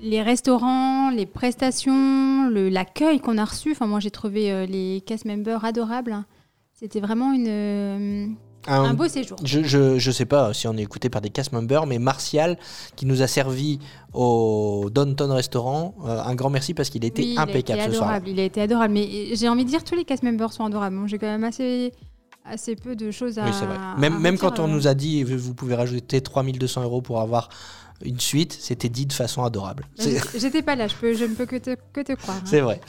les 0.02 0.22
restaurants, 0.22 1.10
les 1.12 1.26
prestations, 1.26 2.50
l'accueil 2.50 3.20
qu'on 3.20 3.38
a 3.38 3.46
reçu. 3.46 3.72
Enfin, 3.72 3.88
moi, 3.88 4.00
j'ai 4.00 4.12
trouvé 4.12 4.52
euh, 4.52 4.66
les 4.66 5.02
cast 5.06 5.26
members 5.26 5.64
adorables. 5.64 6.24
C'était 6.74 7.00
vraiment 7.00 7.32
une, 7.34 7.48
euh, 7.48 8.26
Un- 8.68 8.84
un 8.84 8.94
beau 8.96 9.08
séjour. 9.08 9.38
je, 9.44 9.62
je, 9.64 10.00
je 10.00 10.12
sais 10.12 10.26
pas 10.26 10.54
si 10.54 10.68
on 10.68 10.76
est 10.76 10.82
écouté 10.82 11.10
par 11.10 11.22
des 11.22 11.30
cast 11.30 11.52
members, 11.52 11.86
mais 11.86 12.00
Martial, 12.00 12.58
qui 12.96 13.06
nous 13.06 13.22
a 13.22 13.28
servi 13.28 13.78
au 14.14 14.90
Downton 14.92 15.32
Restaurant, 15.32 15.94
euh, 16.06 16.20
un 16.24 16.34
grand 16.36 16.50
merci 16.50 16.74
parce 16.74 16.90
qu'il 16.90 17.06
était 17.06 17.22
Oui, 17.22 17.36
impeccable 17.38 17.80
il 17.80 17.82
a 17.82 17.86
été 17.86 17.92
ce 17.92 17.98
soir. 17.98 18.10
adorable. 18.10 18.30
Il 18.30 18.40
a 18.40 18.44
été 18.44 18.62
adorable. 18.62 18.94
Mais 18.96 19.36
j'ai 19.36 19.48
envie 19.50 19.64
de 19.66 19.70
dire 19.70 19.84
tous 19.84 19.96
les 19.96 20.06
cast 20.06 20.24
members 20.24 20.52
sont 20.54 20.66
adorables. 20.66 20.98
J'ai 21.08 21.20
quand 21.20 21.28
même 21.28 21.44
assez, 21.44 21.92
assez 22.44 22.76
peu 22.76 22.96
de 22.96 23.12
choses 23.12 23.38
à. 23.38 23.46
Oui, 23.46 23.52
c'est 23.54 23.66
vrai. 23.66 23.78
à 23.78 23.96
Même, 24.00 24.18
même 24.20 24.38
quand 24.40 24.60
on 24.60 24.68
nous 24.68 24.88
a 24.88 24.96
dit 24.96 25.24
vous 25.24 25.54
pouvez 25.54 25.76
rajouter 25.76 26.22
3200 26.22 26.82
euros 26.84 27.02
pour 27.02 27.22
avoir 27.22 27.50
une 28.06 28.20
suite, 28.20 28.56
c'était 28.60 28.90
dit 28.90 29.06
de 29.06 29.14
façon 29.14 29.44
adorable. 29.44 29.86
J'étais- 30.38 30.62
pas 30.62 30.76
là, 30.76 30.88
je, 30.88 30.96
peux, 30.96 31.14
je 31.14 31.26
ne 31.26 31.34
peux 31.34 31.46
que 31.46 31.56
te, 31.58 31.76
que 31.94 32.02
te 32.02 32.14
croire. 32.14 32.38
hein. 32.38 32.44
C'est 32.46 32.60
vrai. 32.62 32.80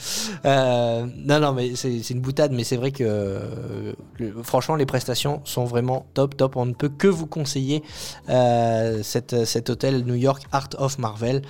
Euh, 0.45 1.05
non, 1.17 1.39
non, 1.39 1.53
mais 1.53 1.75
c'est 1.75 2.09
une 2.09 2.19
boutade, 2.21 2.51
mais 2.51 2.63
c'est 2.63 2.75
vrai 2.77 2.91
que 2.91 3.03
euh, 3.05 3.93
le- 4.19 4.43
franchement, 4.43 4.75
les 4.75 4.85
prestations 4.85 5.41
sont 5.45 5.65
vraiment 5.65 6.05
top, 6.13 6.37
top. 6.37 6.55
On 6.55 6.65
ne 6.65 6.73
peut 6.73 6.89
que 6.89 7.07
vous 7.07 7.25
conseiller 7.27 7.81
euh, 8.29 9.01
cette- 9.03 9.45
cet 9.45 9.69
hôtel 9.69 10.03
New 10.05 10.15
York 10.15 10.43
Art 10.51 10.69
of 10.77 10.97
Marvel. 10.99 11.41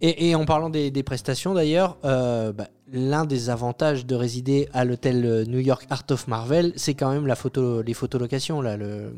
Et, 0.00 0.28
et 0.30 0.34
en 0.34 0.44
parlant 0.44 0.70
des, 0.70 0.90
des 0.90 1.02
prestations 1.02 1.54
d'ailleurs, 1.54 1.98
bah, 2.02 2.68
l'un 2.92 3.24
des 3.24 3.48
avantages 3.50 4.04
de 4.06 4.14
résider 4.14 4.68
à 4.72 4.84
l'hôtel 4.84 5.44
New 5.48 5.58
York 5.60 5.86
Art 5.90 6.04
of 6.10 6.28
Marvel, 6.28 6.72
c'est 6.76 6.94
quand 6.94 7.10
même 7.12 7.26
la 7.26 7.34
photo, 7.36 7.82
les 7.82 7.94
photolocations, 7.94 8.60
là, 8.60 8.76
le, 8.76 9.12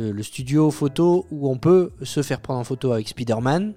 le, 0.00 0.22
studio 0.22 0.70
photo 0.70 1.26
où 1.30 1.50
on 1.50 1.56
peut 1.56 1.92
se 2.02 2.22
faire 2.22 2.40
prendre 2.40 2.60
en 2.60 2.64
photo 2.64 2.92
avec 2.92 3.08
Spider-Man 3.08 3.74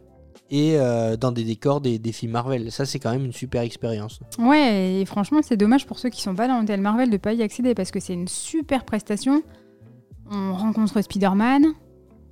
et 0.49 0.77
euh, 0.77 1.17
dans 1.17 1.31
des 1.31 1.43
décors 1.43 1.81
des, 1.81 1.99
des 1.99 2.11
films 2.11 2.33
Marvel. 2.33 2.71
Ça, 2.71 2.85
c'est 2.85 2.99
quand 2.99 3.11
même 3.11 3.25
une 3.25 3.33
super 3.33 3.61
expérience. 3.61 4.19
Ouais, 4.37 5.01
et 5.01 5.05
franchement, 5.05 5.39
c'est 5.41 5.57
dommage 5.57 5.85
pour 5.85 5.99
ceux 5.99 6.09
qui 6.09 6.21
sont 6.21 6.35
pas 6.35 6.47
dans 6.47 6.59
l'hôtel 6.59 6.81
Marvel 6.81 7.09
de 7.09 7.17
pas 7.17 7.33
y 7.33 7.41
accéder 7.41 7.73
parce 7.73 7.91
que 7.91 7.99
c'est 7.99 8.13
une 8.13 8.27
super 8.27 8.85
prestation. 8.85 9.41
On 10.31 10.53
rencontre 10.53 11.01
Spider-Man. 11.01 11.65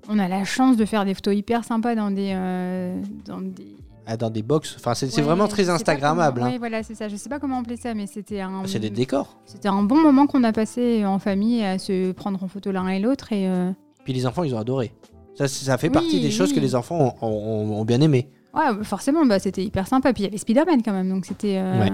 On 0.08 0.20
a 0.20 0.28
la 0.28 0.44
chance 0.44 0.78
de 0.78 0.86
faire 0.86 1.06
des 1.06 1.14
photos 1.14 1.36
hyper 1.36 1.64
sympas 1.64 1.96
dans 1.96 2.12
des. 2.12 2.32
euh, 2.34 3.02
dans 3.26 3.42
des... 3.42 3.76
Ah, 4.08 4.18
dans 4.18 4.30
des 4.30 4.42
box. 4.42 4.76
Enfin, 4.78 4.94
c'est 4.96 5.14
Ouais, 5.16 5.22
vraiment 5.22 5.48
très 5.48 5.70
Instagrammable. 5.70 6.42
hein. 6.42 6.52
Ouais, 6.52 6.58
voilà, 6.58 6.82
c'est 6.84 6.96
ça. 6.96 7.08
Je 7.08 7.16
sais 7.16 7.30
pas 7.30 7.40
comment 7.40 7.60
appeler 7.60 7.78
ça, 7.78 7.94
mais 7.94 8.08
c'était 8.08 8.42
un. 8.42 8.64
C'est 8.66 8.80
des 8.80 8.90
décors. 8.90 9.38
C'était 9.46 9.68
un 9.70 9.84
bon 9.84 10.02
moment 10.02 10.26
qu'on 10.28 10.44
a 10.44 10.52
passé 10.52 11.06
en 11.06 11.20
famille 11.20 11.64
à 11.64 11.78
se 11.78 12.12
prendre 12.12 12.42
en 12.44 12.48
photo 12.48 12.72
l'un 12.72 12.88
et 12.88 13.00
l'autre 13.00 13.32
et. 13.32 13.48
euh, 13.48 13.72
Puis 14.04 14.14
les 14.14 14.26
enfants, 14.26 14.44
ils 14.44 14.56
ont 14.56 14.60
adoré. 14.60 14.92
Ça, 15.36 15.48
ça 15.48 15.78
fait 15.78 15.88
Oui, 15.88 15.94
partie 15.94 16.20
des 16.20 16.32
choses 16.32 16.50
oui. 16.50 16.56
que 16.56 16.60
les 16.60 16.76
enfants 16.76 17.16
ont, 17.22 17.28
ont- 17.28 17.80
ont 17.80 17.86
bien 17.86 18.02
aimé. 18.02 18.28
Ouais, 18.54 18.84
forcément, 18.84 19.26
bah, 19.26 19.40
c'était 19.40 19.64
hyper 19.64 19.88
sympa. 19.88 20.12
Puis 20.14 20.24
il 20.24 20.26
y 20.26 20.30
avait 20.30 20.38
Spider-Man 20.38 20.82
quand 20.84 20.92
même, 20.94 21.10
donc 21.10 21.26
c'était. 21.26 21.58
euh, 21.58 21.80
Ouais. 21.82 21.92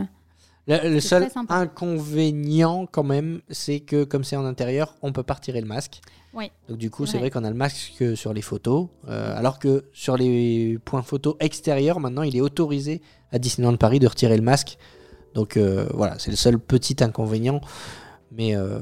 Le, 0.67 0.99
seul 0.99 1.29
inconvénient, 1.49 2.87
quand 2.91 3.03
même, 3.03 3.41
c'est 3.49 3.79
que 3.79 4.03
comme 4.03 4.23
c'est 4.23 4.35
en 4.35 4.45
intérieur, 4.45 4.95
on 5.01 5.13
peut 5.13 5.23
pas 5.23 5.35
retirer 5.35 5.61
le 5.61 5.67
masque. 5.67 6.01
Donc 6.69 6.77
du 6.77 6.91
coup, 6.91 7.05
c'est 7.05 7.13
vrai, 7.13 7.29
vrai. 7.29 7.29
qu'on 7.31 7.43
a 7.43 7.49
le 7.49 7.55
masque 7.55 7.93
que 7.97 8.13
sur 8.13 8.33
les 8.33 8.43
photos, 8.43 8.89
euh, 9.07 9.35
alors 9.35 9.57
que 9.57 9.85
sur 9.91 10.17
les 10.17 10.77
points 10.85 11.01
photos 11.01 11.35
extérieurs, 11.39 11.99
maintenant, 11.99 12.21
il 12.21 12.35
est 12.35 12.41
autorisé 12.41 13.01
à 13.31 13.39
Disneyland 13.39 13.75
Paris 13.77 13.99
de 13.99 14.07
retirer 14.07 14.37
le 14.37 14.43
masque. 14.43 14.77
Donc 15.33 15.57
euh, 15.57 15.87
voilà, 15.93 16.19
c'est 16.19 16.29
le 16.29 16.37
seul 16.37 16.59
petit 16.59 17.03
inconvénient. 17.03 17.61
Mais, 18.35 18.55
euh, 18.55 18.79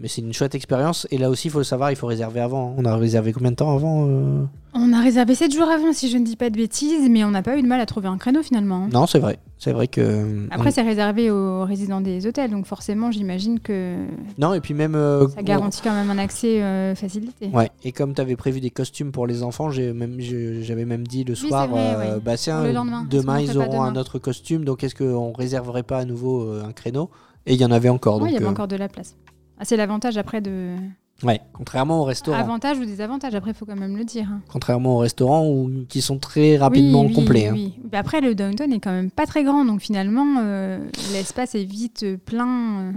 mais 0.00 0.08
c'est 0.08 0.22
une 0.22 0.32
chouette 0.32 0.54
expérience. 0.54 1.06
Et 1.10 1.18
là 1.18 1.28
aussi, 1.30 1.48
il 1.48 1.50
faut 1.50 1.58
le 1.58 1.64
savoir, 1.64 1.90
il 1.90 1.96
faut 1.96 2.06
réserver 2.06 2.40
avant. 2.40 2.74
On 2.78 2.84
a 2.86 2.96
réservé 2.96 3.32
combien 3.32 3.50
de 3.50 3.56
temps 3.56 3.74
avant 3.74 4.06
euh 4.08 4.42
On 4.72 4.92
a 4.94 5.00
réservé 5.00 5.34
7 5.34 5.52
jours 5.54 5.68
avant, 5.68 5.92
si 5.92 6.08
je 6.10 6.16
ne 6.16 6.24
dis 6.24 6.34
pas 6.36 6.48
de 6.48 6.56
bêtises, 6.56 7.08
mais 7.10 7.22
on 7.22 7.30
n'a 7.30 7.42
pas 7.42 7.58
eu 7.58 7.62
de 7.62 7.66
mal 7.66 7.78
à 7.80 7.84
trouver 7.86 8.08
un 8.08 8.16
créneau 8.16 8.42
finalement. 8.42 8.88
Non, 8.90 9.06
c'est 9.06 9.18
vrai. 9.18 9.38
C'est 9.58 9.72
vrai 9.72 9.86
que. 9.86 10.46
Après, 10.50 10.68
on- 10.68 10.72
c'est 10.72 10.82
réservé 10.82 11.30
aux 11.30 11.64
résidents 11.64 12.00
des 12.00 12.26
hôtels, 12.26 12.50
donc 12.50 12.64
forcément, 12.66 13.10
j'imagine 13.10 13.60
que 13.60 13.96
Non, 14.38 14.54
et 14.54 14.60
puis 14.60 14.72
même. 14.74 14.94
euh, 14.94 15.28
ça 15.28 15.42
garantit 15.42 15.80
quand 15.84 15.94
même 15.94 16.10
un 16.10 16.18
accès 16.18 16.62
euh, 16.62 16.94
facilité. 16.94 17.48
Ouais, 17.52 17.70
et 17.84 17.92
comme 17.92 18.14
tu 18.14 18.20
avais 18.22 18.36
prévu 18.36 18.60
des 18.60 18.70
costumes 18.70 19.12
pour 19.12 19.26
les 19.26 19.42
enfants, 19.42 19.70
j'ai 19.70 19.92
même, 19.92 20.16
j'avais 20.20 20.84
même 20.86 21.06
dit 21.06 21.24
le 21.24 21.34
soir, 21.34 21.68
vrai, 21.68 21.80
euh, 21.80 22.14
ouais. 22.16 22.20
bah, 22.24 22.34
Pour 22.36 22.64
le 22.66 22.72
lendemain. 22.72 23.06
Demain 23.10 23.40
ils 23.40 23.58
auront 23.58 23.82
un 23.82 23.94
autre 23.96 24.18
costume, 24.18 24.64
donc 24.64 24.84
est-ce 24.84 24.94
qu'on 24.94 25.32
réserverait 25.32 25.82
pas 25.82 25.98
à 25.98 26.04
nouveau 26.06 26.42
euh, 26.44 26.64
un 26.66 26.72
créneau? 26.72 27.10
Et 27.46 27.54
il 27.54 27.60
y 27.60 27.64
en 27.64 27.70
avait 27.70 27.88
encore. 27.88 28.18
Donc, 28.18 28.28
il 28.28 28.34
y 28.34 28.36
avait 28.36 28.44
euh, 28.46 28.50
encore 28.50 28.68
de 28.68 28.76
la 28.76 28.88
place. 28.88 29.16
Ah, 29.58 29.64
c'est 29.64 29.76
l'avantage 29.76 30.18
après 30.18 30.40
de. 30.40 30.74
ouais, 31.22 31.40
contrairement 31.52 32.00
au 32.00 32.04
restaurant. 32.04 32.36
Avantage 32.38 32.78
ou 32.78 32.84
désavantage, 32.84 33.34
après, 33.34 33.52
il 33.52 33.54
faut 33.54 33.64
quand 33.64 33.76
même 33.78 33.96
le 33.96 34.04
dire. 34.04 34.26
hein. 34.30 34.40
Contrairement 34.48 34.96
au 34.96 34.98
restaurant 34.98 35.46
où, 35.48 35.70
qui 35.88 36.02
sont 36.02 36.18
très 36.18 36.56
rapidement 36.56 37.02
oui, 37.02 37.06
oui, 37.08 37.14
complets. 37.14 37.46
hein. 37.48 37.52
oui. 37.54 37.74
Mais 37.90 37.98
après, 37.98 38.20
le 38.20 38.34
downtown 38.34 38.72
est 38.72 38.80
quand 38.80 38.90
même 38.92 39.10
pas 39.10 39.26
très 39.26 39.44
grand, 39.44 39.64
donc 39.64 39.80
finalement, 39.80 40.36
euh, 40.40 40.78
l'espace 41.12 41.54
est 41.54 41.64
vite 41.64 42.02
euh, 42.02 42.16
plein. 42.18 42.80
euh. 42.80 42.92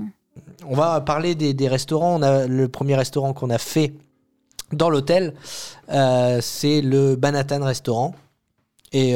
On 0.67 0.75
va 0.75 0.99
parler 1.01 1.35
des, 1.35 1.53
des 1.53 1.67
restaurants. 1.67 2.15
On 2.19 2.21
a 2.21 2.47
le 2.47 2.67
premier 2.67 2.95
restaurant 2.95 3.33
qu'on 3.33 3.49
a 3.51 3.57
fait 3.57 3.93
dans 4.73 4.89
l'hôtel, 4.89 5.33
euh, 5.89 6.39
c'est 6.41 6.81
le 6.81 7.15
Banatan 7.15 7.63
Restaurant. 7.63 8.13
Et 8.91 9.15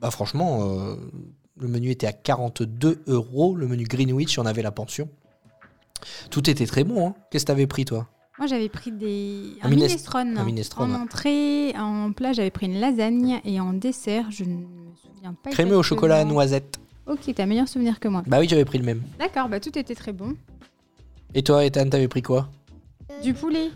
bah, 0.00 0.10
franchement, 0.10 0.60
le 1.60 1.68
menu 1.68 1.90
était 1.90 2.06
à 2.06 2.12
42 2.12 3.02
euros. 3.06 3.54
Le 3.56 3.66
menu 3.66 3.84
Greenwich, 3.84 4.38
on 4.38 4.46
avait 4.46 4.62
la 4.62 4.70
pension. 4.72 5.08
Tout 6.30 6.48
était 6.48 6.66
très 6.66 6.84
bon. 6.84 7.08
hein. 7.08 7.14
Qu'est-ce 7.30 7.44
que 7.44 7.48
t'avais 7.48 7.66
pris, 7.66 7.84
toi? 7.84 8.06
Moi, 8.38 8.46
j'avais 8.46 8.70
pris 8.70 8.90
des... 8.90 9.52
Un 9.62 9.66
un, 9.66 9.70
minest- 9.70 9.88
minestrone. 9.88 10.38
un 10.38 10.44
minestrone, 10.44 10.90
En 10.92 10.94
ouais. 10.94 11.00
entrée, 11.02 11.74
en 11.78 12.12
plat, 12.12 12.32
j'avais 12.32 12.50
pris 12.50 12.66
une 12.66 12.80
lasagne 12.80 13.40
et 13.44 13.60
en 13.60 13.74
dessert, 13.74 14.30
je 14.30 14.44
ne 14.44 14.54
me 14.54 14.64
souviens 14.96 15.34
pas. 15.34 15.50
Crémeux 15.50 15.76
au 15.76 15.82
chocolat 15.82 16.16
à 16.20 16.24
noisette. 16.24 16.78
Ok, 17.06 17.30
t'as 17.34 17.44
meilleur 17.44 17.68
souvenir 17.68 18.00
que 18.00 18.08
moi. 18.08 18.22
Bah 18.26 18.38
oui, 18.40 18.48
j'avais 18.48 18.64
pris 18.64 18.78
le 18.78 18.84
même. 18.84 19.02
D'accord, 19.18 19.48
bah 19.48 19.60
tout 19.60 19.76
était 19.78 19.94
très 19.94 20.12
bon. 20.12 20.36
Et 21.34 21.42
toi, 21.42 21.64
Ethan, 21.66 21.88
t'avais 21.88 22.08
pris 22.08 22.22
quoi? 22.22 22.48
Du 23.22 23.34
poulet. 23.34 23.68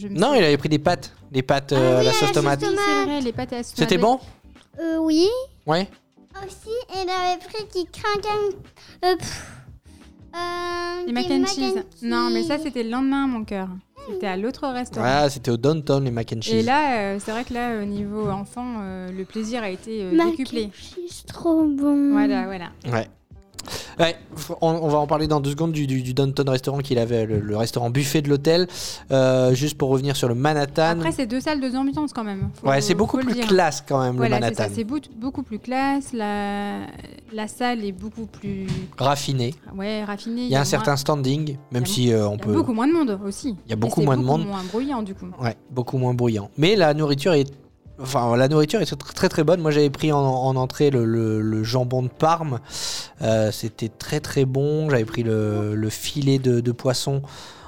Je 0.00 0.08
me 0.08 0.18
Non, 0.18 0.34
il 0.34 0.42
avait 0.44 0.56
pris 0.56 0.68
des 0.70 0.78
pâtes. 0.78 1.12
Des 1.30 1.42
pâtes, 1.42 1.72
Ah 1.72 1.76
euh, 1.76 1.98
oui, 1.98 2.04
la 2.06 2.12
la 2.12 2.12
sauce 2.12 2.32
tomate. 2.32 2.62
Oui, 2.62 2.68
c'est 2.74 3.04
vrai, 3.04 3.20
les 3.20 3.32
pâtes 3.32 3.52
à 3.52 3.56
la 3.56 3.62
sauce 3.64 3.74
C'était 3.76 3.98
bon? 3.98 4.18
Euh, 4.80 4.98
oui. 4.98 5.26
Ouais. 5.66 5.88
Aussi, 6.44 6.74
elle 6.94 7.08
avait 7.08 7.38
pris 7.38 7.66
qui 7.72 7.86
craque 7.86 8.26
un... 8.26 9.08
Euh, 9.08 9.16
pff, 9.16 9.52
euh, 10.34 11.06
Les 11.06 11.12
mac 11.12 11.26
and 11.30 11.46
cheese. 11.46 11.82
Non, 12.02 12.30
mais 12.30 12.42
ça, 12.44 12.58
c'était 12.58 12.82
le 12.82 12.90
lendemain, 12.90 13.26
mon 13.26 13.44
cœur. 13.44 13.68
C'était 14.08 14.26
à 14.28 14.36
l'autre 14.36 14.68
restaurant. 14.68 15.04
Ah, 15.08 15.28
c'était 15.30 15.50
au 15.50 15.56
Downtown, 15.56 16.04
les 16.04 16.10
mac 16.12 16.32
and 16.36 16.40
cheese. 16.42 16.54
Et 16.54 16.62
là, 16.62 16.98
euh, 17.14 17.18
c'est 17.24 17.32
vrai 17.32 17.44
que 17.44 17.52
là, 17.54 17.82
au 17.82 17.84
niveau 17.84 18.28
enfant, 18.28 18.76
euh, 18.80 19.10
le 19.10 19.24
plaisir 19.24 19.62
a 19.62 19.70
été 19.70 20.02
euh, 20.02 20.12
Mac 20.12 20.30
décuplé. 20.30 20.66
and 20.66 20.70
cheese, 20.74 21.24
trop 21.26 21.64
bon. 21.64 22.12
Voilà, 22.12 22.44
voilà. 22.44 22.70
Ouais. 22.92 23.08
Ouais, 23.98 24.16
on, 24.60 24.68
on 24.70 24.88
va 24.88 24.98
en 24.98 25.06
parler 25.06 25.26
dans 25.26 25.40
deux 25.40 25.50
secondes 25.50 25.72
du, 25.72 25.86
du, 25.86 26.02
du 26.02 26.12
Downton 26.14 26.48
Restaurant 26.48 26.78
qu'il 26.78 26.98
avait, 26.98 27.24
le, 27.26 27.40
le 27.40 27.56
restaurant 27.56 27.90
buffet 27.90 28.22
de 28.22 28.28
l'hôtel. 28.28 28.66
Euh, 29.10 29.54
juste 29.54 29.76
pour 29.78 29.88
revenir 29.88 30.16
sur 30.16 30.28
le 30.28 30.34
Manhattan. 30.34 30.90
Après, 30.98 31.12
c'est 31.12 31.26
deux 31.26 31.40
salles, 31.40 31.60
deux 31.60 31.74
ambiances 31.76 32.12
quand 32.12 32.24
même. 32.24 32.50
Faut- 32.60 32.68
ouais, 32.68 32.80
c'est 32.80 32.94
beaucoup 32.94 33.18
plus 33.18 33.32
dire. 33.32 33.46
classe 33.46 33.82
quand 33.86 34.00
même, 34.02 34.16
Voilà, 34.16 34.36
le. 34.36 34.44
Manhattan. 34.46 34.72
C'est 34.74 34.84
beau- 34.84 34.98
beaucoup 35.16 35.42
plus 35.42 35.58
classe. 35.58 36.12
La, 36.12 36.80
la 37.32 37.48
salle 37.48 37.84
est 37.84 37.92
beaucoup 37.92 38.26
plus 38.26 38.66
Raffiné. 38.98 39.54
ouais, 39.74 40.04
raffinée. 40.04 40.42
Il 40.42 40.48
y 40.50 40.54
a 40.54 40.58
un 40.58 40.60
moins- 40.60 40.64
certain 40.64 40.96
standing, 40.96 41.56
même 41.72 41.84
il 41.84 41.88
y 41.88 41.90
a 41.90 41.94
si 41.94 42.12
euh, 42.12 42.28
on 42.28 42.34
Il 42.34 42.38
y 42.38 42.42
a 42.42 42.44
peut. 42.44 42.52
beaucoup 42.54 42.72
moins 42.74 42.86
de 42.88 42.92
monde 42.92 43.18
aussi. 43.24 43.56
Il 43.66 43.70
y 43.70 43.72
a 43.72 43.76
beaucoup 43.76 44.02
moins 44.02 44.16
de 44.16 44.22
monde. 44.22 44.46
moins 44.46 44.62
bruyant 44.70 45.02
du 45.02 45.14
coup. 45.14 45.26
Ouais, 45.40 45.56
beaucoup 45.70 45.98
moins 45.98 46.14
bruyant. 46.14 46.50
Mais 46.58 46.76
la 46.76 46.94
nourriture 46.94 47.32
est. 47.32 47.50
Enfin, 48.00 48.36
la 48.36 48.48
nourriture 48.48 48.80
est 48.80 48.96
très 49.14 49.28
très, 49.28 49.44
bonne. 49.44 49.60
Moi, 49.60 49.70
j'avais 49.70 49.90
pris 49.90 50.12
en, 50.12 50.18
en 50.18 50.56
entrée 50.56 50.90
le, 50.90 51.62
jambon 51.62 52.02
de 52.02 52.08
Parme. 52.08 52.60
Euh, 53.22 53.50
C'était 53.50 53.88
très 53.88 54.20
très 54.20 54.44
bon. 54.44 54.90
J'avais 54.90 55.04
pris 55.04 55.22
le, 55.22 55.74
le 55.74 55.90
filet 55.90 56.38
de 56.38 56.72
poisson 56.72 57.22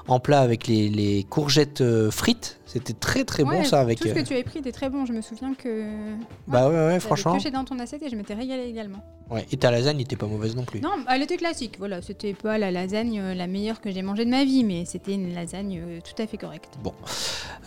en 0.08 0.20
plat 0.20 0.40
avec 0.40 0.66
les, 0.66 0.88
les 0.88 1.24
courgettes 1.24 1.80
euh, 1.80 2.10
frites. 2.10 2.58
C'était 2.66 2.92
très 2.92 3.24
très 3.24 3.44
bon 3.44 3.50
Ouais, 3.50 3.64
ça 3.64 3.80
avec. 3.80 3.98
Tout 3.98 4.08
ce 4.08 4.12
que 4.12 4.18
euh, 4.18 4.22
tu 4.22 4.34
avais 4.34 4.42
pris 4.42 4.58
était 4.58 4.72
très 4.72 4.90
bon. 4.90 5.06
Je 5.06 5.12
me 5.12 5.22
souviens 5.22 5.54
que. 5.54 5.84
Bah 6.46 6.68
ouais, 6.68 6.74
ouais, 6.74 6.80
J'avais 6.88 7.00
franchement. 7.00 7.32
pioché 7.32 7.50
dans 7.50 7.64
ton 7.64 7.78
assiette 7.78 8.02
et 8.02 8.10
je 8.10 8.16
m'étais 8.16 8.34
régalée 8.34 8.68
également. 8.68 8.98
Ouais. 9.30 9.46
Et 9.52 9.56
ta 9.56 9.70
lasagne 9.70 9.96
n'était 9.98 10.16
pas 10.16 10.26
mauvaise 10.26 10.54
non 10.56 10.64
plus. 10.64 10.80
Non, 10.80 10.90
elle 11.10 11.22
était 11.22 11.36
classique. 11.36 11.76
Voilà, 11.78 12.02
c'était 12.02 12.34
pas 12.34 12.58
la 12.58 12.70
lasagne 12.70 13.20
euh, 13.20 13.34
la 13.34 13.46
meilleure 13.46 13.80
que 13.80 13.90
j'ai 13.90 14.02
mangée 14.02 14.24
de 14.26 14.30
ma 14.30 14.44
vie, 14.44 14.64
mais 14.64 14.84
c'était 14.84 15.14
une 15.14 15.34
lasagne 15.34 15.82
tout 16.02 16.22
à 16.22 16.26
fait 16.26 16.36
correcte. 16.36 16.78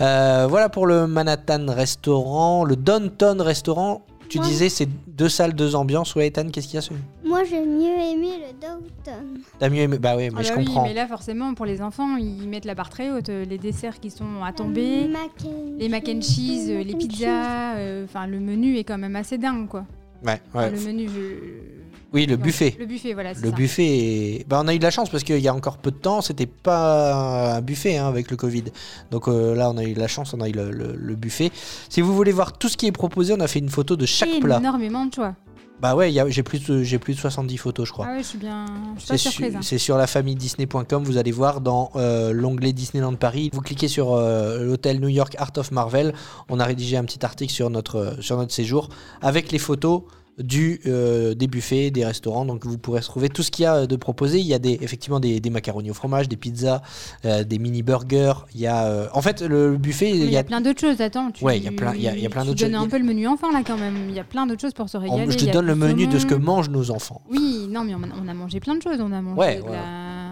Euh, 0.01 0.47
voilà 0.49 0.69
pour 0.69 0.85
le 0.85 1.07
Manhattan 1.07 1.65
Restaurant. 1.69 2.63
Le 2.63 2.75
Downton 2.75 3.41
Restaurant, 3.41 4.03
Tu 4.31 4.37
Moi- 4.37 4.47
disais 4.47 4.69
c'est 4.69 4.87
deux 5.07 5.27
salles, 5.27 5.53
deux 5.53 5.75
ambiances. 5.75 6.15
Ouais, 6.15 6.27
Ethan, 6.27 6.47
qu'est-ce 6.49 6.67
qu'il 6.67 6.75
y 6.75 6.77
a 6.77 6.81
ce- 6.81 6.93
Moi, 7.25 7.43
j'ai 7.43 7.59
mieux 7.65 7.97
aimé 7.99 8.29
le 8.39 8.53
Downton. 8.61 9.41
T'as 9.59 9.67
mieux 9.69 9.81
aimé? 9.81 9.97
Bah 9.99 10.13
oui, 10.15 10.29
mais 10.29 10.35
Ah 10.37 10.41
je 10.43 10.49
bah 10.49 10.55
oui, 10.59 10.65
comprends. 10.65 10.83
mais 10.85 10.93
là, 10.93 11.05
forcément, 11.05 11.53
pour 11.53 11.65
les 11.65 11.81
enfants, 11.81 12.15
ils 12.15 12.47
mettent 12.47 12.63
la 12.63 12.73
barre 12.73 12.89
très 12.89 13.11
haute. 13.11 13.27
euh, 13.27 13.43
Les 13.43 13.57
desserts 13.57 13.99
qui 13.99 14.09
sont 14.09 14.41
à 14.45 14.53
tomber, 14.53 15.09
Mac 15.09 15.21
and 15.45 15.75
les 15.77 15.89
mac 15.89 16.07
and 16.07 16.21
cheese, 16.21 16.69
euh, 16.71 16.77
mac 16.77 16.87
les 16.87 16.95
pizzas. 16.95 17.75
euh, 17.75 18.05
Enfin, 18.05 18.25
le 18.25 18.39
menu 18.39 18.77
est 18.77 18.85
quand 18.85 18.97
même 18.97 19.17
assez 19.17 19.37
dingue, 19.37 19.67
quoi. 19.67 19.85
Ouais, 20.25 20.39
Enfin, 20.53 20.69
ouais. 20.69 20.71
le 20.71 20.79
menu. 20.79 21.09
je- 21.09 21.80
Oui, 22.13 22.25
le 22.25 22.35
buffet. 22.35 22.75
Le 22.77 22.85
buffet, 22.85 23.13
voilà. 23.13 23.31
Le 23.33 23.39
ça. 23.49 23.55
buffet, 23.55 23.85
est- 23.87 24.47
bah, 24.47 24.59
on 24.63 24.67
a 24.67 24.73
eu 24.75 24.79
de 24.79 24.83
la 24.83 24.91
chance 24.91 25.09
parce 25.09 25.23
qu'il 25.23 25.39
y 25.39 25.47
a 25.47 25.53
encore 25.53 25.77
peu 25.77 25.91
de 25.91 25.95
temps, 25.95 26.21
c'était 26.21 26.45
pas 26.45 27.55
un 27.55 27.61
buffet 27.61 27.97
hein, 27.97 28.07
avec 28.07 28.29
le 28.31 28.37
Covid. 28.37 28.65
Donc 29.11 29.27
euh, 29.29 29.55
là, 29.55 29.69
on 29.69 29.77
a 29.77 29.83
eu 29.83 29.93
de 29.93 29.99
la 29.99 30.07
chance, 30.09 30.33
on 30.33 30.41
a 30.41 30.49
eu 30.49 30.51
le, 30.51 30.71
le- 30.71 30.95
le 30.95 31.15
buffet. 31.15 31.51
Si 31.89 32.01
vous 32.01 32.13
voulez 32.13 32.31
voir 32.33 32.57
tout 32.57 32.67
ce 32.67 32.75
qui 32.75 32.85
est 32.87 32.91
proposé, 32.91 33.33
on 33.33 33.39
a 33.39 33.47
fait 33.47 33.59
une 33.59 33.69
photo 33.69 33.95
de 33.95 34.05
chaque 34.05 34.39
plat. 34.41 34.57
Énormément 34.57 35.05
de 35.05 35.13
choix. 35.13 35.35
Bah 35.79 35.95
ouais, 35.95 36.13
j'ai 36.27 36.43
plus, 36.43 36.63
de- 36.67 36.83
j'ai 36.83 36.99
plus 36.99 37.15
de 37.15 37.19
70 37.19 37.57
photos, 37.57 37.87
je 37.87 37.93
crois. 37.93 38.05
Ah 38.09 38.13
ouais, 38.17 38.21
je 38.21 38.27
suis 38.27 38.37
bien. 38.37 38.65
Je 38.97 38.99
suis 38.99 39.07
C'est 39.07 39.13
pas 39.13 39.17
su- 39.17 39.29
surprise. 39.29 39.55
hein. 39.55 39.59
c'est 39.63 39.77
sur 39.79 39.97
la 39.97 40.05
famille 40.05 40.35
Disney.com, 40.35 41.03
vous 41.03 41.17
allez 41.17 41.31
voir 41.31 41.59
dans 41.59 41.89
euh, 41.95 42.33
l'onglet 42.33 42.71
Disneyland 42.71 43.15
Paris. 43.15 43.49
Vous 43.51 43.61
cliquez 43.61 43.87
sur 43.87 44.13
euh, 44.13 44.63
l'hôtel 44.63 44.99
New 44.99 45.07
York 45.07 45.33
Art 45.39 45.53
of 45.57 45.71
Marvel. 45.71 46.13
On 46.49 46.59
a 46.59 46.65
rédigé 46.65 46.97
un 46.97 47.03
petit 47.03 47.25
article 47.25 47.51
sur 47.51 47.71
notre, 47.71 48.17
sur 48.19 48.37
notre 48.37 48.53
séjour 48.53 48.89
avec 49.23 49.51
les 49.51 49.57
photos 49.57 50.03
du, 50.39 50.79
euh, 50.87 51.33
des 51.35 51.47
buffets, 51.47 51.91
des 51.91 52.05
restaurants. 52.05 52.45
Donc 52.45 52.65
vous 52.65 52.77
pourrez 52.77 53.01
trouver 53.01 53.29
tout 53.29 53.43
ce 53.43 53.51
qu'il 53.51 53.63
y 53.63 53.65
a 53.65 53.85
de 53.85 53.95
proposé. 53.95 54.39
Il 54.39 54.45
y 54.45 54.53
a 54.53 54.59
des, 54.59 54.79
effectivement 54.81 55.19
des, 55.19 55.39
des 55.39 55.49
macaronis 55.49 55.91
au 55.91 55.93
fromage, 55.93 56.27
des 56.29 56.37
pizzas, 56.37 56.81
euh, 57.25 57.43
des 57.43 57.59
mini 57.59 57.83
burgers. 57.83 58.33
Il 58.55 58.61
y 58.61 58.67
a, 58.67 58.85
euh, 58.85 59.07
en 59.13 59.21
fait, 59.21 59.41
le 59.41 59.77
buffet, 59.77 60.09
il 60.11 60.29
y 60.31 60.37
a, 60.37 60.43
plein 60.43 60.61
d'autres 60.61 60.79
choses, 60.81 60.99
attends. 61.01 61.31
Tu, 61.31 61.43
Ouais, 61.43 61.57
il 61.57 61.63
y 61.63 61.67
a 61.67 61.71
plein- 61.71 61.93
il 61.95 62.01
y 62.01 62.07
a- 62.07 62.15
il 62.15 62.21
y 62.21 62.25
a 62.25 62.29
plein 62.29 62.45
d'autres 62.45 62.59
choses. 62.59 62.73
un 62.73 62.87
peu 62.87 62.97
le 62.97 63.03
menu 63.05 63.27
enfant 63.27 63.51
là 63.51 63.61
quand 63.65 63.77
même. 63.77 63.95
Il 64.09 64.15
y 64.15 64.19
a 64.19 64.23
plein 64.23 64.45
d'autres 64.47 64.61
choses 64.61 64.73
pour 64.73 64.89
se 64.89 64.97
on- 64.97 65.01
régaler. 65.01 65.31
je 65.31 65.37
te 65.45 65.51
donne 65.51 65.65
le 65.65 65.75
menu 65.75 66.07
de 66.07 66.17
ce 66.17 66.25
que 66.25 66.35
mangent 66.35 66.69
nos 66.69 66.91
enfants. 66.91 67.21
Oui, 67.29 67.67
non, 67.69 67.83
mais 67.83 67.93
on, 67.95 68.03
a- 68.03 68.15
on 68.23 68.27
a 68.27 68.33
mangé 68.33 68.59
plein 68.59 68.75
de 68.75 68.81
choses. 68.81 68.99
On 68.99 69.11
a 69.11 69.21
mangé 69.21 69.39
Ouais, 69.39 69.57
de 69.57 69.61
ouais. 69.63 69.71
la- 69.71 70.31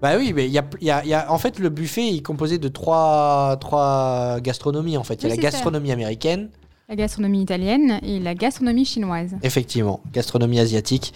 Bah 0.00 0.12
oui, 0.16 0.32
mais 0.32 0.46
il 0.46 0.52
y 0.52 0.58
a, 0.58 0.64
y 0.80 0.90
a- 0.90 1.04
y 1.04 1.12
a- 1.12 1.32
en 1.32 1.38
fait 1.38 1.58
le 1.58 1.70
buffet 1.70 2.06
il 2.06 2.18
est 2.18 2.22
composé 2.22 2.58
de 2.58 2.68
trois, 2.68 3.56
trois 3.60 4.38
gastronomies 4.40 4.96
en 4.96 5.02
fait. 5.02 5.14
Il 5.14 5.22
y 5.22 5.26
a 5.26 5.34
Oui, 5.34 5.42
la 5.42 5.50
ça. 5.50 5.56
gastronomie 5.56 5.90
américaine, 5.90 6.50
la 6.88 6.96
gastronomie 6.96 7.42
italienne 7.42 8.00
et 8.02 8.18
la 8.18 8.34
gastronomie 8.34 8.86
chinoise. 8.86 9.36
effectivement, 9.42 10.00
gastronomie 10.10 10.58
asiatique 10.58 11.12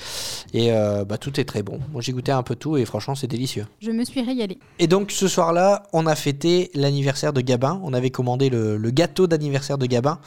et 0.53 0.71
euh, 0.71 1.05
bah, 1.07 1.17
tout 1.17 1.41
est 1.41 1.45
très 1.45 1.63
bon. 1.63 1.81
Moi 1.93 2.03
j'ai 2.03 2.13
goûté 2.13 2.31
un 2.31 2.43
peu 2.43 2.57
tout 2.57 2.77
et 2.77 2.85
franchement 2.85 3.15
c'est 3.15 3.27
délicieux. 3.27 3.67
Je 3.81 3.91
me 3.91 4.05
suis 4.05 4.21
régalée. 4.21 4.59
Et 4.79 4.87
donc 4.87 5.11
ce 5.11 5.29
soir-là, 5.29 5.85
on 5.95 6.07
a 6.07 6.15
fêté 6.15 6.71
l'anniversaire 6.75 7.33
de 7.33 7.41
Gabin. 7.41 7.81
On 7.85 7.95
avait 7.95 8.11
commandé 8.11 8.51
le, 8.51 8.77
le 8.77 8.91
gâteau 8.91 9.27
d'anniversaire 9.27 9.79
de 9.79 9.87
Gabin 9.87 10.19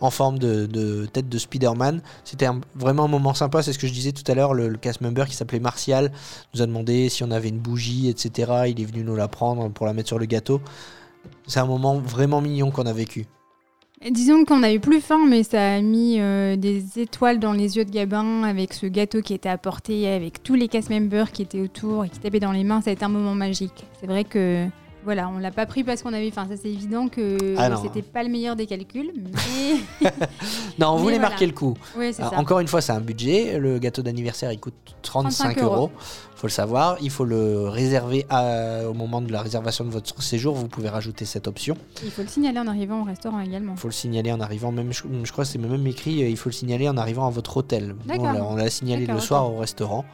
en 0.00 0.10
forme 0.10 0.38
de, 0.38 0.64
de 0.64 1.04
tête 1.04 1.28
de 1.28 1.36
Spider-Man. 1.38 2.00
C'était 2.24 2.48
vraiment 2.74 3.04
un 3.04 3.08
moment 3.08 3.34
sympa, 3.34 3.62
c'est 3.62 3.74
ce 3.74 3.78
que 3.78 3.86
je 3.86 3.92
disais 3.92 4.12
tout 4.12 4.24
à 4.30 4.34
l'heure. 4.34 4.54
Le, 4.54 4.68
le 4.68 4.78
cast 4.78 5.02
member 5.02 5.26
qui 5.28 5.36
s'appelait 5.36 5.60
Martial 5.60 6.12
nous 6.54 6.62
a 6.62 6.66
demandé 6.66 7.10
si 7.10 7.22
on 7.24 7.30
avait 7.30 7.50
une 7.50 7.58
bougie, 7.58 8.08
etc. 8.08 8.52
Il 8.68 8.80
est 8.80 8.86
venu 8.86 9.04
nous 9.04 9.16
la 9.16 9.28
prendre 9.28 9.68
pour 9.68 9.84
la 9.84 9.92
mettre 9.92 10.08
sur 10.08 10.18
le 10.18 10.24
gâteau. 10.24 10.62
C'est 11.46 11.60
un 11.60 11.66
moment 11.66 11.98
vraiment 11.98 12.40
mignon 12.40 12.70
qu'on 12.70 12.86
a 12.86 12.92
vécu. 12.94 13.26
Disons 14.10 14.44
qu'on 14.44 14.62
a 14.62 14.70
eu 14.70 14.80
plus 14.80 15.00
faim, 15.00 15.24
mais 15.26 15.42
ça 15.44 15.76
a 15.76 15.80
mis 15.80 16.20
euh, 16.20 16.56
des 16.56 17.00
étoiles 17.00 17.38
dans 17.38 17.54
les 17.54 17.78
yeux 17.78 17.86
de 17.86 17.90
Gabin 17.90 18.42
avec 18.42 18.74
ce 18.74 18.84
gâteau 18.84 19.22
qui 19.22 19.32
était 19.32 19.48
apporté, 19.48 20.12
avec 20.12 20.42
tous 20.42 20.54
les 20.54 20.68
cast 20.68 20.90
members 20.90 21.32
qui 21.32 21.40
étaient 21.40 21.62
autour 21.62 22.04
et 22.04 22.10
qui 22.10 22.18
tapaient 22.18 22.38
dans 22.38 22.52
les 22.52 22.64
mains. 22.64 22.82
Ça 22.82 22.90
a 22.90 22.92
été 22.92 23.02
un 23.02 23.08
moment 23.08 23.34
magique. 23.34 23.86
C'est 23.98 24.06
vrai 24.06 24.24
que 24.24 24.66
voilà, 25.04 25.28
on 25.28 25.38
l'a 25.38 25.50
pas 25.50 25.66
pris 25.66 25.84
parce 25.84 26.02
qu'on 26.02 26.12
avait 26.12 26.30
faim. 26.30 26.46
Ça 26.48 26.56
c'est 26.60 26.68
évident 26.70 27.08
que 27.08 27.36
Ah 27.58 27.70
c'était 27.82 28.02
pas 28.02 28.22
le 28.22 28.28
meilleur 28.30 28.56
des 28.56 28.66
calculs, 28.66 29.12
mais 29.16 30.10
Non, 30.78 30.88
on 30.90 30.96
Mais 30.96 31.02
voulait 31.02 31.14
voilà. 31.16 31.28
marquer 31.30 31.46
le 31.46 31.52
coup. 31.52 31.74
c'est 31.94 32.12
ça. 32.14 32.32
encore 32.36 32.58
une 32.60 32.68
fois, 32.68 32.80
c'est 32.80 32.92
un 32.92 33.00
budget. 33.00 33.58
Le 33.58 33.78
gâteau 33.78 34.02
d'anniversaire, 34.02 34.52
il 34.52 34.58
coûte 34.58 34.74
35, 35.02 35.54
35 35.54 35.62
euros. 35.62 35.74
euros. 35.76 35.90
faut 36.36 36.46
le 36.46 36.52
savoir. 36.52 36.96
Il 37.00 37.10
faut 37.10 37.24
le 37.24 37.68
réserver 37.68 38.26
à- 38.30 38.88
au 38.88 38.94
moment 38.94 39.20
de 39.20 39.30
la 39.32 39.40
réservation 39.42 39.84
de 39.84 39.90
votre 39.90 40.22
séjour. 40.22 40.54
Vous 40.54 40.68
pouvez 40.68 40.88
rajouter 40.88 41.24
cette 41.24 41.46
option. 41.46 41.76
Il 42.04 42.10
faut 42.10 42.22
le 42.22 42.28
signaler 42.28 42.58
en 42.58 42.66
arrivant 42.66 43.00
au 43.00 43.04
restaurant 43.04 43.40
également. 43.40 43.72
Il 43.76 43.78
faut 43.80 43.88
le 43.88 43.92
signaler 43.92 44.32
en 44.32 44.40
arrivant. 44.40 44.72
Même, 44.72 44.92
je, 44.92 45.02
je 45.22 45.32
crois 45.32 45.44
que 45.44 45.50
c'est 45.50 45.58
même 45.58 45.86
écrit. 45.86 46.22
euh, 46.22 46.28
Il 46.28 46.36
faut 46.36 46.48
le 46.48 46.54
signaler 46.54 46.88
en 46.88 46.96
arrivant 46.96 47.26
à 47.26 47.30
votre 47.30 47.56
hôtel. 47.56 47.94
On 48.08 48.56
l'a- 48.56 48.70
signalé 48.70 49.06
le 49.06 49.20
soir 49.20 49.52
au 49.52 49.58
restaurant 49.58 50.04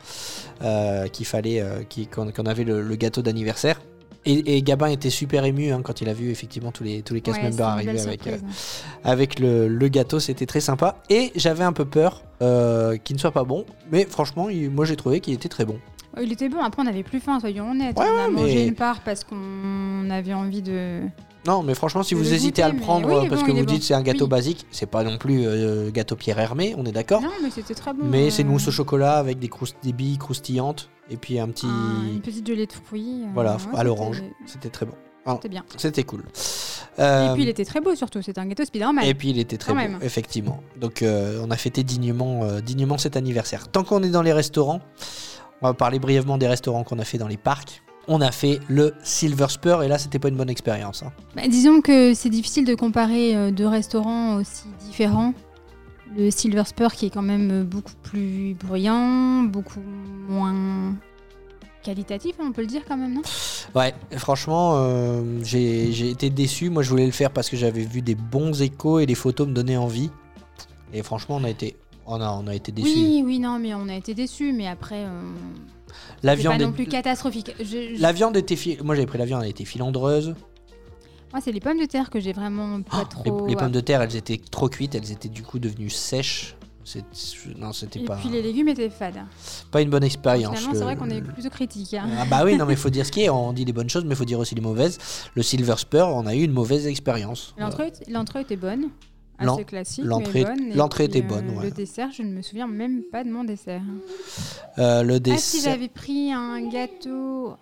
euh, 0.62 1.06
qu'il 1.08 1.24
fallait, 1.26 1.60
euh, 1.60 1.82
qu'on 2.12 2.46
avait 2.46 2.64
le, 2.64 2.82
le 2.82 2.96
gâteau 2.96 3.22
d'anniversaire. 3.22 3.80
Et, 4.26 4.56
et 4.56 4.62
Gabin 4.62 4.88
était 4.88 5.08
super 5.10 5.44
ému 5.46 5.72
hein, 5.72 5.80
quand 5.82 6.02
il 6.02 6.08
a 6.08 6.12
vu 6.12 6.30
effectivement 6.30 6.72
tous 6.72 6.84
les 6.84 7.00
tous 7.02 7.14
les 7.14 7.22
cast 7.22 7.38
Ouais, 7.38 7.48
members 7.50 7.68
arriver 7.68 8.00
avec 8.00 8.26
euh, 8.26 8.32
surprise. 8.36 8.82
avec 9.02 9.38
le, 9.40 9.66
le 9.68 9.88
gâteau, 9.88 10.20
c'était 10.20 10.44
très 10.46 10.60
sympa. 10.60 10.96
Et 11.08 11.32
j'avais 11.36 11.64
un 11.64 11.72
peu 11.72 11.86
peur 11.86 12.22
euh, 12.42 12.96
qu'il 12.98 13.16
ne 13.16 13.20
soit 13.20 13.32
pas 13.32 13.44
bon, 13.44 13.64
mais 13.90 14.04
franchement, 14.04 14.50
il- 14.50 14.70
moi 14.70 14.84
j'ai 14.84 14.96
trouvé 14.96 15.20
qu'il 15.20 15.32
était 15.34 15.48
très 15.48 15.64
bon. 15.64 15.78
Ouais, 16.16 16.24
Il 16.24 16.32
était 16.32 16.48
bon, 16.50 16.60
après 16.60 16.82
on 16.82 16.86
avait 16.86 17.02
plus 17.02 17.20
faim, 17.20 17.40
soyons 17.40 17.70
honnêtes. 17.70 17.98
Ouais, 17.98 18.04
on 18.14 18.24
a 18.24 18.28
mangé 18.28 18.66
une 18.66 18.74
part 18.74 19.00
parce 19.00 19.24
qu'on 19.24 20.10
avait 20.10 20.34
envie 20.34 20.60
de. 20.62 21.00
Non, 21.46 21.62
mais 21.62 21.74
franchement, 21.74 22.02
si 22.02 22.14
vous 22.14 22.34
hésitez 22.34 22.62
à 22.62 22.68
le 22.68 22.76
prendre 22.78 23.08
oui, 23.22 23.28
parce 23.28 23.40
bon, 23.40 23.46
que 23.46 23.52
vous 23.52 23.64
dites 23.64 23.78
bon. 23.80 23.82
c'est 23.86 23.94
un 23.94 24.02
gâteau 24.02 24.24
Oui. 24.24 24.30
basique, 24.30 24.66
c'est 24.70 24.86
pas 24.90 25.02
non 25.02 25.16
plus 25.16 25.46
euh, 25.46 25.90
gâteau 25.90 26.14
Pierre 26.16 26.38
Hermé, 26.38 26.74
on 26.76 26.84
est 26.84 26.92
d'accord. 26.92 27.22
Non, 27.22 27.30
mais 27.42 27.50
c'était 27.50 27.74
très 27.74 27.94
bon. 27.94 28.04
Mais 28.04 28.30
c'est 28.30 28.42
une 28.42 28.48
euh, 28.48 28.52
mousse 28.52 28.68
au 28.68 28.70
chocolat 28.70 29.14
avec 29.16 29.38
des, 29.38 29.48
billes 29.92 30.18
croustillantes 30.18 30.90
et 31.10 31.16
puis 31.16 31.38
un 31.40 31.48
petit. 31.48 31.66
un- 31.66 32.12
une 32.12 32.20
petite 32.20 32.46
gelée 32.46 32.66
de 32.66 32.72
fruits. 32.72 33.22
euh, 33.24 33.30
Voilà, 33.32 33.54
ouais, 33.56 33.78
à 33.78 33.84
l'orange. 33.84 34.22
c'était- 34.46 34.68
très 34.68 34.84
bon. 34.86 34.92
C'était 35.36 35.48
bien. 35.48 35.64
C'était 35.76 36.02
cool. 36.02 36.20
Et 36.98 37.02
Euh, 37.02 37.34
puis 37.34 37.44
il 37.44 37.48
était 37.48 37.64
très 37.64 37.80
beau 37.80 37.94
surtout, 37.94 38.20
c'était 38.20 38.40
un 38.40 38.46
gâteau 38.46 38.64
Spider-Man. 38.64 39.04
Et 39.04 39.14
puis 39.14 39.30
il 39.30 39.38
était 39.38 39.56
très 39.58 39.72
Quand 39.72 39.78
beau, 39.78 39.88
même. 39.92 39.98
effectivement. 40.02 40.60
Donc 40.80 41.02
euh, 41.02 41.40
on 41.46 41.50
a 41.50 41.56
fêté 41.56 41.84
dignement, 41.84 42.40
euh, 42.42 42.60
dignement 42.60 42.98
cet 42.98 43.16
anniversaire. 43.16 43.68
Tant 43.68 43.84
qu'on 43.84 44.02
est 44.02 44.08
dans 44.08 44.22
les 44.22 44.32
restaurants, 44.32 44.80
on 45.62 45.68
va 45.68 45.74
parler 45.74 45.98
brièvement 46.00 46.36
des 46.36 46.48
restaurants 46.48 46.82
qu'on 46.84 46.98
a 46.98 47.04
fait 47.04 47.18
dans 47.18 47.28
les 47.28 47.36
parcs. 47.36 47.82
On 48.12 48.20
a 48.20 48.32
fait 48.32 48.58
le 48.68 48.92
Silver 49.04 49.46
Spur 49.48 49.84
et 49.84 49.88
là 49.88 49.96
c'était 49.96 50.18
pas 50.18 50.28
une 50.30 50.34
bonne 50.36 50.50
expérience. 50.50 51.04
hein. 51.04 51.12
Bah, 51.36 51.42
disons 51.48 51.80
que 51.80 52.12
c'est 52.12 52.28
difficile 52.28 52.64
de 52.64 52.74
comparer 52.74 53.36
euh, 53.36 53.52
deux 53.52 53.68
restaurants 53.68 54.34
aussi 54.34 54.64
différents. 54.84 55.32
Le 56.16 56.28
Silver 56.32 56.64
Spur 56.66 56.92
qui 56.92 57.06
est 57.06 57.10
quand 57.10 57.22
même 57.22 57.50
euh, 57.52 57.62
beaucoup 57.62 57.94
plus 58.02 58.54
bruyant, 58.54 59.44
beaucoup 59.44 59.78
moins 60.28 60.96
qualitatif, 61.84 62.34
on 62.40 62.50
peut 62.50 62.62
le 62.62 62.66
dire 62.66 62.82
quand 62.86 62.96
même, 62.96 63.14
non? 63.14 63.22
Ouais, 63.76 63.94
franchement, 64.16 64.72
euh, 64.74 65.22
j'ai 65.44 65.92
j'ai 65.92 66.10
été 66.10 66.30
déçu. 66.30 66.68
Moi 66.68 66.82
je 66.82 66.90
voulais 66.90 67.06
le 67.06 67.12
faire 67.12 67.30
parce 67.30 67.48
que 67.48 67.56
j'avais 67.56 67.84
vu 67.84 68.02
des 68.02 68.16
bons 68.16 68.60
échos 68.60 68.98
et 68.98 69.06
les 69.06 69.14
photos 69.14 69.46
me 69.46 69.52
donnaient 69.54 69.76
envie. 69.76 70.10
Et 70.92 71.04
franchement 71.04 71.36
on 71.36 71.44
a 71.44 71.50
été, 71.50 71.76
on 72.06 72.20
a, 72.20 72.28
on 72.32 72.48
a 72.48 72.56
été 72.56 72.72
déçus. 72.72 72.88
Oui, 72.88 73.22
oui, 73.24 73.38
non, 73.38 73.60
mais 73.60 73.72
on 73.72 73.88
a 73.88 73.94
été 73.94 74.14
déçus, 74.14 74.52
mais 74.52 74.66
après, 74.66 75.04
euh, 75.04 75.22
la 76.22 76.36
c'est 76.36 76.42
pas 76.44 76.50
viande, 76.56 76.62
non 76.62 76.68
est- 76.70 76.72
plus 76.72 76.86
catastrophique. 76.86 77.54
Je- 77.58 77.64
je- 77.96 78.00
la 78.00 78.12
viande 78.12 78.36
était, 78.36 78.56
fi- 78.56 78.78
moi 78.82 78.94
j'avais 78.94 79.06
pris 79.06 79.18
la 79.18 79.24
viande, 79.26 79.42
elle 79.42 79.50
était 79.50 79.64
filandreuse. 79.64 80.34
Moi, 81.32 81.40
c'est 81.44 81.52
les 81.52 81.60
pommes 81.60 81.78
de 81.78 81.84
terre 81.86 82.10
que 82.10 82.18
j'ai 82.18 82.32
vraiment 82.32 82.82
pas 82.82 82.96
Oh, 82.96 83.22
les, 83.24 83.30
trop. 83.30 83.46
les 83.46 83.54
pommes 83.56 83.70
de 83.70 83.80
terre, 83.80 84.02
elles 84.02 84.16
étaient 84.16 84.40
trop 84.50 84.68
cuites, 84.68 84.96
elles 84.96 85.12
étaient 85.12 85.28
du 85.28 85.42
coup 85.42 85.58
devenues 85.60 85.90
sèches. 85.90 86.56
C'est- 86.82 87.04
Non, 87.56 87.72
c'était 87.72 88.00
Et 88.00 88.04
pas, 88.04 88.16
puis 88.16 88.30
les 88.30 88.42
légumes 88.42 88.66
étaient 88.66 88.90
fades. 88.90 89.20
pas 89.70 89.80
une 89.80 89.90
bonne 89.90 90.02
expérience. 90.02 90.56
Finalement, 90.58 90.74
c'est 90.76 90.84
vrai 90.84 90.96
qu'on 90.96 91.08
est 91.10 91.20
plutôt 91.22 91.50
critique. 91.50 91.94
hein. 91.94 92.08
Ah 92.18 92.24
bah 92.24 92.42
oui, 92.44 92.56
non 92.56 92.66
mais 92.66 92.74
faut 92.74 92.90
dire 92.90 93.06
ce 93.06 93.12
qui 93.12 93.20
est, 93.22 93.28
on 93.30 93.52
dit 93.52 93.64
les 93.64 93.72
bonnes 93.72 93.88
choses 93.90 94.04
mais 94.04 94.16
faut 94.16 94.24
dire 94.24 94.40
aussi 94.40 94.56
les 94.56 94.60
mauvaises. 94.60 94.98
Le 95.34 95.42
Silver 95.44 95.74
Spur, 95.76 96.08
on 96.08 96.26
a 96.26 96.34
eu 96.34 96.42
une 96.42 96.52
mauvaise 96.52 96.86
expérience. 96.88 97.54
L'entrée 97.58 97.92
l'entrée 98.08 98.40
était 98.40 98.56
bonne, 98.56 98.88
assez 99.48 99.64
classique. 99.64 100.04
l'entrée- 100.04 101.04
était 101.04 101.22
bonne, 101.22 101.50
ouais. 101.56 101.64
Le 101.64 101.70
dessert, 101.70 102.10
je 102.12 102.22
ne 102.22 102.32
me 102.32 102.42
souviens 102.42 102.66
même 102.66 103.02
pas 103.10 103.24
de 103.24 103.30
mon 103.30 103.44
dessert. 103.44 103.82
Euh, 104.78 105.02
le 105.02 105.14
Ah 105.14 105.36
si, 105.36 105.56
dessert. 105.56 105.72
j'avais 105.72 105.88
pris 105.88 106.32
un 106.32 106.68
gâteau. 106.68 107.54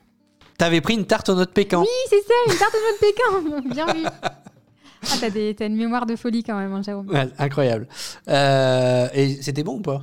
T'avais 0.59 0.81
pris 0.81 0.95
une 0.95 1.07
tarte 1.07 1.29
aux 1.29 1.35
noix 1.35 1.45
de 1.47 1.51
pécan. 1.51 1.83
Oui, 1.83 1.87
c'est 2.09 2.23
ça, 2.23 2.35
une 2.53 2.59
tarte 2.59 2.75
aux 2.75 2.81
noix 2.81 3.61
de 3.61 3.63
pécan. 3.63 3.71
Bien 3.75 3.93
vu. 3.95 4.05
Ah, 5.03 5.15
t'as 5.21 5.31
des- 5.31 5.55
t'as 5.55 5.67
une 5.67 5.77
mémoire 5.77 6.07
de 6.07 6.17
folie 6.17 6.43
quand 6.43 6.59
même, 6.59 6.73
hein, 6.73 6.83
Jérôme. 6.83 7.09
Ouais, 7.09 7.29
incroyable. 7.39 7.87
Euh, 8.29 9.09
et 9.15 9.41
c'était 9.41 9.63
bon 9.63 9.77
ou 9.79 9.81
pas? 9.83 10.03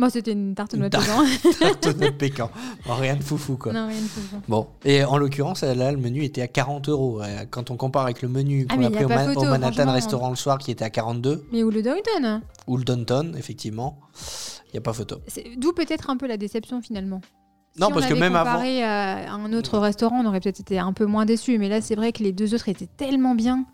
Bon, 0.00 0.08
c'était 0.08 0.32
une 0.32 0.54
tarte 0.54 0.72
aux 0.74 0.78
noix 0.78 0.88
de 0.88 0.96
pécan. 0.96 1.24
Tarte 1.60 1.86
aux 1.86 1.92
noix 1.98 2.10
de 2.10 2.14
pécan. 2.16 2.50
Bon, 2.86 2.94
rien 2.94 3.16
de 3.16 3.22
foufou 3.22 3.56
quoi. 3.56 3.72
non, 3.72 3.86
rien 3.88 4.00
de 4.00 4.06
fou. 4.06 4.20
Bon, 4.48 4.66
et 4.84 5.04
en 5.04 5.18
l'occurrence, 5.18 5.62
là, 5.62 5.92
le 5.92 5.98
menu 5.98 6.24
était 6.24 6.40
à 6.42 6.48
40 6.48 6.88
euros. 6.88 7.20
Euh, 7.22 7.44
Quand 7.50 7.70
on 7.70 7.76
compare 7.76 8.04
avec 8.04 8.22
le 8.22 8.28
menu 8.28 8.66
Ah, 8.70 8.76
qu'on 8.76 8.84
a 8.84 8.90
pris 8.90 9.04
au, 9.04 9.08
photo, 9.08 9.44
Manhattan. 9.44 9.92
Restaurant 9.92 10.30
le 10.30 10.36
soir 10.36 10.58
qui 10.58 10.70
était 10.70 10.84
à 10.84 10.90
42, 10.90 11.44
Mais 11.52 11.62
où 11.62 11.70
le 11.70 11.82
Downton? 11.82 12.40
Ou 12.66 12.76
le 12.78 12.84
Downton, 12.84 13.34
effectivement, 13.36 13.98
il 14.68 14.72
n'y 14.74 14.78
a 14.78 14.80
pas 14.80 14.92
photo. 14.94 15.16
D'où 15.58 15.72
peut-être 15.72 16.08
un 16.08 16.16
peu 16.16 16.26
la 16.26 16.36
déception 16.38 16.80
finalement. 16.80 17.20
Non, 17.78 17.90
parce 17.90 18.06
que 18.06 18.14
même 18.14 18.34
avant- 18.36 18.52
comparé 18.52 18.82
à 18.82 19.32
un 19.32 19.52
autre 19.52 19.78
restaurant, 19.78 20.20
on 20.24 20.26
aurait 20.26 20.40
peut-être 20.40 20.60
été 20.60 20.78
un 20.78 20.92
peu 20.92 21.06
moins 21.06 21.24
déçus. 21.26 21.58
Mais 21.58 21.68
là, 21.68 21.80
c'est 21.80 21.94
vrai 21.94 22.12
que 22.12 22.22
les 22.22 22.32
deux 22.32 22.54
autres 22.54 22.68
étaient 22.68 22.88
tellement 22.96 23.34
bien. 23.34 23.64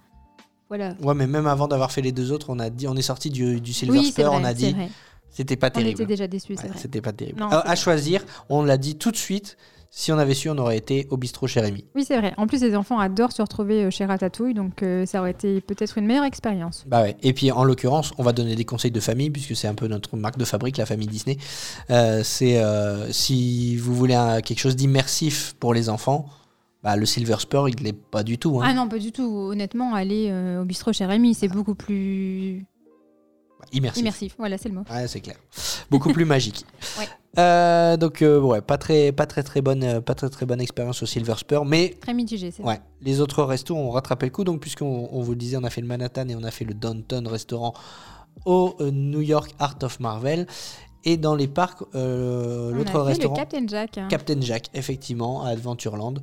Voilà. 0.68 0.95
Ouais, 1.03 1.14
mais 1.14 1.27
même 1.29 1.47
avant 1.47 1.68
d'avoir 1.68 1.93
fait 1.93 2.03
les 2.03 2.12
deux 2.12 2.33
autres, 2.33 2.47
on 2.51 2.59
a 2.59 2.68
dit, 2.70 2.89
on 2.89 2.97
est 2.97 3.03
sorti 3.03 3.31
du, 3.31 3.61
du 3.61 3.72
Silver 3.72 3.99
oui, 3.99 4.07
Spur, 4.07 4.27
vrai. 4.27 4.39
on 4.41 4.45
a 4.45 4.53
dit, 4.53 4.72
vrai. 4.72 4.91
C'était 5.31 5.57
pas 5.57 5.68
On 5.68 5.70
terrible. 5.70 5.91
était 5.93 6.07
déjà 6.07 6.27
déçus, 6.27 6.55
c'est 6.57 6.62
Ouais, 6.64 6.68
vrai. 6.70 6.79
C'était 6.79 7.01
pas 7.01 7.12
terrible. 7.12 7.41
Non, 7.41 7.49
à, 7.51 7.74
choisir, 7.77 8.24
on 8.49 8.62
l'a 8.62 8.77
dit 8.79 8.97
tout 8.97 9.11
de 9.11 9.16
suite. 9.16 9.57
Si 9.91 10.12
on 10.12 10.18
avait 10.18 10.35
su, 10.35 10.51
on 10.51 10.59
aurait 10.59 10.77
été 10.77 11.07
au 11.11 11.16
bistrot 11.16 11.47
chez 11.47 11.61
Rémi. 11.61 11.85
Oui, 11.95 12.05
c'est 12.05 12.18
vrai. 12.18 12.35
En 12.37 12.47
plus, 12.47 12.61
les 12.61 12.77
enfants 12.77 12.99
adorent 12.99 13.33
se 13.33 13.41
retrouver 13.41 13.85
euh, 13.85 13.91
chez 13.91 14.05
Ratatouille, 14.05 14.53
donc 14.53 14.83
euh, 14.83 15.07
ça 15.07 15.20
aurait 15.20 15.31
été 15.31 15.61
peut-être 15.62 15.97
une 15.97 16.07
meilleure 16.07 16.24
expérience. 16.24 16.85
Bah 16.87 17.03
ouais. 17.03 17.16
Et 17.22 17.33
puis 17.33 17.51
en 17.51 17.64
l'occurrence, 17.64 18.12
on 18.18 18.22
va 18.22 18.33
donner 18.33 18.57
des 18.57 18.64
conseils 18.66 18.91
de 18.91 19.01
famille 19.01 19.31
puisque 19.31 19.57
c'est 19.57 19.68
un 19.68 19.74
peu 19.74 19.87
notre 19.87 20.16
marque 20.16 20.37
de 20.39 20.45
fabrique, 20.45 20.77
la 20.77 20.85
famille 20.87 21.07
Disney. 21.07 21.39
Euh, 21.91 22.22
c'est 22.24 22.59
euh, 22.59 23.11
si 23.12 23.77
vous 23.77 23.95
voulez 23.95 24.14
un- 24.14 24.41
quelque 24.43 24.59
chose 24.61 24.77
d'immersif 24.77 25.55
pour 25.61 25.72
les 25.72 25.89
enfants, 25.89 26.27
bah, 26.83 26.97
le 26.97 27.07
Silver 27.07 27.37
Spur, 27.39 27.68
il 27.68 27.77
l'est 27.83 27.95
pas 27.95 28.22
du 28.22 28.37
tout. 28.39 28.61
hein. 28.61 28.64
Ah 28.66 28.74
non, 28.74 28.89
pas 28.89 28.99
du 28.99 29.12
tout. 29.12 29.24
Honnêtement, 29.51 29.95
aller 29.95 30.29
euh, 30.31 30.61
au 30.62 30.64
bistrot 30.66 30.93
chez 30.93 31.07
Rémi, 31.07 31.33
c'est 31.35 31.49
beaucoup 31.49 31.74
plus 31.77 32.66
Immersif. 33.72 34.00
immersif. 34.00 34.34
Voilà, 34.38 34.59
c'est 34.59 34.68
le 34.68 34.74
mot. 34.76 34.82
Ouais, 34.90 35.09
c'est 35.09 35.20
clair. 35.20 35.36
Beaucoup 35.90 36.12
plus 36.12 36.24
magique. 36.24 36.64
Ouais. 36.98 37.07
Euh, 37.38 37.98
donc 37.98 38.22
euh, 38.22 38.40
ouais, 38.40 38.62
pas 38.62 38.78
très, 38.78 39.12
pas 39.12 39.26
très 39.26 39.42
très 39.42 39.61
bonne, 39.61 39.84
euh, 39.84 40.00
pas 40.00 40.14
très 40.14 40.30
très 40.30 40.46
bonne 40.46 40.61
expérience 40.62 41.02
au 41.02 41.07
Silver 41.07 41.34
Spur, 41.36 41.66
mais 41.66 41.94
Très 42.00 42.14
mitigé, 42.14 42.48
vrai. 42.48 42.64
Ouais, 42.66 42.80
les 43.02 43.20
autres 43.20 43.42
restos 43.42 43.76
ont 43.76 43.90
rattrapé 43.90 44.24
le 44.26 44.32
coup. 44.32 44.42
Donc, 44.44 44.61
puisqu'on 44.61 45.09
on 45.12 45.20
vous 45.20 45.32
le 45.32 45.36
disait, 45.36 45.59
on 45.59 45.64
a 45.64 45.68
fait 45.70 45.82
le 45.82 45.86
Manhattan 45.86 46.26
et 46.28 46.34
on 46.34 46.44
a 46.44 46.50
fait 46.50 46.64
le 46.64 46.72
Downtown 46.72 47.26
Restaurant 47.28 47.74
au 48.46 48.74
New 48.90 49.20
York 49.20 49.52
Art 49.59 49.76
of 49.82 50.00
Marvel. 50.00 50.46
Et 51.04 51.16
dans 51.18 51.34
les 51.36 51.46
parcs, 51.46 51.82
euh, 51.94 52.72
l'autre 52.72 52.98
restaurant, 53.00 53.34
le 53.34 53.38
Captain 53.40 53.66
Jack. 53.68 53.98
hein. 53.98 54.09
Captain 54.09 54.40
Jack, 54.40 54.70
effectivement, 54.74 55.44
à 55.44 55.50
Adventureland. 55.50 56.14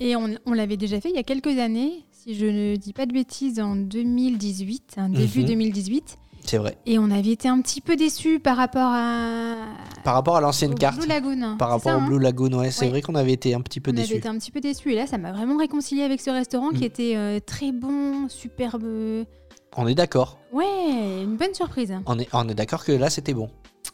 Et 0.00 0.14
on, 0.16 0.30
on 0.46 0.52
l'avait 0.52 0.76
déjà 0.78 1.00
fait 1.00 1.10
il 1.10 1.16
y 1.16 1.18
a 1.18 1.22
quelques 1.24 1.58
années, 1.58 2.04
si 2.12 2.34
je 2.36 2.46
ne 2.46 2.76
dis 2.76 2.92
pas 2.92 3.04
de 3.06 3.12
bêtises, 3.12 3.58
en 3.60 3.74
2018, 3.76 4.94
hein, 4.96 5.08
début 5.10 5.40
Mhm. 5.40 5.46
2018. 5.46 6.18
C'est 6.44 6.58
vrai. 6.58 6.76
Et 6.86 6.98
on 6.98 7.10
avait 7.10 7.30
été 7.30 7.48
un 7.48 7.60
petit 7.60 7.80
peu 7.80 7.94
déçus 7.96 8.40
par 8.40 8.56
rapport 8.56 8.90
à. 8.92 9.56
Par 10.04 10.14
rapport 10.14 10.36
à 10.36 10.40
l'ancienne 10.40 10.74
carte, 10.74 10.98
Blue 10.98 11.06
Lagoon. 11.08 11.56
par 11.56 11.68
rapport 11.68 11.92
ça, 11.92 11.96
au 11.96 12.00
hein 12.00 12.06
Blue 12.06 12.18
Lagoon, 12.18 12.52
ouais, 12.58 12.70
c'est 12.70 12.84
Ouais. 12.86 12.90
vrai 12.90 13.02
qu'on 13.02 13.14
avait 13.14 13.32
été 13.32 13.54
un 13.54 13.60
petit 13.60 13.80
peu 13.80 13.90
On 13.90 13.94
avait 13.94 14.02
déçus. 14.02 14.16
été 14.16 14.28
un 14.28 14.36
petit 14.38 14.50
peu 14.50 14.60
déçus. 14.60 14.92
Et 14.92 14.96
là, 14.96 15.06
ça 15.06 15.18
m'a 15.18 15.32
vraiment 15.32 15.56
réconcilié 15.56 16.02
avec 16.02 16.20
ce 16.20 16.30
restaurant 16.30 16.70
Mm. 16.72 16.76
qui 16.78 16.84
était 16.84 17.12
euh, 17.16 17.38
très 17.44 17.70
bon, 17.72 18.28
superbe. 18.28 18.84
On 19.76 19.86
est 19.86 19.94
d'accord. 19.94 20.38
Ouais, 20.52 21.22
une 21.22 21.36
bonne 21.36 21.54
surprise. 21.54 21.94
On 22.06 22.18
est, 22.18 22.28
on 22.32 22.48
est 22.48 22.54
d'accord 22.54 22.84
que 22.84 22.92
là, 22.92 23.08
c'était 23.08 23.34
bon. 23.34 23.48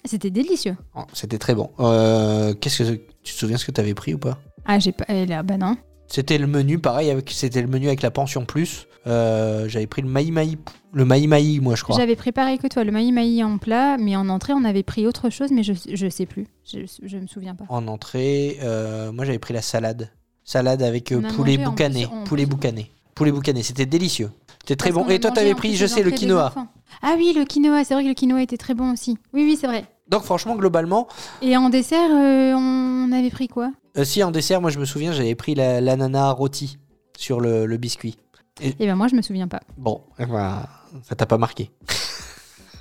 C'était 0.05 0.31
délicieux. 0.31 0.77
Oh, 0.97 1.03
C'était 1.13 1.39
très 1.39 1.55
bon. 1.55 1.71
Euh, 1.81 2.55
Qu'est-ce 2.55 2.83
que 2.83 2.93
tu 3.23 3.33
te 3.35 3.39
souviens 3.39 3.59
ce 3.59 3.65
que 3.67 3.73
tu 3.73 3.81
avais 3.81 3.95
pris 3.95 4.15
ou 4.15 4.19
pas? 4.19 4.39
Ah, 4.65 4.79
j'ai 4.79 4.93
pas. 4.93 5.05
là, 5.27 5.43
bah 5.43 5.57
non? 5.59 5.77
C'était 6.09 6.39
le 6.39 6.47
menu, 6.47 6.79
pareil, 6.79 7.11
avec 7.11 7.31
c'était 7.31 7.61
le 7.63 7.69
menu 7.69 7.87
avec 7.87 8.03
la 8.03 8.11
pension 8.11 8.45
plus. 8.45 8.87
Euh, 9.07 9.69
J'avais 9.69 9.87
pris 9.87 10.03
le 10.03 10.09
maï 10.09 10.31
maï, 10.31 10.57
le 10.93 11.05
maï 11.05 11.27
maï, 11.27 11.61
moi 11.61 11.75
je 11.77 11.83
crois. 11.83 11.97
J'avais 11.97 12.17
préparé 12.17 12.59
que 12.59 12.67
toi 12.67 12.83
le 12.85 12.91
maï 12.93 13.13
maï 13.13 13.45
en 13.45 13.59
plat, 13.59 13.97
mais 13.99 14.17
en 14.17 14.29
entrée, 14.29 14.53
on 14.55 14.65
avait 14.65 14.83
pris 14.83 15.07
autre 15.07 15.29
chose, 15.31 15.51
mais 15.51 15.63
je, 15.63 15.73
je 15.93 16.09
sais 16.09 16.27
plus. 16.27 16.47
Je, 16.65 16.81
je 17.03 17.19
me 17.19 17.27
souviens 17.27 17.55
pas. 17.55 17.65
En 17.69 17.87
entrée, 17.89 18.59
euh, 18.63 19.13
moi 19.13 19.25
j'avais 19.25 19.39
pris 19.39 19.53
la 19.55 19.63
salade. 19.63 20.11
Salade 20.45 20.83
avec 20.83 21.13
euh, 21.13 21.21
poulet 21.21 21.59
boucané. 21.59 22.07
plus- 22.07 22.25
poulet 22.25 22.47
boucané. 22.47 22.91
Poulet 23.15 23.33
boucané, 23.33 23.63
c'était 23.63 23.87
délicieux. 23.87 24.31
C'était 24.63 24.77
très 24.77 24.91
Parce 24.93 25.05
bon. 25.07 25.11
Et 25.13 25.19
toi, 25.21 25.31
t'avais 25.31 25.55
pris, 25.55 25.75
je 25.77 25.87
sais, 25.87 26.03
le 26.03 26.11
quinoa. 26.11 26.55
Ah 27.03 27.15
oui, 27.17 27.33
le 27.37 27.45
quinoa, 27.45 27.85
c'est 27.85 27.95
vrai 27.95 28.03
que 28.05 28.09
le 28.09 28.15
quinoa 28.15 28.43
était 28.43 28.57
très 28.57 28.75
bon 28.75 28.93
aussi. 28.93 29.19
Oui, 29.35 29.43
oui, 29.45 29.59
c'est 29.61 29.67
vrai. 29.67 29.85
Donc 30.09 30.23
franchement, 30.23 30.57
globalement, 30.57 31.07
Et 31.43 31.57
en 31.57 31.69
dessert, 31.69 32.11
on 32.11 33.11
avait 33.13 33.31
pris 33.31 33.49
quoi? 33.49 33.73
Euh, 33.99 34.05
si 34.05 34.23
en 34.23 34.31
dessert, 34.31 34.61
moi 34.61 34.71
je 34.71 34.79
me 34.79 34.85
souviens, 34.85 35.13
j'avais 35.13 35.35
pris 35.35 35.55
la- 35.55 35.81
l'ananas 35.81 36.31
rôti 36.33 36.79
sur 37.17 37.41
le, 37.41 37.67
le 37.67 37.77
biscuit. 37.77 38.17
Eh 38.61 38.73
ben 38.79 38.95
moi, 38.97 39.07
je 39.09 39.15
me 39.15 39.23
souviens 39.23 39.47
pas. 39.49 39.61
Bon, 39.77 40.03
eh 40.19 40.27
ben, 40.27 40.63
ça 41.03 41.15
t'a 41.15 41.27
pas 41.27 41.39
marqué. 41.39 41.71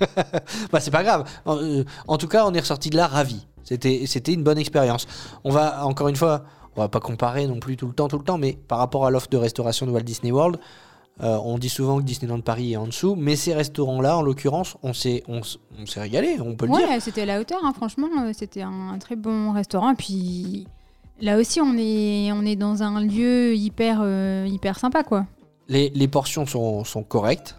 bah 0.72 0.80
c'est 0.80 0.90
pas 0.90 1.02
grave. 1.02 1.28
En, 1.44 1.56
euh, 1.58 1.84
en 2.06 2.18
tout 2.18 2.28
cas, 2.28 2.46
on 2.46 2.54
est 2.54 2.60
ressorti 2.60 2.90
de 2.90 2.96
là 2.96 3.06
ravis. 3.06 3.46
C'était 3.64 4.04
c'était 4.06 4.32
une 4.32 4.42
bonne 4.42 4.58
expérience. 4.58 5.06
On 5.44 5.50
va 5.50 5.84
encore 5.86 6.08
une 6.08 6.16
fois, 6.16 6.44
on 6.76 6.80
va 6.80 6.88
pas 6.88 7.00
comparer 7.00 7.46
non 7.46 7.60
plus 7.60 7.76
tout 7.76 7.86
le 7.86 7.92
temps, 7.92 8.08
tout 8.08 8.18
le 8.18 8.24
temps, 8.24 8.38
mais 8.38 8.54
par 8.68 8.78
rapport 8.78 9.06
à 9.06 9.10
l'offre 9.10 9.28
de 9.28 9.36
restauration 9.36 9.86
de 9.86 9.90
Walt 9.92 10.00
Disney 10.02 10.32
World, 10.32 10.58
euh, 11.22 11.36
on 11.44 11.58
dit 11.58 11.68
souvent 11.68 11.98
que 11.98 12.04
Disneyland 12.04 12.40
Paris 12.40 12.72
est 12.72 12.76
en 12.76 12.86
dessous, 12.86 13.14
mais 13.16 13.36
ces 13.36 13.52
restaurants-là, 13.54 14.16
en 14.18 14.22
l'occurrence, 14.22 14.76
on 14.82 14.92
s'est 14.92 15.22
on, 15.28 15.40
s- 15.40 15.58
on 15.78 15.84
s'est 15.86 16.00
régalé, 16.00 16.38
on 16.40 16.54
peut 16.54 16.66
le 16.66 16.72
dire. 16.76 16.88
Ouais, 16.88 17.00
c'était 17.00 17.22
à 17.22 17.26
la 17.26 17.40
hauteur, 17.40 17.58
hein, 17.64 17.72
franchement. 17.74 18.08
euh, 18.22 18.30
C'était 18.32 18.62
un, 18.62 18.96
très 18.98 19.16
bon 19.16 19.52
restaurant. 19.52 19.94
Puis 19.96 20.66
là 21.20 21.38
aussi, 21.38 21.60
on 21.60 21.76
est, 21.78 22.30
on 22.32 22.42
est 22.44 22.56
dans 22.56 22.82
un 22.82 23.00
lieu 23.02 23.54
hyper, 23.54 24.00
euh, 24.02 24.46
hyper 24.48 24.78
sympa, 24.78 25.02
quoi. 25.04 25.26
Les, 25.68 25.90
les 25.90 26.08
portions 26.08 26.46
sont, 26.46 26.84
sont 26.84 27.02
correctes. 27.02 27.56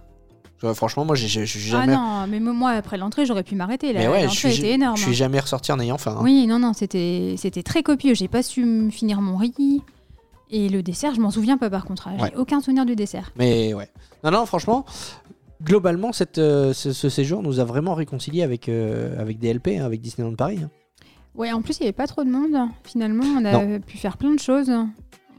Euh, 0.63 0.73
franchement, 0.73 1.05
moi, 1.05 1.15
j'ai 1.15 1.41
Ah 1.41 1.45
jamais. 1.45 1.93
non, 1.95 2.25
mais 2.27 2.39
moi, 2.39 2.71
après 2.71 2.97
l'entrée, 2.97 3.25
j'aurais 3.25 3.43
pu 3.43 3.55
m'arrêter. 3.55 3.93
ouais, 3.93 4.03
L'entrée 4.23 4.29
suis, 4.51 4.59
était 4.59 4.71
énorme. 4.73 4.97
je 4.97 5.01
hein. 5.03 5.05
suis 5.05 5.13
jamais 5.15 5.39
ressorti 5.39 5.71
en 5.71 5.79
ayant 5.79 5.97
faim. 5.97 6.15
hein. 6.17 6.21
Oui, 6.23 6.47
non, 6.47 6.59
non, 6.59 6.73
c'était 6.73 7.37
très 7.63 7.81
copieux. 7.83 8.13
J'ai 8.13 8.27
pas 8.27 8.43
su 8.43 8.89
finir 8.91 9.21
mon 9.21 9.37
riz. 9.37 9.81
Et 10.51 10.67
le 10.67 10.81
dessert, 10.81 11.13
je 11.13 11.21
m'en 11.21 11.29
souviens 11.31 11.57
pas 11.57 11.69
par 11.69 11.85
contre. 11.85 12.07
hein. 12.07 12.13
J'ai 12.17 12.23
Ouais. 12.23 12.33
aucun 12.35 12.59
souvenir 12.59 12.85
du 12.85 12.95
dessert. 12.95 13.31
Mais 13.37 13.73
ouais. 13.73 13.87
Non, 14.23 14.31
non, 14.31 14.45
franchement, 14.47 14.83
globalement, 15.63 16.11
cette, 16.11 16.39
euh, 16.39 16.73
ce, 16.73 16.91
ce 16.91 17.07
séjour 17.07 17.43
nous 17.43 17.59
a 17.59 17.63
vraiment 17.63 17.93
réconciliés 17.93 18.43
avec, 18.43 18.67
euh, 18.67 19.19
avec 19.21 19.39
DLP, 19.39 19.77
hein, 19.79 19.85
avec 19.85 20.01
Disneyland 20.01 20.35
Paris. 20.35 20.59
hein. 20.63 20.69
Ouais, 21.39 21.51
en 21.53 21.61
plus, 21.63 21.77
il 21.77 21.81
y 21.81 21.83
avait 21.85 21.93
pas 21.93 22.05
trop 22.05 22.23
de 22.23 22.29
monde. 22.29 22.55
Finalement, 22.83 23.23
on 23.23 23.45
a 23.45 23.79
pu 23.79 23.97
faire 23.97 24.17
plein 24.17 24.33
de 24.35 24.39
choses. 24.39 24.71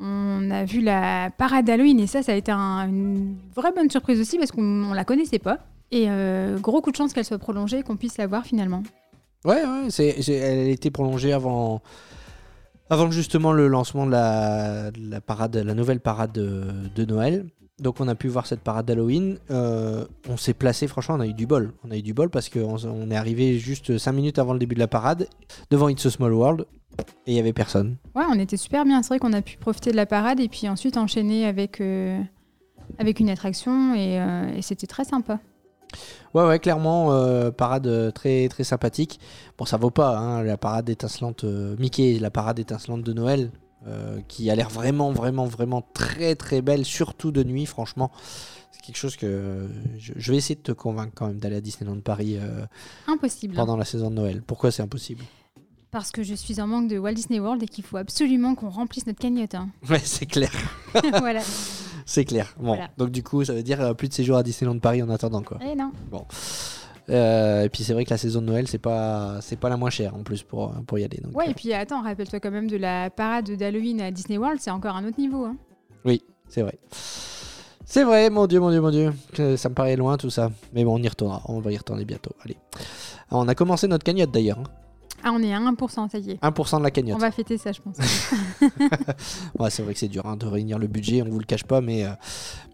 On 0.01 0.51
a 0.51 0.64
vu 0.64 0.80
la 0.80 1.30
parade 1.36 1.68
Halloween 1.68 2.01
et 2.01 2.07
ça, 2.07 2.22
ça 2.22 2.32
a 2.32 2.34
été 2.34 2.51
un- 2.51 2.88
une 2.88 3.36
vraie 3.55 3.70
bonne 3.70 3.90
surprise 3.90 4.18
aussi 4.18 4.38
parce 4.38 4.51
qu'on 4.51 4.62
on 4.84 4.94
la 4.94 5.05
connaissait 5.05 5.38
pas. 5.38 5.59
Et 5.90 6.07
euh, 6.09 6.59
gros 6.59 6.80
coup 6.80 6.90
de 6.90 6.96
chance 6.96 7.12
qu'elle 7.12 7.26
soit 7.26 7.36
prolongée 7.38 7.80
et 7.80 7.82
qu'on 7.82 7.96
puisse 7.96 8.16
la 8.16 8.26
voir 8.26 8.44
finalement. 8.46 8.82
Ouais, 9.44 9.62
ouais, 9.62 10.09
elle 10.28 10.59
a 10.68 10.70
été 10.70 10.90
prolongée 10.90 11.34
avant, 11.34 11.82
avant 12.88 13.11
justement 13.11 13.53
le 13.53 13.68
lancement 13.68 14.07
de 14.07 14.12
la, 14.12 14.90
de 14.90 15.11
la 15.11 15.20
parade, 15.20 15.55
la 15.57 15.74
nouvelle 15.74 16.01
parade 16.01 16.32
de, 16.32 16.64
de 16.94 17.05
Noël. 17.05 17.46
Donc 17.81 18.01
on 18.01 18.09
a 18.09 18.14
pu 18.14 18.28
voir 18.28 18.47
cette 18.47 18.61
parade 18.61 18.87
d'Halloween. 18.87 19.39
Euh, 19.51 20.05
on 20.28 20.37
s'est 20.37 20.55
placé, 20.55 20.87
franchement, 20.87 21.16
on 21.16 21.20
a 21.20 21.26
eu 21.26 21.35
du 21.35 21.47
bol. 21.47 21.72
On 21.85 21.91
a 21.91 21.97
eu 21.97 22.03
du 22.03 22.14
bol 22.14 22.31
parce 22.31 22.49
qu'on 22.49 22.76
on 22.85 23.11
est 23.11 23.16
arrivé 23.16 23.59
juste 23.59 23.97
5 23.99 24.12
minutes 24.12 24.39
avant 24.39 24.53
le 24.53 24.59
début 24.59 24.74
de 24.74 24.81
la 24.81 24.89
parade, 24.89 25.28
devant 25.70 25.89
It's 25.89 26.05
a 26.07 26.11
Small 26.11 26.33
World, 26.33 26.66
et 27.26 27.33
il 27.33 27.35
y 27.35 27.39
avait 27.39 27.53
personne. 27.53 27.97
Ouais, 28.14 28.24
on 28.28 28.39
était 28.39 28.57
super 28.57 28.85
bien. 28.85 29.03
C'est 29.03 29.09
vrai 29.09 29.18
qu'on 29.18 29.33
a 29.33 29.43
pu 29.43 29.57
profiter 29.57 29.91
de 29.91 29.97
la 29.97 30.07
parade 30.07 30.41
et 30.41 30.49
puis 30.49 30.68
ensuite 30.68 30.97
enchaîner 30.97 31.47
avec, 31.47 31.81
euh, 31.81 32.20
avec 32.99 33.20
une 33.20 33.31
attraction 33.31 33.95
et, 33.95 34.20
euh, 34.20 34.53
et 34.55 34.62
c'était 34.62 34.87
très 34.87 35.05
sympa. 35.05 35.41
Ouais, 36.35 36.47
ouais, 36.47 36.59
clairement, 36.59 37.12
euh, 37.12 37.51
parade 37.51 38.12
très, 38.14 38.49
très 38.49 38.64
sympathique. 38.64 39.18
Bon, 39.59 39.64
ça 39.64 39.76
vaut 39.76 39.91
pas, 39.91 40.16
hein, 40.16 40.43
la 40.43 40.57
parade 40.57 40.89
étincelante 40.89 41.45
euh, 41.45 41.74
Mickey, 41.78 42.18
la 42.20 42.31
parade 42.31 42.59
étincelante 42.59 43.03
de 43.03 43.12
Noël, 43.12 43.51
euh, 43.87 44.20
qui 44.28 44.51
a 44.51 44.55
l'air 44.55 44.68
vraiment, 44.68 45.11
vraiment, 45.12 45.47
vraiment 45.47 45.83
très, 45.95 46.35
très 46.35 46.62
belle, 46.62 46.85
surtout 46.85 47.33
de 47.33 47.43
nuit, 47.43 47.66
franchement. 47.66 48.11
C'est 48.72 48.83
quelque 48.83 48.97
chose 48.99 49.16
que 49.16 49.68
je, 49.99 50.12
je 50.16 50.31
vais 50.33 50.39
essayer 50.39 50.55
de 50.55 50.61
te 50.62 50.72
convaincre 50.72 51.12
quand 51.14 51.26
même 51.26 51.39
d'aller 51.39 51.57
à 51.57 51.61
Disneyland 51.61 52.01
Paris 52.01 52.37
euh, 52.39 52.64
Impossible. 53.07 53.55
pendant 53.55 53.76
la 53.76 53.85
saison 53.85 54.11
de 54.11 54.14
Noël. 54.16 54.43
Pourquoi 54.47 54.70
c'est 54.70 54.83
impossible? 54.83 55.24
Parce 55.91 56.12
que 56.12 56.22
je 56.22 56.35
suis 56.35 56.61
en 56.61 56.66
manque 56.68 56.89
de 56.89 56.99
Walt 56.99 57.14
Disney 57.14 57.41
World 57.41 57.62
et 57.62 57.66
qu'il 57.66 57.83
faut 57.85 57.97
absolument 57.97 58.55
qu'on 58.55 58.70
remplisse 58.70 59.07
notre 59.07 59.18
cagnotte. 59.18 59.55
hein. 59.57 59.70
Ouais, 59.89 59.99
c'est 60.05 60.26
clair, 60.26 60.53
voilà. 61.18 61.41
c'est 62.07 62.24
clair. 62.24 62.55
Bon, 62.59 62.66
Voilà. 62.76 62.91
donc 62.97 63.11
du 63.11 63.22
coup, 63.24 63.45
ça 63.45 63.53
veut 63.55 63.64
dire 63.64 63.81
euh, 63.81 63.93
plus 63.95 64.09
de 64.09 64.14
séjours 64.14 64.37
à 64.37 64.43
Disneyland 64.45 64.78
Paris 64.78 65.03
en 65.03 65.11
attendant, 65.11 65.43
quoi. 65.43 65.59
Eh 65.61 65.74
non. 65.74 65.91
Euh, 67.11 67.64
et 67.64 67.68
puis 67.68 67.82
c'est 67.82 67.92
vrai 67.92 68.04
que 68.04 68.11
la 68.11 68.18
saison 68.18 68.40
de 68.40 68.46
Noël, 68.46 68.68
c'est 68.68 68.78
pas, 68.78 69.38
c'est 69.40 69.58
pas 69.58 69.68
la 69.68 69.76
moins 69.76 69.90
chère 69.90 70.14
en 70.14 70.22
plus 70.22 70.42
pour, 70.42 70.72
pour 70.86 70.98
y 70.98 71.04
aller. 71.04 71.18
Donc, 71.22 71.36
Ouais, 71.36 71.48
euh, 71.48 71.50
et 71.50 71.54
puis 71.54 71.72
attends, 71.72 72.02
rappelle-toi 72.02 72.38
quand 72.40 72.50
même 72.52 72.68
de 72.68 72.76
la 72.76 73.11
parade 73.11 73.50
d'Halloween 73.50 74.00
à 74.00 74.11
Disney 74.11 74.38
World, 74.38 74.58
c'est 74.61 74.70
encore 74.70 74.94
un 74.96 75.04
autre 75.06 75.18
niveau. 75.18 75.44
hein. 75.44 75.56
C'est 76.48 76.62
vrai. 76.62 76.78
C'est 77.84 78.02
vrai, 78.02 78.28
mon 78.28 78.46
Dieu, 78.48 78.58
mon 78.58 78.70
Dieu, 78.70 78.80
mon 78.80 78.90
Dieu. 78.90 79.12
Ça 79.56 79.68
me 79.68 79.74
paraît 79.74 79.94
loin 79.94 80.16
tout 80.16 80.30
ça. 80.30 80.50
Mais 80.72 80.84
bon, 80.84 80.98
on 80.98 81.02
y 81.02 81.08
retournera. 81.08 81.42
On 81.46 81.61
va 81.61 81.70
y 81.70 81.76
retourner 81.76 82.04
bientôt. 82.04 82.32
Allez. 82.44 82.56
Alors, 83.30 83.44
on 83.44 83.48
a 83.48 83.54
commencé 83.54 83.86
notre 83.86 84.02
cagnotte 84.04 84.32
d'ailleurs. 84.32 84.58
hein. 84.58 84.64
Ah, 85.23 85.31
on 85.35 85.43
est 85.43 85.53
à 85.53 85.59
1%, 85.61 86.09
ça 86.11 86.18
y 86.18 86.31
est. 86.33 86.43
1% 86.43 86.79
de 86.79 86.83
la 86.83 86.89
On 86.89 86.91
cagnotte. 86.91 87.21
va 87.21 87.31
fêter 87.31 87.59
ça, 87.59 87.73
je 87.73 87.81
pense. 87.81 87.97
Ouais, 89.59 89.71
c'est 89.71 89.83
vrai 89.83 89.93
que 89.95 89.99
c'est 90.01 90.09
dur 90.09 90.25
hein, 90.27 90.37
de 90.37 90.47
réunir 90.47 90.79
le 90.79 90.87
budget, 90.87 91.23
on 91.23 91.29
vous 91.31 91.39
le 91.39 91.45
cache 91.45 91.64
pas, 91.64 91.81
mais, 91.81 92.05
euh, 92.05 92.11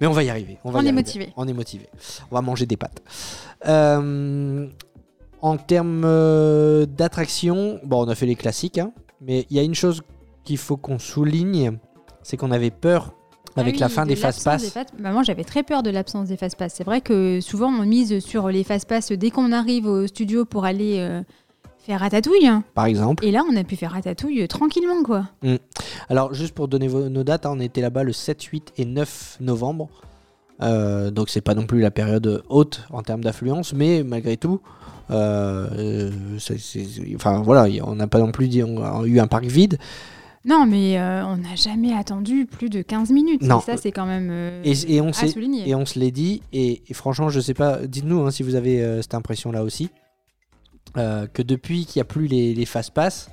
mais 0.00 0.06
on 0.06 0.12
va 0.12 0.22
y 0.22 0.30
arriver. 0.30 0.58
On, 0.64 0.70
va 0.70 0.78
On 0.78 0.82
y 0.82 0.88
est 0.88 0.92
motivé. 0.92 1.32
On 1.36 1.46
est 1.48 1.52
motivé. 1.52 1.88
On 2.30 2.34
va 2.34 2.40
manger 2.42 2.66
des 2.66 2.76
pâtes. 2.76 3.02
Euh, 3.66 4.66
en 5.42 5.56
termes 5.56 6.02
euh, 6.04 6.86
d'attraction, 6.86 7.80
bon, 7.84 8.04
on 8.04 8.08
a 8.08 8.14
fait 8.14 8.26
les 8.26 8.36
classiques, 8.36 8.78
hein, 8.78 8.92
mais 9.20 9.46
il 9.50 9.56
y 9.56 9.60
a 9.60 9.62
une 9.62 9.74
chose 9.74 10.02
qu'il 10.44 10.58
faut 10.58 10.76
qu'on 10.76 10.98
souligne, 10.98 11.78
c'est 12.22 12.36
qu'on 12.36 12.50
avait 12.52 12.70
peur 12.70 13.12
avec 13.56 13.74
Ah 13.74 13.76
oui, 13.76 13.80
la 13.80 13.88
fin 13.88 14.02
de 14.04 14.10
des 14.10 14.16
fast-pass. 14.16 14.68
fast- 14.70 14.94
Bah, 14.98 15.12
moi, 15.12 15.22
j'avais 15.22 15.44
très 15.44 15.62
peur 15.62 15.82
de 15.82 15.90
l'absence 15.90 16.28
des 16.28 16.36
fast-pass. 16.36 16.74
C'est 16.74 16.84
vrai 16.84 17.00
que 17.00 17.40
souvent, 17.40 17.68
on 17.68 17.84
mise 17.86 18.18
sur 18.20 18.48
les 18.48 18.64
fast-pass 18.64 19.12
dès 19.12 19.30
qu'on 19.30 19.50
arrive 19.52 19.86
au 19.86 20.06
studio 20.06 20.44
pour 20.44 20.64
aller 20.66 20.98
euh, 20.98 21.22
faire 21.86 22.00
ratatouille. 22.00 22.50
par 22.74 22.86
exemple. 22.86 23.24
Et 23.24 23.30
là, 23.30 23.42
on 23.50 23.56
a 23.56 23.64
pu 23.64 23.76
faire 23.76 23.92
ratatouille 23.92 24.42
euh, 24.42 24.46
tranquillement, 24.46 25.02
quoi. 25.04 25.28
Alors, 26.08 26.34
juste 26.34 26.54
pour 26.54 26.68
donner 26.68 26.88
nos 26.88 27.24
dates, 27.24 27.46
hein, 27.46 27.52
on 27.54 27.60
était 27.60 27.80
là-bas 27.80 28.02
le 28.02 28.12
7, 28.12 28.42
8 28.42 28.72
et 28.76 28.84
9 28.84 29.38
novembre. 29.40 29.88
Euh, 30.62 31.10
donc, 31.10 31.28
c'est 31.30 31.40
pas 31.40 31.54
non 31.54 31.66
plus 31.66 31.80
la 31.80 31.90
période 31.90 32.42
haute 32.48 32.82
en 32.90 33.02
termes 33.02 33.22
d'affluence, 33.22 33.72
mais 33.72 34.02
malgré 34.02 34.36
tout, 34.36 34.60
euh, 35.10 36.10
enfin 37.14 37.42
voilà, 37.42 37.66
on 37.84 37.94
n'a 37.94 38.06
pas 38.06 38.18
non 38.18 38.32
plus 38.32 38.48
dit, 38.48 38.62
on 38.62 38.82
a 38.82 39.04
eu 39.06 39.20
un 39.20 39.26
parc 39.26 39.44
vide. 39.44 39.78
Non, 40.44 40.64
mais 40.64 40.96
euh, 40.98 41.24
on 41.26 41.38
n'a 41.38 41.56
jamais 41.56 41.92
attendu 41.92 42.46
plus 42.46 42.70
de 42.70 42.80
15 42.80 43.10
minutes. 43.10 43.42
Non. 43.42 43.58
Et 43.58 43.62
ça, 43.62 43.76
c'est 43.76 43.90
quand 43.90 44.06
même 44.06 44.28
euh, 44.30 44.62
Et, 44.64 44.94
et 44.94 45.00
on 45.00 45.08
à 45.08 45.12
s'est 45.12 45.28
souligner. 45.28 45.68
et 45.68 45.74
on 45.74 45.84
se 45.84 45.98
l'est 45.98 46.12
dit. 46.12 46.40
Et, 46.52 46.82
et 46.88 46.94
franchement, 46.94 47.28
je 47.30 47.40
sais 47.40 47.52
pas. 47.54 47.78
Dites-nous 47.84 48.20
hein, 48.24 48.30
si 48.30 48.44
vous 48.44 48.54
avez 48.54 48.80
euh, 48.80 49.02
cette 49.02 49.14
impression-là 49.14 49.64
aussi. 49.64 49.90
Euh, 50.96 51.26
que 51.26 51.42
depuis 51.42 51.84
qu'il 51.86 52.00
n'y 52.00 52.02
a 52.02 52.06
plus 52.06 52.26
les, 52.26 52.54
les 52.54 52.66
fast 52.66 52.92
pass, 52.92 53.30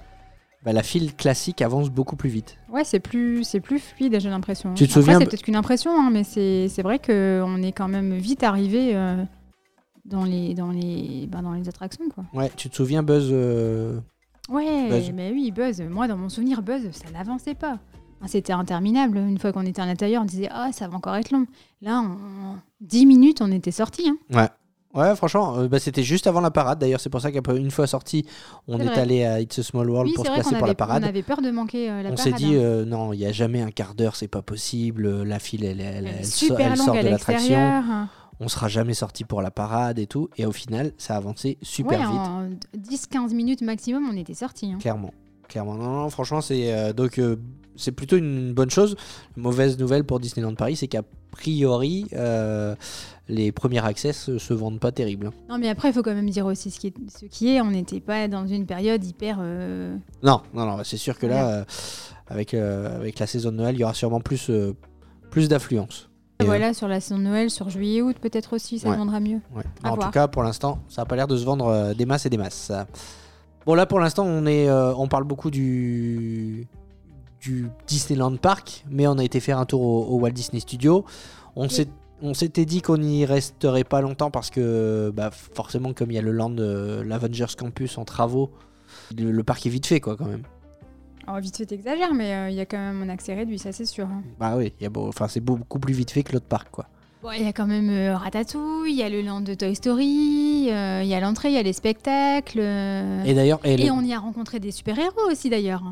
bah, 0.64 0.72
la 0.74 0.84
file 0.84 1.14
classique 1.16 1.62
avance 1.62 1.90
beaucoup 1.90 2.16
plus 2.16 2.30
vite. 2.30 2.58
Ouais, 2.72 2.84
c'est 2.84 3.00
plus, 3.00 3.44
c'est 3.44 3.60
plus 3.60 3.80
fluide, 3.80 4.20
j'ai 4.20 4.30
l'impression. 4.30 4.74
Tu 4.74 4.86
te 4.86 4.92
Après, 4.92 5.02
souviens- 5.02 5.20
C'est 5.20 5.26
peut-être 5.26 5.44
qu'une 5.44 5.56
impression, 5.56 5.92
hein, 5.92 6.10
mais 6.12 6.24
c'est 6.24 6.82
vrai 6.82 7.00
qu'on 7.00 7.62
est 7.62 7.72
quand 7.74 7.88
même 7.90 8.14
vite 8.16 8.44
arrivé 8.44 8.96
euh, 8.96 9.24
dans, 10.06 10.24
les, 10.24 10.54
dans, 10.54 10.72
les, 10.72 11.28
bah, 11.30 11.42
dans 11.42 11.54
les 11.54 11.68
attractions. 11.68 12.06
Quoi. 12.10 12.24
Ouais, 12.34 12.50
tu 12.56 12.70
te 12.70 12.76
souviens 12.76 13.04
Buzz 13.04 13.30
euh, 13.32 14.00
Ouais, 14.50 14.90
Buzz. 14.90 15.12
mais 15.14 15.32
oui, 15.32 15.52
Buzz. 15.52 15.82
Moi, 15.82 16.08
dans 16.08 16.18
mon 16.18 16.30
souvenir, 16.30 16.62
Buzz, 16.62 16.90
ça 16.92 17.10
n'avançait 17.12 17.56
pas. 17.56 17.80
C'était 18.26 18.54
interminable. 18.54 19.18
Une 19.18 19.38
fois 19.38 19.52
qu'on 19.52 19.66
était 19.66 19.82
à 19.82 19.86
l'intérieur, 19.86 20.22
on 20.22 20.26
disait 20.26 20.48
Ah, 20.50 20.70
ça 20.72 20.88
va 20.88 20.96
encore 20.96 21.16
être 21.18 21.32
long. 21.32 21.46
Là, 21.82 22.00
en 22.00 22.56
10 22.80 23.06
minutes, 23.06 23.42
on 23.42 23.52
était 23.52 23.72
sortis. 23.72 24.08
Hein. 24.08 24.16
Ouais, 24.34 24.48
franchement, 25.16 25.58
euh, 25.58 25.68
bah, 25.68 25.80
c'était 25.80 26.04
juste 26.04 26.28
avant 26.28 26.42
la 26.42 26.52
parade. 26.52 26.80
D'ailleurs, 26.80 27.00
c'est 27.00 27.10
pour 27.10 27.22
ça 27.22 27.32
qu'après 27.32 27.58
une 27.58 27.72
fois 27.72 27.88
sorti, 27.88 28.26
on 28.68 28.80
est 28.80 28.90
allé 28.90 29.26
à 29.26 29.40
It's 29.42 29.58
a 29.60 29.64
Small 29.64 29.90
World 29.90 30.10
Oui, 30.10 30.14
pour 30.16 30.26
se 30.26 30.32
placer 30.32 30.56
pour 30.56 30.68
la 30.68 30.76
parade. 30.76 31.04
on 31.04 31.08
avait 31.08 31.24
peur 31.24 31.42
de 31.42 31.50
manquer 31.52 31.90
euh, 31.90 32.04
la 32.04 32.10
On 32.12 32.16
parade. 32.16 32.20
s'est 32.20 32.32
dit, 32.34 32.56
hein. 32.56 32.60
euh, 32.62 32.86
non, 32.86 33.14
il 33.14 33.20
n'y 33.20 33.26
a 33.26 33.32
jamais 33.32 33.62
un 33.62 33.72
quart 33.72 33.96
d'heure, 33.96 34.16
c'est 34.16 34.28
pas 34.28 34.42
possible. 34.42 35.06
euh, 35.06 35.24
La 35.26 35.40
file, 35.40 35.66
elle, 35.66 35.82
elle, 35.82 36.26
sort 36.26 36.58
de 36.58 37.08
l'attraction. 37.08 37.84
On 38.40 38.48
sera 38.48 38.68
jamais 38.68 38.94
sorti 38.96 39.24
pour 39.24 39.42
la 39.42 39.52
parade 39.52 40.00
et 40.00 40.08
tout. 40.08 40.30
Et 40.38 40.46
au 40.46 40.52
final, 40.52 40.92
ça 40.98 41.14
a 41.14 41.18
avancé 41.18 41.58
super 41.62 42.00
Ouais, 42.00 42.06
vite, 42.08 43.14
en 43.16 43.28
10-15 43.28 43.34
minutes 43.34 43.62
maximum, 43.62 44.08
on 44.12 44.18
était 44.18 44.34
sortis. 44.34 44.72
hein. 44.72 44.78
clairement. 44.80 45.14
Clairement, 45.54 45.76
non, 45.76 46.02
non, 46.02 46.10
franchement, 46.10 46.42
c'est 46.42 46.74
euh, 46.74 46.94
donc 46.94 47.20
euh, 47.20 47.36
c'est 47.76 47.92
plutôt 47.92 48.18
une 48.18 48.54
bonne 48.54 48.72
chose. 48.72 48.96
Mauvaise 49.38 49.78
nouvelle 49.78 50.04
pour 50.04 50.20
Disneyland 50.20 50.56
Paris, 50.56 50.76
c'est 50.78 50.88
qu'à 50.88 51.04
priori, 51.30 52.08
euh, 52.14 52.74
les 53.28 53.52
premiers 53.52 53.86
accès 53.86 54.14
se, 54.14 54.40
se 54.40 54.52
vendent 54.56 54.80
pas 54.80 54.92
terrible. 54.92 55.30
Non, 55.50 55.60
mais 55.60 55.70
après, 55.70 55.90
il 55.90 55.94
faut 55.94 56.02
quand 56.02 56.16
même 56.16 56.28
dire 56.32 56.48
aussi 56.48 56.72
ce 56.72 56.80
qui 56.80 56.88
est. 56.88 56.94
Ce 57.08 57.28
qui 57.28 57.50
est 57.56 57.62
on 57.62 57.70
n'était 57.70 58.00
pas 58.00 58.28
dans 58.28 58.48
une 58.48 58.66
période 58.66 59.06
hyper. 59.06 59.38
Non, 60.24 60.42
non, 60.56 60.66
non, 60.66 60.78
c'est 60.84 60.98
sûr 60.98 61.20
que 61.20 61.28
là, 61.28 61.66
avec, 62.26 62.56
avec 62.56 63.20
la 63.20 63.28
saison 63.28 63.52
de 63.52 63.58
Noël, 63.58 63.76
il 63.76 63.82
y 63.82 63.84
aura 63.84 63.94
sûrement 63.94 64.22
plus, 64.22 64.50
plus 65.30 65.50
d'affluence. 65.50 66.10
Et, 66.40 66.46
euh, 66.46 66.48
Voilà, 66.48 66.74
sur 66.74 66.88
la 66.88 67.00
saison 67.00 67.20
de 67.20 67.26
Noël, 67.26 67.52
sur 67.52 67.70
juillet-août, 67.70 68.16
peut-être 68.20 68.54
aussi, 68.54 68.80
ça 68.80 68.90
Ouais. 68.90 68.98
vendra 68.98 69.20
mieux. 69.20 69.40
Ouais. 69.56 69.62
En 69.84 69.94
voir. 69.94 70.08
tout 70.08 70.14
cas, 70.14 70.28
pour 70.28 70.42
l'instant, 70.42 70.80
ça 70.90 71.04
n'a 71.04 71.06
pas 71.06 71.16
l'air 71.16 71.28
de 71.28 71.38
se 71.38 71.46
vendre 71.46 71.68
euh, 71.68 71.94
des 71.94 72.08
masses 72.08 72.26
et 72.26 72.30
des 72.32 72.38
masses. 72.38 72.72
Bon, 73.66 73.76
là, 73.76 73.86
pour 73.86 74.00
l'instant, 74.00 74.26
on, 74.26 74.46
est, 74.46 74.68
euh, 74.68 74.94
on 74.96 75.08
parle 75.08 75.24
beaucoup 75.24 75.50
du, 75.52 76.68
du 77.42 77.68
Disneyland 77.88 78.36
Park, 78.38 78.84
mais 78.90 79.08
on 79.08 79.18
a 79.18 79.24
été 79.24 79.40
faire 79.40 79.58
un 79.58 79.66
tour 79.66 79.82
au, 79.82 80.06
au 80.16 80.20
Walt 80.20 80.32
Disney 80.32 80.60
Studio. 80.60 81.06
On 81.56 82.34
s'était 82.34 82.66
dit 82.66 82.82
qu'on 82.82 82.98
n'y 82.98 83.26
resterait 83.26 83.84
pas 83.84 84.02
longtemps 84.02 84.32
parce 84.32 84.50
que, 84.50 85.12
bah, 85.16 85.30
forcément, 85.32 85.94
comme 85.94 86.12
il 86.12 86.16
y 86.16 86.18
a 86.18 86.22
le 86.22 86.32
land, 86.32 86.56
euh, 86.60 87.04
l'Avengers 87.04 87.56
Campus 87.58 87.98
en 87.98 88.06
travaux, 88.06 88.52
le, 89.18 89.32
le 89.32 89.44
parc 89.44 89.66
est 89.66 89.70
vite 89.70 89.86
fait, 89.86 90.00
quoi, 90.00 90.16
quand 90.18 90.26
même. 90.28 90.44
Alors, 91.26 91.40
vite 91.40 91.56
fait, 91.56 91.66
t'exagères, 91.66 92.14
mais 92.14 92.34
euh, 92.36 92.50
il 92.50 92.56
y 92.56 92.60
a 92.60 92.66
quand 92.66 92.78
même 92.78 93.02
un 93.02 93.10
accès 93.10 93.34
réduit, 93.34 93.60
ça 93.60 93.72
c'est 93.72 93.86
sûr. 93.86 94.08
hein. 94.08 94.24
Bah 94.40 94.56
oui, 94.58 94.74
enfin, 94.98 95.30
c'est 95.30 95.40
beaucoup 95.40 95.80
plus 95.80 95.94
vite 95.94 96.12
fait 96.12 96.24
que 96.24 96.34
l'autre 96.34 96.48
parc, 96.48 96.70
quoi. 96.70 96.86
Bon, 97.24 97.30
il 97.32 97.44
y 97.44 97.48
a 97.48 97.54
quand 97.54 97.68
même 97.68 97.90
euh, 97.90 98.18
Ratatouille, 98.18 98.92
il 98.92 98.98
y 98.98 99.02
a 99.02 99.08
le 99.10 99.22
land 99.22 99.40
de 99.40 99.54
Toy 99.54 99.74
Story, 99.76 100.68
euh, 100.70 101.02
il 101.04 101.08
y 101.08 101.14
a 101.14 101.22
l'entrée, 101.22 101.48
il 101.50 101.54
y 101.54 101.58
a 101.58 101.64
les 101.64 101.72
spectacles. 101.72 102.60
euh, 102.60 103.24
Et 103.24 103.34
d'ailleurs, 103.34 103.62
et, 103.64 103.76
Et 103.76 103.86
le- 103.86 103.92
on 103.94 104.02
y 104.02 104.14
a 104.14 104.20
rencontré 104.20 104.60
des 104.60 104.72
super-héros 104.72 105.32
aussi 105.32 105.50
d'ailleurs. 105.50 105.84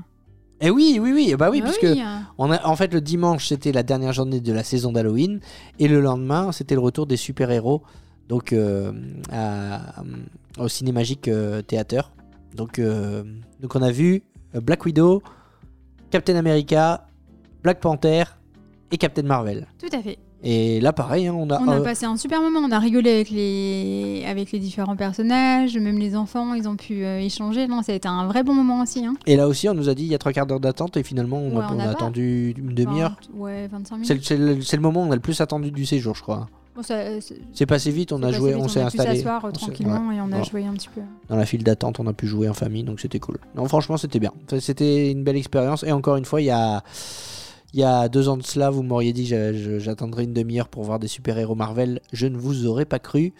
et 0.60 0.70
oui, 0.70 1.00
oui, 1.02 1.14
oui, 1.14 1.34
bah 1.40 1.50
oui, 1.50 1.62
Bah 1.62 1.70
puisque. 1.70 1.98
On 2.38 2.52
a, 2.52 2.66
en 2.68 2.76
fait, 2.76 2.94
le 2.94 3.00
dimanche, 3.00 3.48
c'était 3.48 3.72
la 3.72 3.82
dernière 3.84 4.12
journée 4.12 4.42
de 4.42 4.52
la 4.52 4.64
saison 4.66 4.92
d'Halloween. 4.92 5.40
Et 5.80 5.88
le 5.88 6.02
lendemain, 6.02 6.52
c'était 6.52 6.76
le 6.76 6.82
retour 6.82 7.08
des 7.08 7.16
super-héros 7.18 7.82
donc, 8.28 8.52
euh, 8.52 8.92
à- 9.32 10.04
au 10.60 10.68
Cinémagique 10.68 11.30
euh, 11.30 11.62
Theater. 11.62 12.12
Donc, 12.58 12.78
euh, 12.78 13.24
donc, 13.62 13.74
on 13.78 13.82
a 13.82 13.92
vu 13.92 14.24
euh, 14.56 14.60
Black 14.60 14.84
Widow, 14.86 15.24
Captain 16.10 16.36
America, 16.36 17.08
Black 17.64 17.80
Panther 17.80 18.24
et 18.92 18.98
Captain 18.98 19.24
Marvel. 19.24 19.68
Tout 19.80 19.96
à 19.96 20.02
fait. 20.02 20.18
Et 20.44 20.80
là, 20.82 20.92
pareil, 20.92 21.28
hein, 21.28 21.36
on 21.38 21.50
a. 21.52 21.60
On 21.62 21.68
a 21.68 21.78
euh, 21.80 21.84
passé 21.84 22.06
un 22.06 22.18
super 22.18 22.42
moment, 22.42 22.60
on 22.60 22.72
a 22.72 22.80
rigolé 22.80 23.12
avec 23.12 23.30
les, 23.30 24.24
avec 24.28 24.52
les 24.52 24.58
différents 24.60 24.96
personnages, 24.96 25.78
même 25.78 26.00
les 26.00 26.16
enfants, 26.16 26.54
ils 26.56 26.68
ont 26.68 26.76
pu 26.76 27.04
euh, 27.06 27.20
échanger. 27.20 27.68
Non, 27.68 27.84
ça 27.84 27.92
a 27.92 27.96
été 27.96 28.08
un 28.08 28.26
vrai 28.26 28.42
bon 28.44 28.54
moment 28.56 28.82
aussi. 28.82 29.06
Hein. 29.06 29.14
Et 29.28 29.36
là 29.36 29.48
aussi, 29.48 29.70
on 29.70 29.74
nous 29.76 29.88
a 29.90 29.94
dit 29.94 30.04
il 30.04 30.10
y 30.10 30.16
a 30.16 30.18
trois 30.18 30.32
quarts 30.34 30.48
d'heure 30.48 30.60
d'attente. 30.60 30.98
Et 30.98 31.04
finalement, 31.04 31.38
on, 31.38 31.58
Ouais, 31.58 31.64
a, 31.64 31.68
on 31.72 31.76
on 31.76 31.80
a 31.80 31.84
a 31.84 31.86
pas. 31.88 31.92
attendu 31.92 32.56
une 32.58 32.74
demi-heure. 32.74 33.16
Ouais, 33.36 33.68
25 33.72 33.98
minutes. 33.98 34.24
C'est 34.24 34.38
le, 34.78 34.82
moment 34.82 35.04
où 35.04 35.08
on 35.08 35.12
a 35.12 35.16
le 35.16 35.22
plus 35.22 35.40
attendu 35.42 35.70
du 35.72 35.86
séjour, 35.86 36.16
je 36.16 36.22
crois. 36.24 36.48
Bon, 36.76 36.82
ça- 36.82 37.20
c'est- 37.54 37.66
passé 37.66 37.92
vite, 37.92 38.12
on 38.14 38.24
a 38.24 38.32
joué, 38.32 38.54
vite, 38.54 38.62
on 38.64 38.68
s'est 38.70 38.80
a 38.82 38.86
installé. 38.88 39.18
s'asseoir 39.18 39.44
euh, 39.46 39.50
on 39.50 39.52
tranquillement 39.52 40.12
et 40.12 40.22
on 40.22 40.32
a 40.32 40.42
joué 40.42 40.66
un 40.66 40.72
petit 40.74 40.88
peu. 40.88 41.02
dans 41.30 41.36
la 41.36 41.46
file 41.46 41.64
d'attente, 41.66 42.00
on 42.00 42.08
a 42.08 42.14
pu 42.14 42.28
jouer 42.28 42.48
en 42.50 42.54
famille, 42.54 42.84
donc 42.84 43.02
c'était 43.02 43.20
cool. 43.20 43.38
Non, 43.56 43.66
franchement, 43.68 43.98
c'était 43.98 44.20
bien. 44.20 44.32
C'était 44.60 45.12
une 45.12 45.24
belle 45.24 45.36
expérience. 45.36 45.84
Et 45.84 45.92
encore 45.92 46.16
une 46.16 46.24
fois, 46.26 46.42
il 46.42 46.46
y 46.46 46.50
a, 46.50 46.82
il 47.74 47.80
y 47.80 47.84
a 47.84 48.10
deux 48.10 48.28
ans 48.28 48.38
de 48.38 48.44
cela, 48.44 48.70
vous 48.70 48.84
m'auriez 48.84 49.14
dit 49.14 49.26
j'attendrai 49.80 50.24
une 50.26 50.34
demi-heure 50.34 50.68
pour 50.68 50.84
voir 50.84 51.00
des 51.00 51.08
super-héros 51.08 51.56
Marvel. 51.56 52.02
Je 52.12 52.28
ne 52.28 52.38
vous 52.38 52.66
aurais 52.66 52.86
pas 52.86 53.00
cru. 53.00 53.34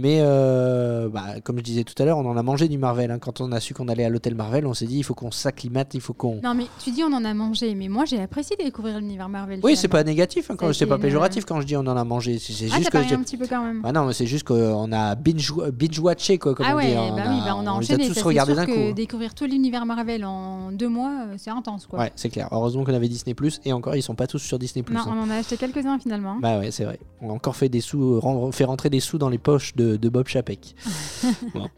Mais 0.00 0.18
euh, 0.20 1.08
bah, 1.08 1.40
comme 1.42 1.58
je 1.58 1.62
disais 1.64 1.82
tout 1.82 2.00
à 2.00 2.04
l'heure, 2.06 2.18
on 2.18 2.30
en 2.30 2.36
a 2.36 2.42
mangé 2.44 2.68
du 2.68 2.78
Marvel. 2.78 3.10
hein. 3.10 3.18
Quand 3.18 3.40
on 3.40 3.50
a 3.50 3.58
su 3.58 3.74
qu'on 3.74 3.88
allait 3.88 4.04
à 4.04 4.08
l'hôtel 4.08 4.36
Marvel, 4.36 4.64
on 4.64 4.72
s'est 4.72 4.86
dit 4.86 4.98
il 4.98 5.02
faut 5.02 5.14
qu'on 5.14 5.32
s'acclimate, 5.32 5.92
il 5.94 6.00
faut 6.00 6.12
qu'on. 6.12 6.40
Non, 6.42 6.54
mais 6.54 6.66
tu 6.82 6.92
dis 6.92 7.02
on 7.02 7.12
en 7.12 7.24
a 7.24 7.34
mangé, 7.34 7.74
mais 7.74 7.88
moi 7.88 8.04
j'ai 8.04 8.20
apprécié 8.22 8.56
découvrir 8.56 8.98
l'univers 9.00 9.28
Marvel. 9.28 9.58
Oui, 9.64 9.74
c'est 9.76 9.88
pas 9.88 10.04
négatif, 10.04 10.50
hein, 10.52 10.54
quand 10.56 10.68
a 10.68 10.72
c'est 10.72 10.86
pas 10.86 10.94
une- 10.94 11.00
péjoratif 11.02 11.44
quand 11.44 11.60
je 11.60 11.66
dis 11.66 11.76
on 11.76 11.80
en 11.80 11.96
a 11.96 12.04
mangé. 12.04 12.38
C'est 12.38 12.66
Ah, 12.72 12.76
juste 12.78 12.90
que. 12.90 13.02
je- 13.02 13.14
un 13.16 13.22
petit 13.22 13.36
peu 13.36 13.46
quand 13.48 13.62
même. 13.64 13.82
Bah 13.82 13.90
non, 13.90 14.04
mais 14.06 14.12
c'est 14.12 14.26
juste 14.26 14.46
qu'on 14.46 14.92
a 14.92 15.14
binge, 15.16 15.52
binge 15.72 15.98
watché 15.98 16.38
quoi, 16.38 16.54
comme 16.54 16.66
ah 16.68 16.74
on 16.74 16.76
ouais, 16.76 16.86
dit. 16.90 16.94
bah 16.94 17.00
On 17.02 17.14
oui, 17.14 17.20
a- 17.20 17.44
bah 17.44 17.56
on 17.56 17.66
a 17.66 17.70
on 17.72 17.76
enchaîné. 17.78 18.06
tous 18.06 18.14
sûr 18.14 18.32
d'un 18.54 18.66
coup. 18.66 18.72
hein. 18.72 18.92
Découvrir 18.94 19.34
tout 19.34 19.46
l'univers 19.46 19.84
Marvel 19.84 20.24
en 20.24 20.70
deux 20.70 20.88
mois, 20.88 21.24
euh, 21.28 21.34
c'est 21.38 21.50
intense 21.50 21.86
quoi. 21.86 21.98
Ouais, 21.98 22.12
c'est 22.14 22.28
clair. 22.30 22.48
Heureusement 22.52 22.84
qu'on 22.84 22.94
avait 22.94 23.08
Disney 23.08 23.34
Plus 23.34 23.60
et 23.64 23.72
encore 23.72 23.96
ils 23.96 24.02
sont 24.02 24.14
pas 24.14 24.28
tous 24.28 24.38
sur 24.38 24.60
Disney 24.60 24.84
Plus. 24.84 24.94
Non, 24.94 25.02
on 25.08 25.22
en 25.22 25.30
a 25.30 25.34
acheté 25.36 25.56
quelques-uns 25.56 25.98
finalement. 25.98 26.36
Bah 26.40 26.60
ouais, 26.60 26.70
c'est 26.70 26.84
vrai. 26.84 27.00
On 27.20 27.30
a 27.30 27.32
encore 27.32 27.56
fait 27.56 27.68
des 27.68 27.80
sous, 27.80 28.20
euh, 28.24 28.52
fait 28.52 28.64
rentrer 28.64 28.90
des 28.90 29.00
sous 29.00 29.18
dans 29.18 29.28
les 29.28 29.38
poches 29.38 29.74
de, 29.74 29.87
de 29.96 30.08
Bob 30.08 30.28
Chapek. 30.28 30.74
Bon, 31.54 31.68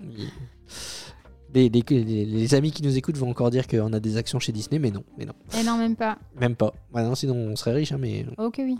les, 1.52 1.68
les- 1.68 2.04
les- 2.04 2.24
les 2.24 2.54
amis 2.54 2.70
qui 2.70 2.82
nous 2.84 2.96
écoutent 2.96 3.16
vont 3.16 3.28
encore 3.30 3.50
dire 3.50 3.66
qu'on 3.66 3.92
a 3.92 3.98
des 3.98 4.16
actions 4.16 4.38
chez 4.38 4.52
Disney, 4.52 4.78
mais 4.78 4.90
non, 4.92 5.02
mais 5.18 5.24
non, 5.24 5.32
Et 5.58 5.64
non, 5.64 5.76
même 5.78 5.96
pas. 5.96 6.16
même 6.40 6.54
pas. 6.54 6.72
Ouais, 6.94 7.02
non, 7.02 7.16
sinon 7.16 7.34
on 7.34 7.56
serait 7.56 7.72
riche, 7.72 7.90
hein, 7.90 7.98
mais 7.98 8.24
Ok, 8.38 8.60
oui. 8.60 8.76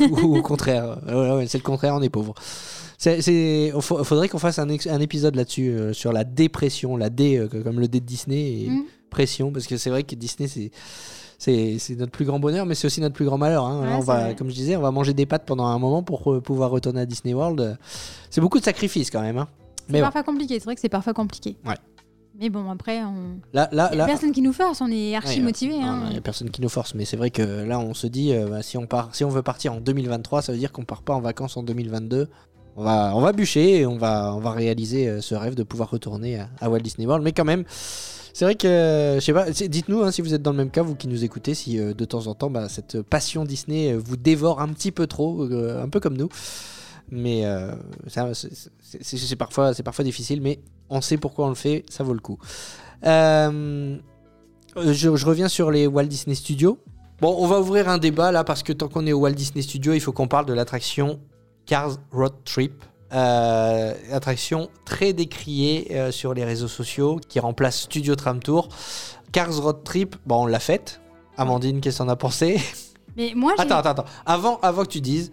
ou 0.10 0.36
au 0.36 0.42
contraire, 0.42 0.98
ouais, 1.08 1.32
ouais, 1.34 1.46
c'est 1.48 1.58
le 1.58 1.64
contraire, 1.64 1.94
on 1.96 2.02
est 2.02 2.10
pauvre. 2.10 2.34
C'est, 2.98 3.72
faudrait 3.80 4.28
qu'on 4.28 4.38
fasse 4.38 4.58
un, 4.60 4.68
épisode 4.68 5.34
là-dessus 5.34 5.68
euh, 5.70 5.92
sur 5.92 6.12
la 6.12 6.22
dépression, 6.24 6.96
la 6.96 7.10
D 7.10 7.36
euh, 7.36 7.48
comme 7.48 7.80
le 7.80 7.88
D 7.88 7.98
de 8.00 8.06
Disney 8.06 8.62
et 8.62 8.70
Mm. 8.70 8.84
pression, 9.10 9.50
parce 9.52 9.66
que 9.66 9.76
c'est 9.76 9.90
vrai 9.90 10.04
que 10.04 10.14
Disney 10.14 10.48
c'est 10.48 10.70
c'est, 11.38 11.76
notre 11.96 12.12
plus 12.12 12.24
grand 12.24 12.38
bonheur, 12.38 12.66
mais 12.66 12.74
c'est 12.74 12.86
aussi 12.86 13.00
notre 13.00 13.14
plus 13.14 13.24
grand 13.24 13.38
malheur. 13.38 13.64
hein. 13.64 13.80
Ouais, 13.80 13.86
Là, 13.90 13.96
on 13.96 14.00
va, 14.00 14.20
vrai. 14.24 14.34
comme 14.36 14.48
je 14.48 14.54
disais, 14.54 14.76
on 14.76 14.80
va 14.82 14.90
manger 14.90 15.12
des 15.14 15.26
pâtes 15.26 15.44
pendant 15.46 15.66
un 15.66 15.78
moment 15.78 16.02
pour 16.02 16.42
pouvoir 16.42 16.70
retourner 16.70 17.00
à 17.02 17.06
Disney 17.06 17.34
World. 17.34 17.78
C'est 18.30 18.40
beaucoup 18.40 18.58
de 18.58 18.64
sacrifices 18.64 19.10
quand 19.10 19.22
même. 19.22 19.38
hein. 19.38 19.48
C'est 19.86 19.92
bon, 19.94 20.00
parfois 20.00 20.22
compliqué, 20.22 20.54
c'est 20.58 20.64
vrai 20.64 20.74
que 20.74 20.80
c'est 20.80 20.88
parfois 20.88 21.12
compliqué. 21.12 21.56
Ouais. 21.66 21.74
Mais 22.40 22.48
bon, 22.50 22.68
après, 22.68 23.00
on... 23.04 23.38
là, 23.52 23.68
là, 23.70 23.90
y 23.90 23.94
a 23.94 23.96
là, 23.96 24.06
personne 24.06 24.32
qui 24.32 24.42
nous 24.42 24.52
force, 24.52 24.80
on 24.80 24.90
est 24.90 25.14
archi 25.14 25.40
Ouais, 25.40 25.52
hein. 25.82 26.00
non, 26.00 26.06
Il 26.06 26.12
n'y 26.12 26.18
a 26.18 26.20
personne 26.20 26.50
qui 26.50 26.60
nous 26.62 26.68
force, 26.68 26.94
mais 26.94 27.04
c'est 27.04 27.16
vrai 27.16 27.30
que 27.30 27.42
là, 27.42 27.78
on 27.78 27.94
se 27.94 28.08
dit, 28.08 28.32
euh, 28.32 28.48
bah, 28.48 28.62
si, 28.62 28.76
on 28.76 28.86
part, 28.86 29.10
si 29.14 29.24
on 29.24 29.28
veut 29.28 29.42
partir 29.42 29.72
en 29.74 29.80
2023, 29.80 30.42
ça 30.42 30.50
veut 30.50 30.58
dire 30.58 30.72
qu'on 30.72 30.84
part 30.84 31.02
pas 31.02 31.14
en 31.14 31.20
vacances 31.20 31.56
en 31.56 31.62
2022. 31.62 32.28
On 32.76 32.82
va, 32.82 33.12
on 33.14 33.20
va 33.20 33.32
bûcher 33.32 33.80
et 33.82 33.86
on 33.86 33.96
va, 33.98 34.34
on 34.34 34.40
va 34.40 34.50
réaliser 34.50 35.08
euh, 35.08 35.20
ce 35.20 35.36
rêve 35.36 35.54
de 35.54 35.62
pouvoir 35.62 35.90
retourner 35.90 36.40
à, 36.40 36.48
à 36.60 36.68
Walt 36.68 36.80
Disney 36.80 37.06
World. 37.06 37.22
Mais 37.22 37.30
quand 37.30 37.44
même, 37.44 37.62
c'est 38.34 38.44
vrai 38.44 38.54
que, 38.56 38.66
euh, 38.68 39.14
je 39.14 39.20
sais 39.20 39.32
pas, 39.32 39.48
dites-nous 39.50 40.02
hein, 40.02 40.10
si 40.10 40.20
vous 40.20 40.34
êtes 40.34 40.42
dans 40.42 40.50
le 40.50 40.58
même 40.58 40.70
cas, 40.70 40.82
vous 40.82 40.94
qui 40.96 41.08
nous 41.08 41.24
écoutez, 41.24 41.54
si 41.54 41.78
euh, 41.78 41.94
de 41.94 42.04
temps 42.04 42.26
en 42.26 42.34
temps, 42.34 42.50
bah, 42.50 42.68
cette 42.68 43.00
passion 43.00 43.44
Disney 43.44 43.92
euh, 43.92 43.96
vous 44.04 44.16
dévore 44.18 44.60
un 44.60 44.68
petit 44.68 44.92
peu 44.92 45.06
trop, 45.06 45.42
un 45.44 45.88
peu 45.88 46.00
comme 46.00 46.16
nous. 46.18 46.28
Mais 47.10 47.46
euh, 47.46 47.70
c'est- 48.08 49.36
parfois, 49.36 49.72
parfois 49.84 50.04
difficile, 50.04 50.40
mais 50.42 50.58
on 50.90 51.00
sait 51.00 51.16
pourquoi 51.16 51.46
on 51.46 51.50
le 51.50 51.54
fait, 51.54 51.84
ça 51.88 52.02
vaut 52.04 52.12
le 52.14 52.20
coup. 52.20 52.38
Je, 53.02 53.96
je 55.16 55.26
reviens 55.26 55.48
sur 55.48 55.70
les 55.70 55.86
Walt 55.86 56.06
Disney 56.06 56.34
Studios. 56.34 56.78
Bon, 57.20 57.36
on 57.38 57.46
va 57.46 57.60
ouvrir 57.60 57.88
un 57.88 57.98
débat 57.98 58.32
là 58.32 58.42
parce 58.42 58.62
que 58.64 58.72
tant 58.72 58.88
qu'on 58.88 59.06
est 59.06 59.12
au 59.12 59.20
Walt 59.20 59.32
Disney 59.32 59.62
Studios, 59.62 59.92
il 59.94 60.00
faut 60.00 60.12
qu'on 60.12 60.26
parle 60.26 60.46
de 60.46 60.52
l'attraction 60.52 61.20
Cars 61.66 61.96
Road 62.10 62.32
Trip. 62.44 62.82
Euh, 63.14 63.94
attraction 64.12 64.70
très 64.84 65.12
décriée 65.12 65.88
euh, 65.92 66.10
sur 66.10 66.34
les 66.34 66.44
réseaux 66.44 66.66
sociaux 66.68 67.20
qui 67.28 67.38
remplace 67.38 67.82
Studio 67.82 68.16
Tram 68.16 68.40
Tour. 68.40 68.68
Cars 69.30 69.56
Road 69.62 69.84
Trip, 69.84 70.16
bon, 70.26 70.42
on 70.42 70.46
l'a 70.46 70.58
faite. 70.60 71.00
Amandine, 71.36 71.80
qu'est-ce 71.80 71.98
que 71.98 72.02
t'en 72.04 72.08
as 72.08 72.16
pensé? 72.16 72.60
Mais 73.16 73.32
moi, 73.36 73.54
Attends, 73.58 73.76
attends, 73.76 73.90
attends. 73.90 74.04
Avant, 74.26 74.58
avant 74.62 74.82
que 74.82 74.88
tu 74.88 75.00
dises, 75.00 75.30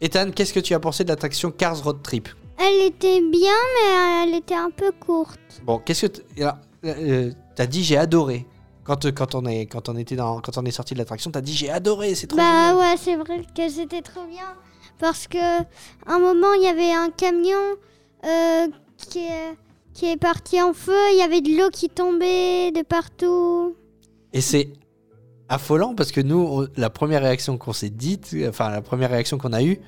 Ethan, 0.00 0.30
qu'est-ce 0.34 0.54
que 0.54 0.60
tu 0.60 0.72
as 0.74 0.80
pensé 0.80 1.04
de 1.04 1.10
l'attraction 1.10 1.50
Cars 1.50 1.82
Road 1.84 2.02
Trip? 2.02 2.28
Elle 2.58 2.86
était 2.86 3.20
bien, 3.20 3.52
mais 3.74 4.24
elle 4.24 4.34
était 4.34 4.54
un 4.54 4.70
peu 4.70 4.90
courte. 4.92 5.38
Bon, 5.64 5.78
qu'est-ce 5.78 6.06
que 6.06 6.18
t- 6.18 6.42
alors, 6.42 6.56
euh, 6.84 7.32
t'as 7.54 7.66
dit 7.66 7.84
j'ai 7.84 7.96
adoré. 7.98 8.46
Quand, 8.84 9.04
euh, 9.04 9.12
quand, 9.12 9.34
on 9.34 9.44
est, 9.46 9.66
quand, 9.66 9.88
on 9.90 9.96
était 9.96 10.16
dans, 10.16 10.40
quand 10.40 10.56
on 10.58 10.64
est 10.64 10.70
sorti 10.70 10.94
de 10.94 10.98
l'attraction, 10.98 11.30
t'as 11.30 11.40
dit 11.42 11.52
j'ai 11.54 11.70
adoré, 11.70 12.14
c'est 12.14 12.26
trop 12.26 12.38
Bah 12.38 12.68
génial. 12.70 12.76
ouais, 12.76 12.94
c'est 12.98 13.16
vrai 13.16 13.42
que 13.54 13.68
c'était 13.68 14.02
trop 14.02 14.24
bien. 14.26 14.54
Parce 15.00 15.26
que 15.26 15.38
un 16.06 16.18
moment, 16.18 16.52
il 16.54 16.62
y 16.62 16.66
avait 16.68 16.92
un 16.92 17.10
camion 17.10 17.56
euh, 18.26 18.66
qui, 18.98 19.20
est, 19.20 19.56
qui 19.94 20.06
est 20.06 20.16
parti 20.18 20.60
en 20.60 20.72
feu. 20.74 20.92
Il 21.12 21.18
y 21.18 21.22
avait 21.22 21.40
de 21.40 21.56
l'eau 21.58 21.70
qui 21.70 21.88
tombait 21.88 22.70
de 22.70 22.82
partout. 22.82 23.74
Et 24.32 24.40
c'est 24.42 24.68
affolant 25.48 25.94
parce 25.94 26.12
que 26.12 26.20
nous, 26.20 26.38
on- 26.38 26.68
la 26.76 26.90
première 26.90 27.22
réaction 27.22 27.56
qu'on 27.58 27.72
s'est 27.72 27.90
dite, 27.90 28.36
enfin 28.48 28.70
la 28.70 28.82
première 28.82 29.10
réaction 29.10 29.38
qu'on 29.38 29.52
a 29.52 29.62
eue, 29.62 29.78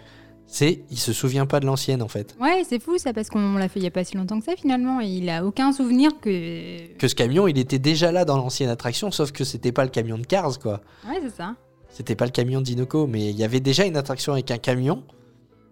c'est 0.46 0.82
il 0.90 0.98
se 0.98 1.12
souvient 1.12 1.46
pas 1.46 1.60
de 1.60 1.66
l'ancienne 1.66 2.02
en 2.02 2.08
fait. 2.08 2.34
Ouais, 2.40 2.62
c'est 2.68 2.82
fou 2.82 2.98
ça, 2.98 3.12
parce 3.12 3.28
qu'on 3.30 3.54
l'a 3.56 3.68
fait 3.68 3.78
il 3.80 3.84
y 3.84 3.86
a 3.86 3.90
pas 3.92 4.04
si 4.04 4.16
longtemps 4.16 4.38
que 4.40 4.44
ça 4.46 4.56
finalement. 4.56 5.00
Et 5.00 5.06
il 5.06 5.28
a 5.30 5.44
aucun 5.46 5.72
souvenir 5.72 6.10
que. 6.20 6.94
Que 6.96 7.06
ce 7.08 7.14
camion, 7.14 7.46
il 7.46 7.58
était 7.58 7.78
déjà 7.78 8.10
là 8.12 8.24
dans 8.24 8.36
l'ancienne 8.36 8.68
attraction, 8.70 9.10
sauf 9.10 9.30
que 9.32 9.44
c'était 9.44 9.72
pas 9.72 9.84
le 9.84 9.90
camion 9.90 10.18
de 10.18 10.26
Cars 10.26 10.58
quoi. 10.58 10.80
Ouais, 11.08 11.20
c'est 11.22 11.34
ça. 11.36 11.54
C'était 11.93 12.14
pas 12.16 12.24
le 12.24 12.30
camion 12.30 12.61
d'Inoco, 12.61 13.07
mais 13.07 13.30
il 13.30 13.36
y 13.36 13.45
avait 13.45 13.61
déjà 13.61 13.84
une 13.84 13.97
attraction 13.97 14.32
avec 14.32 14.51
un 14.51 14.59
camion 14.59 15.03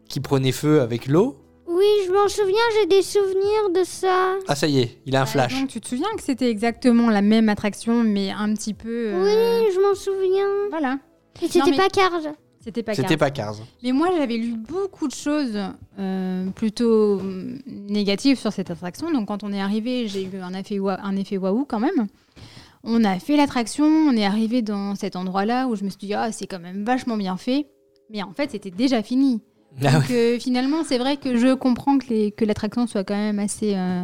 qui 0.09 0.21
prenait 0.21 0.53
feu 0.53 0.81
avec 0.83 1.07
l'eau. 1.07 1.37
Oui, 1.67 1.85
je 2.07 2.13
m'en 2.13 2.29
souviens, 2.29 2.61
j'ai 2.81 2.87
des 2.87 3.03
souvenirs 3.03 3.71
de 3.75 3.85
ça. 3.85 4.35
Ah 4.49 4.55
ça 4.57 4.67
y 4.67 4.81
est, 4.81 4.99
il 5.07 5.17
a 5.17 5.21
un 5.21 5.25
Ouais, 5.25 5.31
flash. 5.31 5.59
donc 5.59 5.69
tu 5.69 5.81
te 5.81 5.89
souviens 5.89 6.09
que 6.17 6.23
c'était 6.23 6.51
exactement 6.51 7.09
la 7.11 7.23
même 7.23 7.49
attraction, 7.49 8.03
mais 8.03 8.31
un 8.31 8.53
petit 8.55 8.75
peu. 8.75 8.89
euh, 8.89 9.23
Oui, 9.23 9.73
je 9.75 9.81
m'en 9.81 9.95
souviens. 9.95 10.49
Voilà. 10.71 10.99
Et 11.43 11.49
c'était 11.49 11.71
mais- 11.71 11.77
pas 11.77 11.89
Cars. 11.89 12.11
C'était 12.63 12.83
pas 12.83 12.93
pas 13.17 13.31
Cars. 13.31 13.55
Mais 13.83 13.93
moi, 13.93 14.09
j'avais 14.19 14.37
lu 14.37 14.53
beaucoup 14.55 15.09
de 15.09 15.15
choses 15.15 15.59
euh, 15.99 16.47
plutôt 16.51 17.15
hum, 17.19 17.59
négatives 17.67 18.39
sur 18.39 18.53
cette 18.53 18.71
attraction. 18.71 19.11
Donc, 19.11 19.29
quand 19.29 19.43
on 19.45 19.53
est 19.55 19.61
arrivé, 19.63 20.07
j'ai 20.09 20.25
eu 20.25 20.37
un 20.43 20.53
effet, 20.53 20.79
wa- 20.79 21.01
un 21.03 21.17
effet 21.17 21.39
waouh 21.39 21.65
quand 21.65 21.81
même. 21.81 22.07
On 22.83 23.05
a 23.05 23.19
fait 23.19 23.37
l'attraction, 23.37 23.85
on 23.85 24.17
est 24.17 24.25
arrivé 24.25 24.63
dans 24.63 24.95
cet 24.95 25.17
endroit-là 25.17 25.67
où 25.69 25.77
je 25.77 25.85
me 25.85 25.91
suis 25.91 25.99
dit, 25.99 26.15
ah, 26.15 26.33
c'est 26.33 26.47
quand 26.47 26.61
même 26.61 26.85
vachement 26.85 27.17
bien 27.17 27.37
fait. 27.37 27.67
Mais 28.11 28.23
en 28.23 28.33
fait, 28.33 28.51
c'était 28.51 28.71
déjà 28.71 29.03
fini. 29.03 29.43
Ah 29.83 29.85
ouais. 29.87 29.93
Donc, 29.93 30.11
euh, 30.11 30.39
finalement, 30.41 30.83
c'est 30.85 30.99
vrai 30.99 31.17
que 31.17 31.37
je 31.37 31.55
comprends 31.55 31.99
que, 31.99 32.07
les- 32.09 32.33
que 32.33 32.45
l'attraction 32.45 32.87
soit 32.87 33.05
quand 33.05 33.15
même 33.17 33.39
assez, 33.39 33.75
euh, 33.77 34.03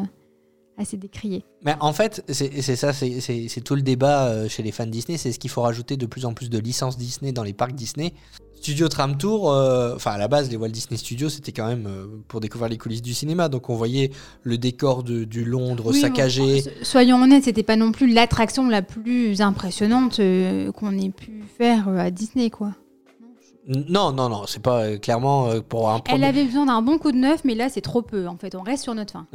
assez 0.79 0.97
décriée. 0.97 1.45
Mais 1.65 1.75
en 1.81 1.93
fait, 1.93 2.23
c'est 2.29 2.77
ça, 2.77 2.93
c'est- 2.93 3.61
tout 3.65 3.75
le 3.75 3.83
débat 3.83 4.27
euh, 4.27 4.49
chez 4.49 4.63
les 4.63 4.73
fans 4.73 4.87
Disney, 4.87 5.17
c'est 5.19 5.33
ce 5.33 5.39
qu'il 5.39 5.51
faut 5.51 5.63
rajouter 5.63 5.97
de 5.97 6.07
plus 6.07 6.25
en 6.27 6.35
plus 6.35 6.51
de 6.51 6.59
licences 6.59 6.99
Disney 6.99 7.33
dans 7.33 7.43
les 7.43 7.53
parcs 7.55 7.75
Disney. 7.75 8.13
Studio 8.55 8.89
Tram 8.89 9.17
Tour, 9.19 9.53
euh, 9.53 9.95
enfin 9.95 10.13
à 10.13 10.19
la 10.19 10.29
base, 10.29 10.51
les 10.51 10.57
Walt 10.57 10.69
Disney 10.71 10.97
Studios, 10.97 11.29
c'était 11.29 11.53
quand 11.53 11.67
même 11.67 11.87
euh, 11.87 12.07
pour 12.27 12.41
découvrir 12.41 12.69
les 12.71 12.79
coulisses 12.79 13.03
du 13.03 13.15
cinéma. 13.15 13.49
Donc 13.49 13.69
on 13.71 13.75
voyait 13.77 14.11
le 14.43 14.59
décor 14.59 15.03
de- 15.03 15.25
du 15.25 15.45
Londres 15.45 15.93
Oui, 15.93 16.01
saccagé. 16.01 16.63
soyons 16.83 17.23
honnêtes, 17.23 17.45
c'était 17.45 17.63
pas 17.63 17.77
non 17.77 17.93
plus 17.93 18.13
l'attraction 18.13 18.69
la 18.69 18.83
plus 18.83 19.41
impressionnante 19.41 20.21
euh, 20.21 20.73
qu'on 20.73 20.99
ait 20.99 21.11
pu 21.11 21.45
faire 21.59 21.89
à 21.89 22.11
Disney, 22.11 22.51
quoi. 22.51 22.73
Non, 23.69 24.13
non, 24.13 24.29
non, 24.29 24.45
c'est 24.47 24.63
pas 24.63 24.97
clairement 24.99 25.61
pour 25.61 25.91
un 25.91 25.97
Elle 25.97 26.03
premier... 26.03 26.27
avait 26.27 26.45
besoin 26.45 26.67
d'un 26.67 26.83
bon 26.83 26.99
coup 26.99 27.11
de 27.13 27.17
neuf, 27.19 27.43
mais 27.45 27.55
là 27.57 27.69
c'est 27.69 27.81
trop 27.81 28.01
peu. 28.03 28.27
En 28.29 28.37
fait, 28.37 28.55
on 28.55 28.63
reste 28.63 28.85
sur 28.85 28.95
notre 28.95 29.13
fin. 29.13 29.27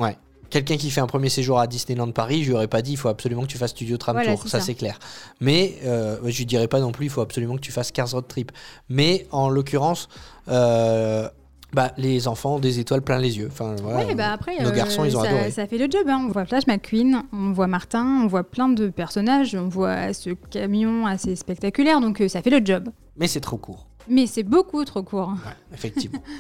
Quelqu'un 0.52 0.78
qui 0.78 0.92
fait 0.92 1.02
un 1.02 1.08
premier 1.08 1.30
séjour 1.30 1.60
à 1.60 1.66
Disneyland 1.66 2.12
Paris, 2.12 2.44
je 2.44 2.50
lui 2.50 2.56
aurais 2.56 2.68
pas 2.68 2.82
dit 2.82 2.92
il 2.92 2.98
faut 2.98 3.08
absolument 3.10 3.42
que 3.44 3.48
tu 3.48 3.58
fasses 3.58 3.72
Studio 3.72 3.98
Tram 3.98 4.16
Voilà, 4.16 4.32
Tour, 4.36 4.44
ça, 4.44 4.60
ça. 4.60 4.66
c'est 4.66 4.76
clair. 4.76 5.00
Mais 5.40 5.76
euh, 5.86 6.18
je 6.26 6.38
lui 6.38 6.46
dirais 6.46 6.68
pas 6.68 6.80
non 6.80 6.92
plus 6.92 7.06
il 7.08 7.10
faut 7.10 7.22
absolument 7.22 7.56
que 7.56 7.62
tu 7.62 7.72
fasses 7.72 7.92
Cars 7.92 8.12
Road 8.12 8.28
Trip. 8.28 8.52
Mais 8.90 9.26
en 9.32 9.50
l'occurrence, 9.50 10.10
euh, 10.50 11.28
bah, 11.74 11.94
les 11.98 12.28
enfants 12.28 12.56
ont 12.56 12.60
des 12.60 12.80
étoiles 12.80 13.02
plein 13.02 13.18
les 13.18 13.38
yeux. 13.38 13.48
Enfin, 13.50 13.76
voilà. 13.82 14.06
ouais, 14.06 14.14
bah 14.14 14.34
après, 14.34 14.62
nos 14.62 14.70
euh, 14.70 14.76
garçons, 14.76 15.06
ils 15.06 15.16
ont 15.18 15.24
ça, 15.24 15.30
adoré. 15.30 15.52
ça 15.52 15.68
fait 15.68 15.78
le 15.78 15.90
job. 15.90 16.04
hein. 16.08 16.26
On 16.28 16.32
voit 16.32 16.46
Flash 16.46 16.68
McQueen, 16.68 17.24
on 17.32 17.54
voit 17.54 17.68
Martin, 17.68 18.22
on 18.24 18.28
voit 18.28 18.44
plein 18.44 18.68
de 18.68 18.90
personnages, 18.90 19.56
on 19.56 19.70
voit 19.70 20.12
ce 20.14 20.32
camion 20.32 21.06
assez 21.06 21.38
spectaculaire, 21.38 22.02
donc 22.02 22.22
ça 22.28 22.42
fait 22.42 22.50
le 22.50 22.60
job. 22.64 22.90
Mais 23.16 23.28
c'est 23.28 23.40
trop 23.40 23.58
court. 23.58 23.88
Mais 24.10 24.28
c'est 24.28 24.44
beaucoup 24.44 24.84
trop 24.84 25.04
court. 25.04 25.30
Ouais, 25.30 25.54
effectivement. 25.74 26.22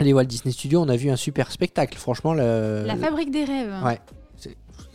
les 0.00 0.12
Walt 0.12 0.24
Disney 0.24 0.52
Studios, 0.52 0.80
on 0.80 0.88
a 0.88 0.96
vu 0.96 1.10
un 1.10 1.16
super 1.16 1.50
spectacle. 1.52 1.96
Franchement, 1.98 2.34
le... 2.34 2.84
La 2.86 2.96
fabrique 2.96 3.30
des 3.30 3.44
rêves. 3.44 3.72
Ouais. 3.84 4.00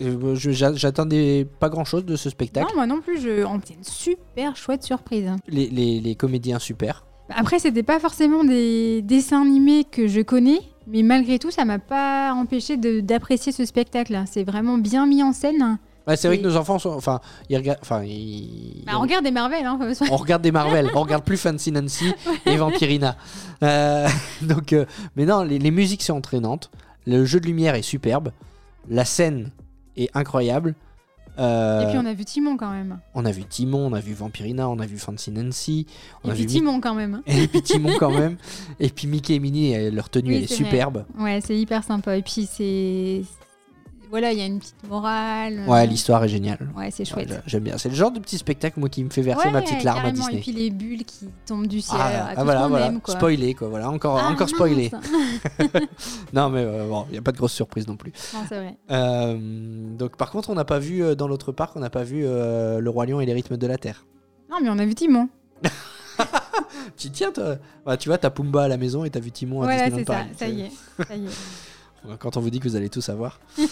euh, 0.01 0.35
J'attendais 0.35 1.47
pas 1.59 1.69
grand 1.69 1.85
chose 1.85 2.05
de 2.05 2.15
ce 2.15 2.29
spectacle. 2.29 2.67
Non, 2.69 2.75
moi 2.75 2.87
non 2.87 3.01
plus. 3.01 3.19
Je... 3.19 3.45
C'est 3.65 3.73
une 3.75 3.83
super 3.83 4.55
chouette 4.55 4.83
surprise. 4.83 5.29
Les, 5.47 5.67
les- 5.69 5.99
les 5.99 6.15
comédiens 6.15 6.59
super. 6.59 7.05
Après, 7.29 7.59
c'était 7.59 7.83
pas 7.83 7.99
forcément 7.99 8.43
des 8.43 9.01
dessins 9.03 9.41
animés 9.43 9.83
que 9.83 10.07
je 10.07 10.21
connais, 10.21 10.59
mais 10.87 11.03
malgré 11.03 11.37
tout, 11.37 11.51
ça 11.51 11.63
m'a 11.63 11.77
pas 11.77 12.33
empêché 12.33 12.75
d'apprécier 12.77 13.51
ce 13.51 13.65
spectacle. 13.65 14.19
C'est 14.25 14.43
vraiment 14.43 14.77
bien 14.79 15.05
mis 15.05 15.21
en 15.21 15.31
scène. 15.31 15.77
Ouais, 16.07 16.15
c'est 16.17 16.27
vrai 16.27 16.39
que 16.39 16.43
nos 16.43 16.55
enfants 16.57 16.79
sont. 16.79 16.89
Enfin, 16.89 17.19
ils 17.49 17.57
regardent. 17.57 17.79
Enfin, 17.81 18.03
ils. 18.03 18.83
Bah, 18.85 18.93
on 18.95 19.01
regarde 19.01 19.23
des 19.23 19.31
Marvel, 19.31 19.65
hein. 19.65 19.77
on 20.11 20.15
regarde 20.17 20.41
des 20.41 20.51
Marvel, 20.51 20.89
on 20.95 21.01
regarde 21.01 21.23
plus 21.23 21.37
Fancy 21.37 21.71
Nancy 21.71 22.11
et 22.45 22.55
Vampirina. 22.57 23.15
Euh, 23.63 24.07
donc, 24.41 24.73
euh, 24.73 24.85
mais 25.15 25.25
non, 25.25 25.43
les, 25.43 25.59
les 25.59 25.71
musiques 25.71 26.01
sont 26.03 26.13
entraînantes, 26.15 26.71
le 27.05 27.25
jeu 27.25 27.39
de 27.39 27.45
lumière 27.45 27.75
est 27.75 27.81
superbe, 27.83 28.31
la 28.89 29.05
scène 29.05 29.51
est 29.97 30.09
incroyable. 30.15 30.73
Euh, 31.37 31.83
Et 31.83 31.89
puis 31.89 31.97
on 31.97 32.05
a 32.05 32.13
vu 32.13 32.25
Timon 32.25 32.57
quand 32.57 32.71
même. 32.71 32.99
on 33.13 33.23
a 33.23 33.31
vu 33.31 33.45
Timon, 33.45 33.85
on 33.87 33.93
a 33.93 33.99
vu 34.01 34.13
Vampirina, 34.13 34.67
on 34.67 34.77
a 34.79 34.85
vu 34.85 34.97
Fancy 34.97 35.31
Nancy, 35.31 35.87
on 36.23 36.29
Et 36.29 36.31
a 36.31 36.33
puis 36.33 36.41
vu 36.41 36.47
Mi- 36.47 36.53
Timon 36.55 36.81
quand 36.81 36.95
même. 36.95 37.21
et 37.27 37.47
puis 37.47 37.61
Timon 37.61 37.93
quand 37.97 38.11
même, 38.11 38.35
et 38.79 38.89
puis 38.89 39.07
Mickey 39.07 39.35
et 39.35 39.39
Minnie, 39.39 39.89
leur 39.91 40.09
tenue 40.09 40.31
Oui, 40.31 40.37
elle 40.37 40.43
est, 40.43 40.47
superbe. 40.47 41.05
Ouais, 41.17 41.39
c'est 41.45 41.55
hyper 41.57 41.83
sympa. 41.83 42.17
Et 42.17 42.23
puis 42.23 42.45
c'est. 42.51 43.21
Voilà, 44.09 44.31
il 44.31 44.39
y 44.39 44.41
a 44.41 44.45
une 44.45 44.59
petite 44.59 44.87
morale. 44.89 45.61
Ouais, 45.67 45.85
l'histoire 45.85 46.23
est 46.23 46.29
géniale. 46.29 46.67
Ouais, 46.75 46.89
c'est 46.89 47.05
chouette. 47.05 47.29
Ouais, 47.29 47.41
J'aime 47.45 47.63
bien. 47.63 47.77
C'est 47.77 47.89
le 47.89 47.95
genre 47.95 48.09
de 48.11 48.19
petit 48.19 48.37
spectacle 48.39 48.79
moi 48.79 48.89
qui 48.89 49.03
me 49.03 49.09
fait 49.11 49.21
verser 49.21 49.45
Ouais, 49.47 49.51
ma 49.53 49.61
petite 49.61 49.83
larme 49.83 50.03
à. 50.05 50.11
Disney. 50.11 50.37
Et 50.37 50.41
puis 50.41 50.51
les 50.51 50.69
bulles 50.71 51.05
qui 51.05 51.27
tombent 51.45 51.67
du 51.67 51.79
ciel. 51.81 51.99
Ah, 52.01 52.33
ah, 52.35 52.43
voilà, 52.43 52.67
voilà. 52.67 52.87
aime, 52.87 53.01
quoi. 53.01 53.13
Spoilé 53.13 53.53
quoi, 53.53 53.67
voilà, 53.67 53.89
encore, 53.91 54.17
Ah, 54.17 54.29
encore 54.31 54.49
spoilé. 54.49 54.89
Non 56.33 56.49
mais 56.49 56.63
euh, 56.63 56.87
bon, 56.87 57.05
il 57.09 57.13
n'y 57.13 57.17
a 57.17 57.21
pas 57.21 57.31
de 57.31 57.37
grosse 57.37 57.53
surprise 57.53 57.87
non 57.87 57.97
plus. 57.97 58.11
non, 58.33 58.39
c'est 58.47 58.57
vrai. 58.57 58.77
Euh, 58.91 59.37
donc 59.97 60.17
par 60.17 60.31
contre, 60.31 60.49
on 60.49 60.55
n'a 60.55 60.65
pas 60.65 60.79
vu 60.79 61.03
euh, 61.03 61.15
dans 61.15 61.27
l'autre 61.27 61.51
parc, 61.51 61.75
on 61.75 61.79
n'a 61.79 61.89
pas 61.89 62.03
vu 62.03 62.23
euh, 62.25 62.79
le 62.79 62.89
roi 62.89 63.05
lion 63.05 63.21
et 63.21 63.25
les 63.25 63.33
rythmes 63.33 63.57
de 63.57 63.67
la 63.67 63.77
terre. 63.77 64.05
Non, 64.49 64.57
mais 64.61 64.69
on 64.69 64.79
a 64.79 64.85
vu 64.85 64.95
Timon. 64.95 65.29
Tu 66.97 67.09
tiens 67.11 67.31
toi? 67.31 67.55
Ouais, 67.85 67.97
Tu 67.97 68.09
vois, 68.09 68.17
t'as 68.17 68.29
Pumba 68.29 68.63
à 68.63 68.67
la 68.67 68.77
maison 68.77 69.05
et 69.05 69.09
t'as 69.09 69.19
vu 69.19 69.31
Timon 69.31 69.61
à 69.61 69.65
Voilà, 69.65 69.89
Disneyland 69.89 70.05
c'est 70.07 70.11
ça. 70.11 70.19
Paris. 70.19 70.29
Ça 70.37 70.47
y 70.47 70.61
est. 70.61 70.71
Ça 71.07 71.15
y 71.15 71.25
est. 71.25 71.29
Quand 72.19 72.37
on 72.37 72.39
vous 72.39 72.49
dit 72.49 72.59
que 72.59 72.67
vous 72.67 72.75
allez 72.75 72.89
tout 72.89 73.01
savoir. 73.01 73.39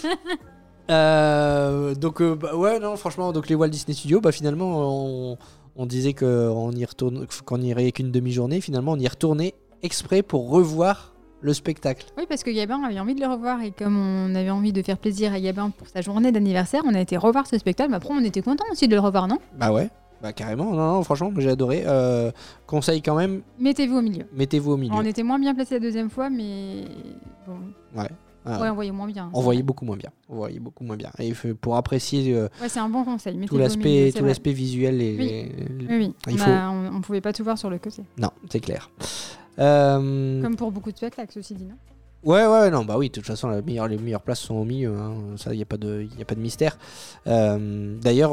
Euh, 0.89 1.95
donc 1.95 2.21
euh, 2.21 2.33
bah, 2.35 2.55
ouais 2.55 2.79
non 2.79 2.95
franchement 2.95 3.33
donc 3.33 3.49
les 3.49 3.55
Walt 3.55 3.67
Disney 3.67 3.93
Studios 3.93 4.21
bah 4.21 4.31
finalement 4.31 5.31
on, 5.33 5.37
on 5.75 5.85
disait 5.85 6.13
qu'on 6.13 6.71
y 6.71 6.85
retourne 6.85 7.27
qu'on 7.43 7.59
irait 7.59 7.91
qu'une 7.91 8.09
demi-journée 8.09 8.61
finalement 8.61 8.93
on 8.93 8.97
y 8.97 9.05
retourné 9.05 9.53
exprès 9.83 10.21
pour 10.21 10.49
revoir 10.49 11.13
le 11.41 11.53
spectacle. 11.53 12.05
Oui, 12.17 12.23
parce 12.27 12.43
que 12.43 12.49
Gabin 12.49 12.81
avait 12.83 12.99
envie 12.99 13.15
de 13.15 13.21
le 13.21 13.27
revoir 13.27 13.61
et 13.61 13.71
comme 13.71 13.97
on 13.97 14.33
avait 14.33 14.49
envie 14.49 14.73
de 14.73 14.81
faire 14.81 14.97
plaisir 14.97 15.33
à 15.33 15.39
Gabin 15.39 15.69
pour 15.69 15.87
sa 15.87 16.01
journée 16.01 16.31
d'anniversaire, 16.31 16.81
on 16.85 16.95
a 16.95 16.99
été 16.99 17.17
revoir 17.17 17.47
ce 17.47 17.57
spectacle. 17.57 17.91
Mais 17.91 17.97
après, 17.97 18.13
on 18.13 18.23
était 18.23 18.41
content 18.41 18.65
aussi 18.71 18.87
de 18.87 18.95
le 18.95 19.01
revoir, 19.01 19.27
non? 19.27 19.37
Bah 19.57 19.71
ouais 19.71 19.89
bah 20.21 20.33
carrément 20.33 20.71
non, 20.73 20.95
non 20.95 21.03
franchement 21.03 21.31
j'ai 21.37 21.49
adoré. 21.49 21.83
Euh, 21.85 22.31
conseil 22.65 23.01
quand 23.01 23.15
même 23.15 23.41
Mettez-vous 23.59 23.97
au 23.97 24.01
milieu. 24.01 24.25
mettez-vous 24.33 24.71
au 24.73 24.77
milieu. 24.77 24.93
On 24.95 25.03
était 25.05 25.23
moins 25.23 25.39
bien 25.39 25.53
placé 25.53 25.75
la 25.75 25.79
deuxième 25.79 26.09
fois, 26.09 26.29
mais 26.29 26.85
bon. 27.47 27.57
Ouais. 27.99 28.07
Ouais, 28.45 28.69
on 28.69 28.75
voyait 28.75 28.91
moins 28.91 29.07
bien. 29.07 29.29
On 29.33 29.41
voyait 29.41 29.61
beaucoup 29.61 29.83
moins 29.83 29.97
bien. 29.97 30.09
On 30.29 30.35
voyait 30.37 30.59
beaucoup 30.59 30.85
moins 30.85 30.95
bien. 30.95 31.11
Et 31.19 31.33
pour 31.59 31.75
apprécier 31.75 32.33
euh, 32.33 32.47
Ouais, 32.61 32.69
c'est 32.69 32.79
un 32.79 32.87
bon 32.87 33.03
conseil. 33.03 33.37
tout 33.45 33.57
l'aspect, 33.57 34.13
tout 34.15 34.23
l'aspect 34.23 34.53
visuel, 34.53 35.01
et, 35.01 35.17
Oui. 35.17 35.27
les- 35.27 35.87
Oui, 35.89 35.97
oui. 35.97 36.13
Il 36.27 36.33
on, 36.35 36.37
faut- 36.37 36.49
a- 36.51 36.69
on, 36.71 36.95
on 36.95 37.01
pouvait 37.01 37.19
pas 37.19 37.33
tout 37.33 37.43
voir 37.43 37.57
sur 37.57 37.69
le 37.69 37.77
côté. 37.77 38.03
non, 38.17 38.29
c'est 38.49 38.61
clair. 38.61 38.89
Euh, 39.59 40.41
Comme 40.41 40.55
pour 40.55 40.71
beaucoup 40.71 40.91
de 40.93 40.97
spectacles, 40.97 41.31
ceci 41.33 41.55
dit, 41.55 41.65
non? 41.65 41.75
Ouais, 42.23 42.45
ouais, 42.47 42.69
non, 42.71 42.85
bah 42.85 42.97
oui, 42.97 43.09
de 43.09 43.13
toute 43.13 43.25
façon, 43.25 43.47
la 43.49 43.61
meilleure- 43.61 43.87
les 43.89 43.97
meilleures 43.97 44.21
places 44.21 44.39
sont 44.39 44.55
au 44.55 44.63
milieu. 44.65 44.95
hein. 44.97 45.13
Ça, 45.35 45.53
il 45.53 45.57
n'y 45.57 45.63
a, 45.63 45.65
pas 45.65 45.77
de- 45.77 46.07
y 46.17 46.21
a 46.21 46.25
pas 46.25 46.35
de 46.35 46.39
mystère. 46.39 46.77
Euh, 47.27 47.95
D'ailleurs, 48.01 48.31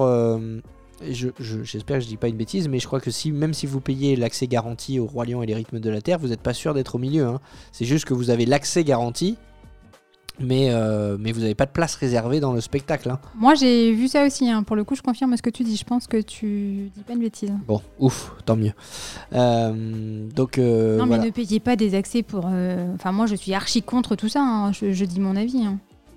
euh, 1.05 1.13
je- 1.13 1.29
je- 1.39 1.63
j'espère 1.63 1.99
que 1.99 2.03
je 2.05 2.09
dis 2.09 2.17
pas 2.17 2.29
une 2.29 2.37
bêtise, 2.37 2.69
mais 2.69 2.79
je 2.79 2.87
crois 2.87 3.01
que 3.01 3.11
si, 3.11 3.31
même 3.33 3.55
si 3.55 3.67
vous 3.67 3.81
payez 3.81 4.17
l'accès 4.17 4.47
garanti 4.47 4.99
au 4.99 5.07
Roi 5.07 5.25
Lion 5.27 5.43
et 5.43 5.47
les 5.47 5.55
rythmes 5.55 5.81
de 5.81 5.91
la 5.91 6.01
Terre, 6.01 6.19
vous 6.19 6.29
n'êtes 6.29 6.41
pas 6.41 6.55
sûr 6.55 6.75
d'être 6.75 6.95
au 6.95 6.99
milieu. 6.99 7.25
hein. 7.27 7.41
C'est 7.73 7.85
juste 7.85 8.05
que 8.05 8.15
vous 8.15 8.31
avez 8.31 8.47
l'accès 8.47 8.85
garanti, 8.85 9.37
mais, 10.41 10.71
euh, 10.71 11.17
mais 11.21 11.31
vous 11.31 11.41
n'avez 11.43 11.55
pas 11.55 11.67
de 11.67 11.71
place 11.71 11.95
réservée 11.95 12.41
dans 12.41 12.53
le 12.53 12.61
spectacle. 12.61 13.09
hein. 13.09 13.21
Moi, 13.37 13.55
j'ai 13.55 13.93
vu 13.93 14.09
ça 14.09 14.27
aussi. 14.27 14.51
hein. 14.51 14.65
Pour 14.65 14.75
le 14.75 14.83
coup, 14.83 14.97
je 14.97 15.03
confirme 15.03 15.37
ce 15.37 15.43
que 15.43 15.51
tu 15.51 15.63
dis. 15.63 15.77
Je 15.77 15.85
pense 15.85 16.09
que 16.09 16.21
tu 16.21 16.91
dis 16.95 17.03
pas 17.07 17.13
une 17.13 17.21
bêtise. 17.21 17.53
Bon, 17.69 17.81
ouf, 18.01 18.33
tant 18.45 18.57
mieux. 18.57 18.73
Euh, 19.33 20.29
donc, 20.35 20.59
euh, 20.59 20.99
non, 20.99 21.07
voilà. 21.07 21.23
mais 21.23 21.29
ne 21.29 21.33
payez 21.33 21.61
pas 21.61 21.77
des 21.77 21.95
accès 21.95 22.23
pour. 22.23 22.47
Enfin, 22.47 23.13
moi, 23.13 23.27
je 23.27 23.37
suis 23.37 23.55
archi 23.55 23.83
contre 23.83 24.17
tout 24.17 24.29
ça. 24.29 24.71
Je, 24.73 24.93
je 24.93 25.05
dis 25.05 25.21
mon 25.21 25.37
avis. 25.37 25.63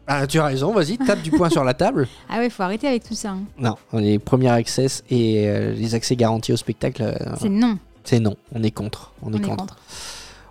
Ah, 0.09 0.25
tu 0.25 0.39
as 0.39 0.45
raison, 0.45 0.71
vas-y, 0.73 0.97
tape 0.97 1.21
du 1.21 1.31
poing 1.31 1.49
sur 1.49 1.63
la 1.65 1.73
table. 1.73 2.07
Ah 2.29 2.39
ouais, 2.39 2.49
faut 2.49 2.63
arrêter 2.63 2.87
avec 2.87 3.03
tout 3.03 3.13
ça. 3.13 3.31
hein. 3.31 3.41
Non, 3.59 3.75
les 3.93 4.19
premiers 4.19 4.49
accès 4.49 4.87
et 5.09 5.47
euh, 5.49 5.73
les 5.73 5.95
accès 5.95 6.15
garantis 6.15 6.53
au 6.53 6.57
spectacle, 6.57 7.01
euh, 7.03 7.15
C'est 7.39 7.49
non. 7.49 7.77
c'est 8.03 8.19
non. 8.19 8.35
On 8.53 8.63
est 8.63 8.71
contre. 8.71 9.11
On, 9.21 9.27
On 9.27 9.33
est, 9.33 9.39
contre. 9.41 9.57
contre. 9.57 9.77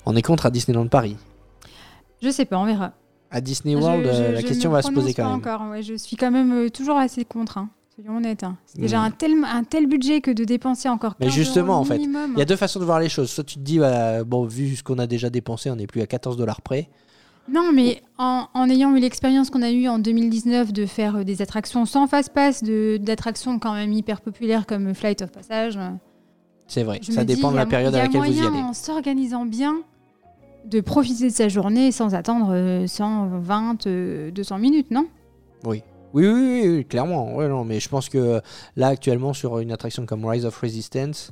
On 0.04 0.14
est 0.16 0.22
contre 0.22 0.46
à 0.46 0.50
Disneyland 0.50 0.86
Paris. 0.88 1.16
Je 2.22 2.30
sais 2.30 2.44
pas, 2.44 2.58
on 2.58 2.64
verra. 2.66 2.92
À 3.30 3.40
Disney 3.40 3.74
World, 3.76 4.04
Je- 4.04 4.08
euh, 4.10 4.32
la 4.32 4.40
je 4.40 4.46
question 4.46 4.70
me 4.70 4.74
va 4.76 4.82
se 4.82 4.90
poser 4.90 5.12
quand 5.14 5.22
pas 5.24 5.28
même. 5.30 5.38
encore. 5.38 5.70
ouais, 5.70 5.82
je 5.82 5.94
suis 5.94 6.16
quand 6.16 6.30
même 6.30 6.52
euh, 6.52 6.68
toujours 6.70 6.96
assez 6.96 7.24
contre. 7.24 7.58
hein. 7.58 7.68
Soyons 7.94 8.18
honnêtes. 8.18 8.44
hein. 8.44 8.56
C'est 8.66 8.78
Mm. 8.78 8.82
déjà 8.82 9.00
un 9.00 9.10
tel, 9.10 9.32
un 9.44 9.64
tel 9.64 9.86
budget 9.86 10.20
que 10.20 10.30
de 10.30 10.44
dépenser 10.44 10.88
encore 10.90 11.16
15 11.16 11.26
Mais 11.28 11.30
justement, 11.32 11.72
euros 11.74 11.82
en 11.82 11.84
fait, 11.84 11.96
minimum. 11.98 12.32
Il 12.36 12.38
y 12.38 12.42
a 12.42 12.44
deux 12.44 12.56
façons 12.56 12.78
de 12.78 12.84
voir 12.84 13.00
les 13.00 13.08
choses. 13.08 13.30
Soit 13.30 13.44
tu 13.44 13.54
te 13.56 13.60
dis, 13.60 13.78
bah, 13.78 14.22
bon, 14.22 14.44
vu 14.44 14.76
ce 14.76 14.82
qu'on 14.82 14.98
a 14.98 15.06
déjà 15.06 15.30
dépensé, 15.30 15.70
on 15.70 15.76
n'est 15.76 15.86
plus 15.86 16.02
à 16.02 16.06
14 16.06 16.36
dollars 16.36 16.60
près. 16.60 16.88
Non, 17.48 17.70
mais 17.72 18.02
en, 18.18 18.46
en 18.54 18.68
ayant 18.68 18.94
eu 18.96 19.00
l'expérience 19.00 19.50
qu'on 19.50 19.62
a 19.62 19.70
eue 19.70 19.86
en 19.88 19.98
2019 19.98 20.72
de 20.72 20.84
faire 20.86 21.16
euh, 21.16 21.24
des 21.24 21.42
attractions 21.42 21.86
sans 21.86 22.06
fast-pass, 22.06 22.62
de- 22.64 22.96
d'attractions 23.00 23.58
quand 23.58 23.74
même 23.74 23.92
hyper 23.92 24.20
populaires 24.20 24.66
comme 24.66 24.94
Flight 24.94 25.22
of 25.22 25.30
Passage, 25.30 25.76
euh, 25.76 25.90
C'est 26.66 26.82
vrai, 26.82 27.00
ça 27.02 27.24
dis, 27.24 27.36
dépend 27.36 27.52
de 27.52 27.56
la 27.56 27.66
période 27.66 27.94
à 27.94 28.02
laquelle 28.02 28.22
vous 28.22 28.36
y 28.42 28.46
allez. 28.46 28.58
en 28.58 28.72
s'organisant 28.72 29.46
bien, 29.46 29.76
de 30.64 30.80
profiter 30.80 31.24
de 31.28 31.32
sa 31.32 31.48
journée 31.48 31.92
sans 31.92 32.14
attendre 32.16 32.48
euh, 32.50 32.86
120, 32.88 33.86
euh, 33.86 34.30
200 34.32 34.58
minutes, 34.58 34.90
non? 34.90 35.06
Oui. 35.64 35.82
Oui, 36.14 36.26
oui, 36.26 36.62
oui, 36.68 36.84
clairement. 36.84 37.36
Ouais, 37.36 37.46
non, 37.48 37.64
mais 37.64 37.78
je 37.78 37.88
pense 37.88 38.08
que 38.08 38.40
là, 38.74 38.88
actuellement, 38.88 39.32
sur 39.34 39.58
une 39.60 39.70
attraction 39.70 40.06
comme 40.06 40.24
Rise 40.24 40.46
of 40.46 40.56
Resistance, 40.58 41.30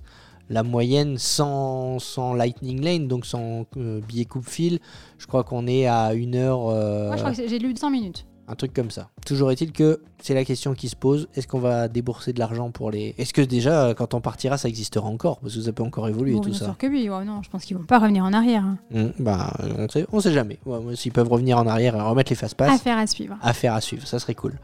la 0.51 0.63
moyenne 0.63 1.17
sans, 1.19 1.99
sans 1.99 2.35
Lightning 2.35 2.83
Lane, 2.83 3.09
donc 3.09 3.25
sans 3.27 3.65
euh, 3.77 4.01
billet 4.07 4.25
coupe-fil, 4.27 4.79
je 5.19 5.27
crois 5.27 5.45
qu'on 5.45 5.67
est 5.67 5.87
à 5.87 6.13
une 6.15 6.35
heure, 6.37 6.69
euh, 6.69 7.07
Moi, 7.09 7.17
je 7.17 7.23
crois 7.23 7.35
que 7.35 7.49
j'ai 7.49 7.59
lu 7.59 7.75
100 7.77 7.91
minutes. 7.91 8.27
un 8.47 8.55
truc 8.55 8.75
comme 8.75 8.91
ça. 8.91 9.09
Toujours 9.25 9.51
est-il 9.53 9.73
que 9.73 10.03
c'est 10.23 10.35
la 10.35 10.45
question 10.45 10.75
qui 10.75 10.91
se 10.91 10.97
pose 10.97 11.29
est-ce 11.35 11.47
qu'on 11.49 11.61
va 11.61 11.89
débourser 11.89 12.35
de 12.35 12.39
l'argent 12.39 12.71
pour 12.71 12.91
les. 12.91 13.15
Est-ce 13.17 13.33
que 13.33 13.41
déjà, 13.41 13.87
euh, 13.87 13.95
quand 13.95 14.13
on 14.13 14.21
partira, 14.21 14.59
ça 14.59 14.69
existera 14.69 15.07
encore? 15.09 15.39
Parce 15.41 15.55
que 15.55 15.63
ça 15.63 15.73
peut 15.73 15.83
encore 15.83 16.09
évoluer 16.09 16.35
Bon, 16.35 16.41
tout 16.43 16.51
bien 16.51 16.59
ça. 16.59 16.65
sûr 16.67 16.77
que 16.77 16.87
oui. 16.87 17.09
Ouais, 17.09 17.25
non, 17.25 17.43
je 17.43 17.49
pense 17.49 17.65
qu'ils 17.65 17.77
vont 17.79 17.85
pas 17.85 17.99
revenir 17.99 18.23
en 18.25 18.33
arrière. 18.35 18.65
hein. 18.65 18.77
Hmm, 18.91 19.09
bah, 19.19 19.51
on 19.79 19.89
sait, 19.89 20.07
on 20.13 20.21
sait 20.21 20.33
jamais. 20.33 20.59
Ouais, 20.67 20.95
S'ils 20.95 21.13
peuvent 21.13 21.29
revenir 21.33 21.57
en 21.57 21.67
arrière 21.67 21.97
et 21.97 22.01
remettre 22.03 22.31
les 22.31 22.37
fast-pass. 22.37 22.71
Affaire 22.75 22.99
à 22.99 23.07
suivre. 23.07 23.37
Affaire 23.41 23.73
à 23.75 23.81
suivre, 23.81 24.07
ça 24.07 24.19
serait 24.19 24.35
cool. 24.35 24.59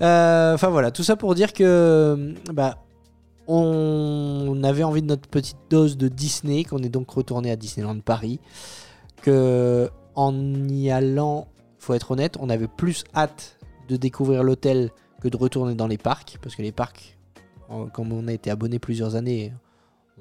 Euh, 0.00 0.54
Enfin 0.54 0.68
voilà, 0.68 0.90
tout 0.90 1.02
ça 1.02 1.16
pour 1.16 1.34
dire 1.34 1.52
que 1.52 2.34
bah, 2.54 2.78
on 3.48 4.62
avait 4.62 4.84
envie 4.84 5.02
de 5.02 5.06
notre 5.06 5.28
petite 5.28 5.56
dose 5.70 5.96
de 5.96 6.08
Disney, 6.08 6.64
qu'on 6.64 6.78
est 6.78 6.90
donc 6.90 7.10
retourné 7.10 7.50
à 7.50 7.56
Disneyland 7.56 7.98
Paris, 8.00 8.40
que 9.22 9.90
en 10.14 10.68
y 10.68 10.90
allant, 10.90 11.48
faut 11.78 11.94
être 11.94 12.10
honnête, 12.10 12.36
on 12.40 12.50
avait 12.50 12.68
plus 12.68 13.04
hâte 13.14 13.58
de 13.88 13.96
découvrir 13.96 14.42
l'hôtel 14.42 14.90
que 15.22 15.28
de 15.28 15.36
retourner 15.36 15.74
dans 15.74 15.86
les 15.86 15.96
parcs, 15.96 16.38
parce 16.42 16.54
que 16.54 16.62
les 16.62 16.72
parcs, 16.72 17.18
comme 17.92 18.12
on 18.12 18.28
a 18.28 18.32
été 18.32 18.50
abonné 18.50 18.78
plusieurs 18.78 19.14
années, 19.14 19.52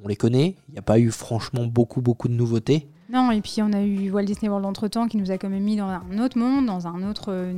on 0.04 0.08
les 0.08 0.16
connaît. 0.16 0.56
Il 0.70 0.74
n'y 0.74 0.80
a 0.80 0.84
pas 0.84 1.00
eu 1.00 1.12
franchement 1.12 1.66
beaucoup 1.66 2.02
beaucoup 2.02 2.28
de 2.28 2.34
nouveautés. 2.34 2.88
Non, 3.10 3.32
et 3.32 3.42
puis 3.42 3.62
on 3.62 3.72
a 3.74 3.82
eu 3.82 4.12
Walt 4.12 4.24
Disney 4.24 4.50
World 4.50 4.66
entre 4.66 4.88
temps 4.88 5.08
qui 5.08 5.18
nous 5.18 5.32
a 5.32 5.38
quand 5.38 5.50
même 5.50 5.64
mis 5.64 5.76
dans 5.76 5.88
un 5.88 6.20
autre 6.20 6.38
monde, 6.38 6.66
dans 6.66 6.88
un 6.88 7.10
autre 7.10 7.32
euh, 7.32 7.54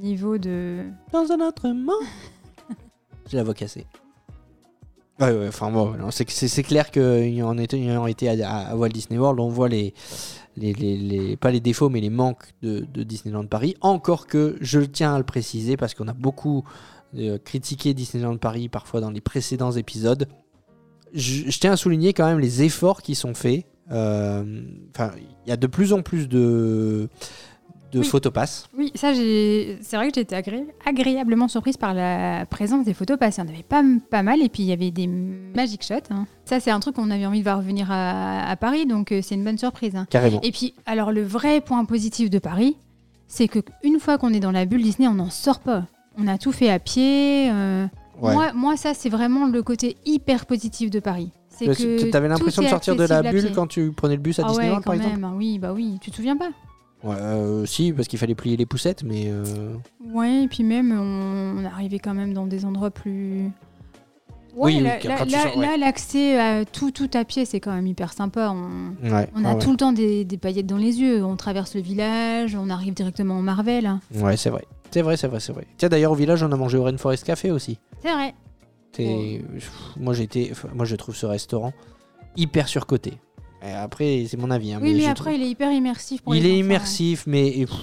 niveau 0.00 0.38
de. 0.38 0.84
dans 1.12 1.30
un 1.32 1.40
autre 1.46 1.68
monde. 1.68 2.06
J'ai 3.28 3.36
la 3.36 3.44
voix 3.44 3.54
cassée. 3.54 3.86
Ouais, 5.18 5.32
ouais, 5.32 5.48
enfin 5.48 5.70
bon, 5.70 5.94
c'est, 6.10 6.62
clair 6.62 6.90
qu'en 6.90 7.56
étant, 7.56 7.76
ayant 7.76 8.06
été 8.06 8.28
à, 8.42 8.68
à 8.68 8.76
Walt 8.76 8.90
Disney 8.90 9.18
World, 9.18 9.40
on 9.40 9.48
voit 9.48 9.68
les, 9.68 9.94
les, 10.56 10.74
les, 10.74 11.36
pas 11.36 11.50
les 11.50 11.60
défauts, 11.60 11.88
mais 11.88 12.00
les 12.00 12.10
manques 12.10 12.44
de, 12.62 12.80
de 12.92 13.02
Disneyland 13.02 13.46
Paris. 13.46 13.76
Encore 13.80 14.26
que 14.26 14.56
je 14.60 14.80
tiens 14.80 15.14
à 15.14 15.18
le 15.18 15.24
préciser 15.24 15.78
parce 15.78 15.94
qu'on 15.94 16.08
a 16.08 16.12
beaucoup 16.12 16.64
euh, 17.16 17.38
critiqué 17.38 17.94
Disneyland 17.94 18.36
Paris 18.36 18.68
parfois 18.68 19.00
dans 19.00 19.10
les 19.10 19.22
précédents 19.22 19.72
épisodes. 19.72 20.28
Je, 21.14 21.50
je 21.50 21.58
tiens 21.60 21.72
à 21.72 21.76
souligner 21.76 22.12
quand 22.12 22.26
même 22.26 22.40
les 22.40 22.62
efforts 22.62 23.00
qui 23.00 23.14
sont 23.14 23.34
faits. 23.34 23.64
Euh, 23.90 24.62
Enfin, 24.94 25.12
il 25.46 25.48
y 25.48 25.52
a 25.52 25.56
de 25.56 25.66
plus 25.66 25.92
en 25.92 26.02
plus 26.02 26.28
de, 26.28 27.08
de 27.92 28.00
Oui. 28.00 28.04
photopass. 28.06 28.68
Oui, 28.76 28.90
ça, 28.94 29.14
j'ai... 29.14 29.78
c'est 29.80 29.96
vrai 29.96 30.10
que 30.10 30.20
agré- 30.20 30.66
agréablement 30.84 31.48
surprise 31.48 31.76
par 31.76 31.94
la 31.94 32.44
présence 32.46 32.84
des 32.84 32.94
photos 32.94 33.16
passées. 33.18 33.40
Il 33.42 33.48
y 33.48 33.50
en 33.50 33.54
avait 33.54 33.62
pas, 33.62 33.82
pas 34.10 34.22
mal, 34.22 34.42
et 34.42 34.48
puis 34.48 34.62
il 34.64 34.66
y 34.66 34.72
avait 34.72 34.90
des 34.90 35.06
magic 35.06 35.84
shots. 35.84 35.94
hein. 36.10 36.26
Ça, 36.44 36.58
c'est 36.60 36.70
un 36.70 36.80
truc 36.80 36.96
qu'on 36.96 37.10
avait 37.10 37.26
envie 37.26 37.38
de 37.38 37.44
voir 37.44 37.58
revenir 37.58 37.90
à, 37.90 38.48
à 38.48 38.56
Paris, 38.56 38.86
donc 38.86 39.12
euh, 39.12 39.20
c'est 39.22 39.34
une 39.36 39.44
bonne 39.44 39.58
surprise. 39.58 39.94
hein. 39.96 40.06
Carrément. 40.10 40.40
Et 40.42 40.50
puis, 40.52 40.74
alors, 40.84 41.12
le 41.12 41.22
vrai 41.22 41.60
point 41.60 41.84
positif 41.84 42.28
de 42.30 42.38
Paris, 42.38 42.76
c'est 43.28 43.48
que 43.48 43.60
une 43.82 43.98
fois 44.00 44.18
qu'on 44.18 44.32
est 44.32 44.40
dans 44.40 44.52
la 44.52 44.64
bulle 44.64 44.82
Disney, 44.82 45.08
on 45.08 45.14
n'en 45.14 45.30
sort 45.30 45.60
pas. 45.60 45.84
On 46.18 46.26
a 46.26 46.38
tout 46.38 46.52
fait 46.52 46.70
à 46.70 46.78
pied. 46.78 47.50
euh, 47.50 47.86
Ouais. 48.22 48.32
Moi, 48.32 48.52
moi, 48.54 48.76
ça, 48.78 48.94
c'est 48.94 49.10
vraiment 49.10 49.46
le 49.46 49.62
côté 49.62 49.98
hyper 50.06 50.46
positif 50.46 50.90
de 50.90 51.00
Paris. 51.00 51.32
C'est 51.50 51.66
que 51.66 52.10
T'avais 52.10 52.28
l'impression 52.28 52.62
de 52.62 52.68
sortir 52.68 52.96
de 52.96 53.04
la 53.04 53.22
bulle 53.22 53.52
quand 53.54 53.66
tu 53.66 53.92
prenais 53.92 54.16
le 54.16 54.22
bus 54.22 54.38
à 54.38 54.44
ah 54.46 54.48
Disneyland 54.48 54.76
ouais, 54.76 54.82
par 54.82 54.94
quand 54.94 55.00
exemple 55.00 55.20
même. 55.20 55.34
Oui, 55.36 55.58
bah 55.58 55.72
oui. 55.74 55.98
Tu 56.00 56.10
te 56.10 56.16
souviens 56.16 56.36
pas 56.36 56.48
Ouais, 57.06 57.16
euh, 57.18 57.64
si, 57.66 57.92
parce 57.92 58.08
qu'il 58.08 58.18
fallait 58.18 58.34
plier 58.34 58.56
les 58.56 58.66
poussettes, 58.66 59.02
mais. 59.04 59.26
euh, 59.28 59.74
Ouais, 60.12 60.42
et 60.42 60.48
puis 60.48 60.64
même, 60.64 60.92
on, 60.92 61.60
on 61.60 61.64
arrivait 61.64 61.98
quand 62.00 62.14
même 62.14 62.32
dans 62.32 62.46
des 62.46 62.64
endroits 62.64 62.90
plus. 62.90 63.50
Oui, 64.58 64.76
oui, 64.76 64.80
là, 64.80 64.98
ouais. 65.56 65.76
l'accès 65.76 66.40
à 66.40 66.64
tout, 66.64 66.90
tout 66.90 67.10
à 67.12 67.24
pied, 67.26 67.44
c'est 67.44 67.60
quand 67.60 67.74
même 67.74 67.86
hyper 67.86 68.14
sympa. 68.14 68.50
On, 68.50 68.94
Ouais, 69.08 69.28
on 69.34 69.44
a 69.44 69.50
ah 69.50 69.54
tout 69.56 69.70
le 69.70 69.76
temps 69.76 69.92
des, 69.92 70.24
des 70.24 70.38
paillettes 70.38 70.66
dans 70.66 70.78
les 70.78 70.98
yeux. 70.98 71.22
On 71.22 71.36
traverse 71.36 71.74
le 71.74 71.82
village, 71.82 72.56
on 72.56 72.70
arrive 72.70 72.94
directement 72.94 73.38
au 73.38 73.42
Marvel. 73.42 73.98
Ouais, 74.14 74.38
c'est 74.38 74.48
vrai. 74.48 74.64
C'est 74.90 75.02
vrai, 75.02 75.18
c'est 75.18 75.28
vrai, 75.28 75.40
c'est 75.40 75.52
vrai. 75.52 75.66
Tiens, 75.76 75.90
d'ailleurs, 75.90 76.12
au 76.12 76.14
village, 76.14 76.42
on 76.42 76.50
a 76.50 76.56
mangé 76.56 76.78
au 76.78 76.84
Rainforest 76.84 77.24
Café 77.24 77.50
aussi. 77.50 77.78
C'est 78.02 78.12
vrai. 78.12 78.34
Moi, 79.98 80.14
enfin, 80.50 80.68
moi, 80.74 80.86
je 80.86 80.96
trouve 80.96 81.14
ce 81.14 81.26
restaurant 81.26 81.72
hyper 82.36 82.66
surcoté. 82.66 83.18
Et 83.62 83.72
après, 83.72 84.24
c'est 84.28 84.36
mon 84.36 84.50
avis. 84.50 84.72
hein, 84.72 84.80
oui, 84.82 84.94
mais 84.96 85.06
après, 85.06 85.30
trouve- 85.32 85.40
il 85.40 85.42
est 85.42 85.50
hyper 85.50 85.72
immersif 85.72 86.22
pour 86.22 86.34
Il 86.34 86.42
les 86.42 86.48
est 86.48 86.52
enfants, 86.52 86.60
immersif, 86.60 87.24
mais 87.26 87.48
et, 87.48 87.66
pff, 87.66 87.76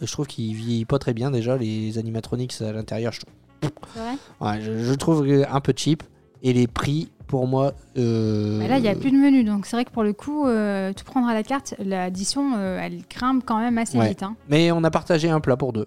je 0.00 0.10
trouve 0.12 0.26
qu'il 0.26 0.54
vieillit 0.54 0.84
pas 0.84 0.98
très 0.98 1.12
bien 1.14 1.30
déjà. 1.30 1.56
Les 1.56 1.98
animatronics 1.98 2.54
à 2.62 2.72
l'intérieur, 2.72 3.12
je 3.12 3.20
trouve. 3.20 3.34
ouais. 3.62 3.70
C'est 3.94 4.00
vrai 4.00 4.12
Ouais, 4.40 4.60
je, 4.62 4.84
je 4.84 4.94
trouve 4.94 5.26
un 5.50 5.60
peu 5.60 5.72
cheap. 5.76 6.02
Et 6.42 6.52
les 6.52 6.66
prix, 6.68 7.10
pour 7.26 7.46
moi. 7.48 7.72
euh, 7.96 8.60
Bah 8.60 8.68
là, 8.68 8.78
il 8.78 8.82
n'y 8.82 8.88
a 8.88 8.94
plus 8.94 9.10
de 9.10 9.16
menu. 9.16 9.42
Donc, 9.44 9.66
c'est 9.66 9.74
vrai 9.76 9.84
que 9.84 9.90
pour 9.90 10.04
le 10.04 10.12
coup, 10.12 10.46
euh, 10.46 10.92
tout 10.92 11.04
prendre 11.04 11.26
à 11.28 11.34
la 11.34 11.42
carte, 11.42 11.74
l'addition, 11.78 12.52
euh, 12.56 12.78
elle 12.80 13.02
grimpe 13.10 13.42
quand 13.44 13.58
même 13.58 13.76
assez 13.76 13.98
Ouais. 13.98 14.08
vite. 14.10 14.22
hein. 14.22 14.36
Mais 14.48 14.70
on 14.72 14.82
a 14.84 14.90
partagé 14.90 15.28
un 15.28 15.40
plat 15.40 15.56
pour 15.56 15.72
deux. 15.72 15.86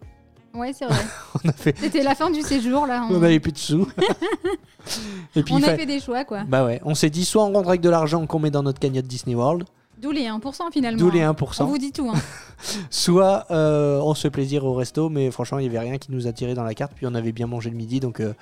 Ouais, 0.53 0.73
c'est 0.73 0.85
vrai. 0.85 0.95
On 1.45 1.49
a 1.49 1.53
fait. 1.53 1.77
C'était 1.77 2.03
la 2.03 2.15
fin 2.15 2.29
du 2.29 2.41
séjour, 2.41 2.85
là. 2.87 3.05
On 3.09 3.15
On, 3.15 3.19
n'avait 3.19 3.39
plus 3.39 3.51
de 3.51 3.57
sous. 3.57 3.87
et 5.35 5.43
puis 5.43 5.53
on 5.53 5.57
a 5.57 5.61
fa- 5.61 5.77
fait 5.77 5.85
des 5.85 5.99
choix, 5.99 6.25
quoi. 6.25 6.43
Bah 6.43 6.65
ouais, 6.65 6.81
on 6.83 6.95
s'est 6.95 7.09
dit 7.09 7.25
soit 7.25 7.43
on 7.45 7.53
rentre 7.53 7.69
avec 7.69 7.81
de 7.81 7.89
l'argent 7.89 8.25
qu'on 8.25 8.39
met 8.39 8.51
dans 8.51 8.63
notre 8.63 8.79
cagnotte 8.79 9.05
Disney 9.05 9.35
World, 9.35 9.63
D'où 10.01 10.11
les 10.11 10.23
1% 10.25 10.41
finalement. 10.73 10.97
d'où 10.99 11.11
les 11.11 11.21
hein. 11.21 11.33
1%, 11.39 11.61
On 11.63 11.65
vous 11.67 11.77
dit 11.77 11.91
tout. 11.91 12.09
Hein. 12.09 12.19
soit 12.89 13.45
euh, 13.51 13.99
on 14.01 14.13
se 14.15 14.21
fait 14.21 14.31
plaisir 14.31 14.65
au 14.65 14.73
resto, 14.73 15.09
mais 15.09 15.29
franchement 15.29 15.59
il 15.59 15.69
n'y 15.69 15.77
avait 15.77 15.87
rien 15.87 15.97
qui 15.99 16.11
nous 16.11 16.27
attirait 16.27 16.55
dans 16.55 16.63
la 16.63 16.73
carte, 16.73 16.93
puis 16.95 17.05
on 17.05 17.13
avait 17.13 17.31
bien 17.31 17.45
mangé 17.47 17.69
le 17.69 17.75
midi, 17.75 17.99
donc 17.99 18.19
euh, 18.19 18.33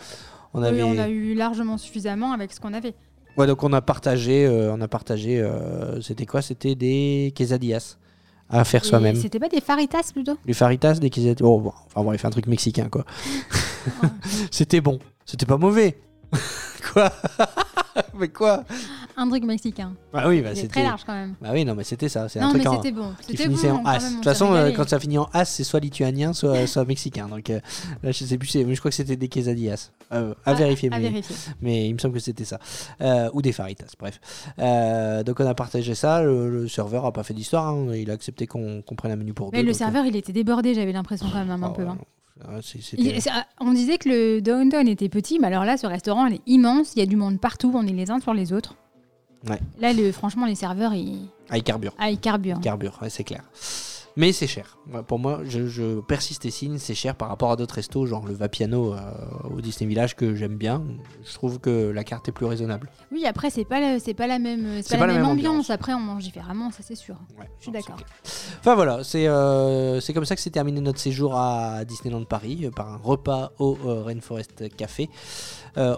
on 0.53 0.61
Oui, 0.61 0.67
avait... 0.67 0.83
on 0.83 0.97
a 0.97 1.09
eu 1.09 1.35
largement 1.35 1.77
suffisamment 1.77 2.31
avec 2.31 2.53
ce 2.53 2.59
qu'on 2.61 2.73
avait. 2.73 2.93
Ouais, 3.37 3.45
donc 3.45 3.61
on 3.63 3.73
a 3.73 3.81
partagé, 3.81 4.45
euh, 4.45 4.73
on 4.73 4.79
a 4.81 4.87
partagé, 4.87 5.45
c'était 6.01 6.25
quoi? 6.25 6.41
C'était 6.41 6.75
des 6.75 7.33
quesadillas 7.35 7.97
à 8.49 8.63
faire 8.63 8.83
soi-même. 8.83 9.15
C'était 9.15 9.39
pas 9.39 9.49
des 9.49 9.61
faritas 9.61 10.11
plutôt? 10.11 10.37
Les 10.45 10.53
faritas, 10.53 10.95
des 10.95 11.09
quesadillas, 11.09 11.45
oh, 11.45 11.59
bon, 11.59 11.73
enfin 11.85 12.03
bon, 12.03 12.13
il 12.13 12.19
fait 12.19 12.27
un 12.27 12.31
truc 12.31 12.47
mexicain 12.47 12.87
quoi. 12.89 13.05
c'était 14.51 14.81
bon, 14.81 14.99
c'était 15.25 15.45
pas 15.45 15.57
mauvais. 15.57 15.99
quoi? 16.93 17.11
Mais 18.13 18.29
quoi 18.29 18.63
Un 19.17 19.27
truc 19.29 19.43
mexicain. 19.43 19.93
Bah 20.13 20.25
oui, 20.27 20.41
bah 20.41 20.55
c'était... 20.55 20.67
très 20.67 20.83
large 20.83 21.03
quand 21.05 21.13
même. 21.13 21.35
Bah 21.41 21.49
oui, 21.53 21.65
non 21.65 21.75
mais 21.75 21.83
c'était 21.83 22.09
ça, 22.09 22.29
c'est 22.29 22.39
un 22.39 22.49
truc 22.49 22.61
mais 22.63 22.67
en... 22.67 22.75
bon. 22.75 23.11
qui 23.21 23.31
C'était 23.31 23.43
finissait 23.43 23.69
bon, 23.69 23.77
en 23.79 23.85
as. 23.85 24.09
De 24.09 24.15
toute 24.15 24.23
façon, 24.23 24.53
euh, 24.53 24.71
quand 24.71 24.87
ça 24.87 24.99
finit 24.99 25.17
en 25.17 25.29
as, 25.33 25.45
c'est 25.45 25.63
soit 25.63 25.79
lituanien, 25.79 26.33
soit, 26.33 26.67
soit 26.67 26.85
mexicain. 26.85 27.27
Donc 27.27 27.49
euh, 27.49 27.59
là, 28.03 28.11
je 28.11 28.23
sais 28.25 28.37
plus, 28.37 28.53
mais 28.55 28.75
je 28.75 28.79
crois 28.79 28.91
que 28.91 28.95
c'était 28.95 29.15
des 29.15 29.27
quesadillas. 29.27 29.91
Euh, 30.11 30.31
à 30.45 30.51
Ah, 30.51 30.53
vérifier, 30.53 30.89
À 30.91 30.97
mais, 30.99 31.09
vérifier. 31.09 31.35
mais 31.61 31.87
il 31.87 31.93
me 31.93 31.99
semble 31.99 32.13
que 32.15 32.19
c'était 32.19 32.45
ça. 32.45 32.59
Euh, 33.01 33.29
ou 33.33 33.41
des 33.41 33.51
faritas, 33.51 33.87
bref. 33.99 34.19
Donc 35.25 35.39
on 35.39 35.45
a 35.47 35.53
partagé 35.55 35.95
ça. 35.95 36.21
Le, 36.21 36.49
le 36.49 36.67
serveur 36.67 37.05
a 37.05 37.11
pas 37.13 37.23
fait 37.23 37.33
d'histoire. 37.33 37.67
hein. 37.67 37.87
Il 37.95 38.09
a 38.09 38.13
accepté 38.13 38.47
qu'on 38.47 38.81
prenne 38.97 39.11
un 39.11 39.15
menu 39.15 39.33
pour 39.33 39.51
Mais 39.51 39.59
deux. 39.59 39.65
le 39.65 39.71
donc, 39.71 39.77
serveur, 39.77 40.05
il 40.05 40.15
était 40.15 40.33
débordé, 40.33 40.73
j'avais 40.73 40.91
l'impression 40.93 41.27
quand 41.31 41.43
même 41.45 41.63
un 41.63 41.67
ah 41.67 41.73
peu. 41.75 41.83
hein. 41.87 41.97
Ah, 42.47 42.59
c'est- 42.61 42.97
on 43.59 43.73
disait 43.73 43.97
que 43.97 44.07
le 44.09 44.41
downtown 44.41 44.87
était 44.87 45.09
petit, 45.09 45.39
mais 45.39 45.47
alors 45.47 45.65
là, 45.65 45.77
ce 45.77 45.85
restaurant, 45.87 46.25
il 46.27 46.35
est 46.35 46.41
immense. 46.47 46.93
Il 46.95 46.99
y 46.99 47.01
a 47.01 47.05
du 47.05 47.15
monde 47.15 47.39
partout, 47.39 47.71
on 47.75 47.85
est 47.85 47.91
les 47.91 48.09
uns 48.11 48.19
sur 48.19 48.33
les 48.33 48.53
autres. 48.53 48.75
Ouais. 49.49 49.59
Là, 49.79 49.93
le, 49.93 50.11
franchement, 50.11 50.45
les 50.45 50.55
serveurs, 50.55 50.93
ils, 50.93 51.27
Ah, 51.49 51.57
il 51.57 51.63
carbure. 51.63 51.93
ah, 51.97 52.09
ils 52.09 52.19
carburent. 52.19 52.59
Ouais, 53.01 53.09
c'est 53.09 53.23
clair. 53.23 53.43
Mais 54.19 54.33
c'est 54.33 54.47
cher. 54.47 54.77
Pour 55.07 55.17
moi, 55.17 55.39
je, 55.45 55.65
je 55.67 56.01
persiste 56.01 56.43
et 56.45 56.51
signe, 56.51 56.77
c'est 56.77 56.93
cher 56.93 57.15
par 57.15 57.29
rapport 57.29 57.51
à 57.51 57.55
d'autres 57.55 57.75
restos, 57.75 58.05
genre 58.05 58.25
le 58.27 58.33
Vapiano 58.33 58.93
euh, 58.93 58.97
au 59.49 59.61
Disney 59.61 59.87
Village 59.87 60.13
que 60.17 60.35
j'aime 60.35 60.57
bien. 60.57 60.83
Je 61.25 61.33
trouve 61.35 61.57
que 61.59 61.89
la 61.89 62.03
carte 62.03 62.27
est 62.27 62.33
plus 62.33 62.45
raisonnable. 62.45 62.89
Oui, 63.13 63.25
après, 63.25 63.49
c'est 63.49 63.63
pas, 63.63 63.79
la- 63.79 63.97
c'est 63.97 64.13
pas 64.13 64.27
la 64.27 64.37
même, 64.37 64.81
c'est 64.81 64.89
C'est 64.89 64.97
pas 64.97 65.07
la 65.07 65.13
même 65.13 65.25
ambiance. 65.25 65.69
Après, 65.69 65.93
on 65.93 66.01
mange 66.01 66.23
différemment, 66.23 66.69
ça 66.69 66.79
c'est 66.83 66.95
sûr. 66.95 67.15
Ouais, 67.39 67.49
Je 67.59 67.63
suis 67.63 67.71
d'accord. 67.71 67.95
Enfin 68.59 68.75
voilà, 68.75 69.05
c'est 69.05 69.25
euh, 69.25 70.01
c'est 70.01 70.11
comme 70.11 70.25
ça 70.25 70.35
que 70.35 70.41
s'est 70.41 70.49
terminé 70.49 70.81
notre 70.81 70.99
séjour 70.99 71.37
à 71.37 71.85
Disneyland 71.85 72.25
Paris 72.25 72.65
euh, 72.65 72.71
par 72.71 72.89
un 72.93 72.97
repas 72.97 73.53
au 73.57 73.77
euh, 73.85 74.03
Rainforest 74.03 74.75
Café. 74.75 75.09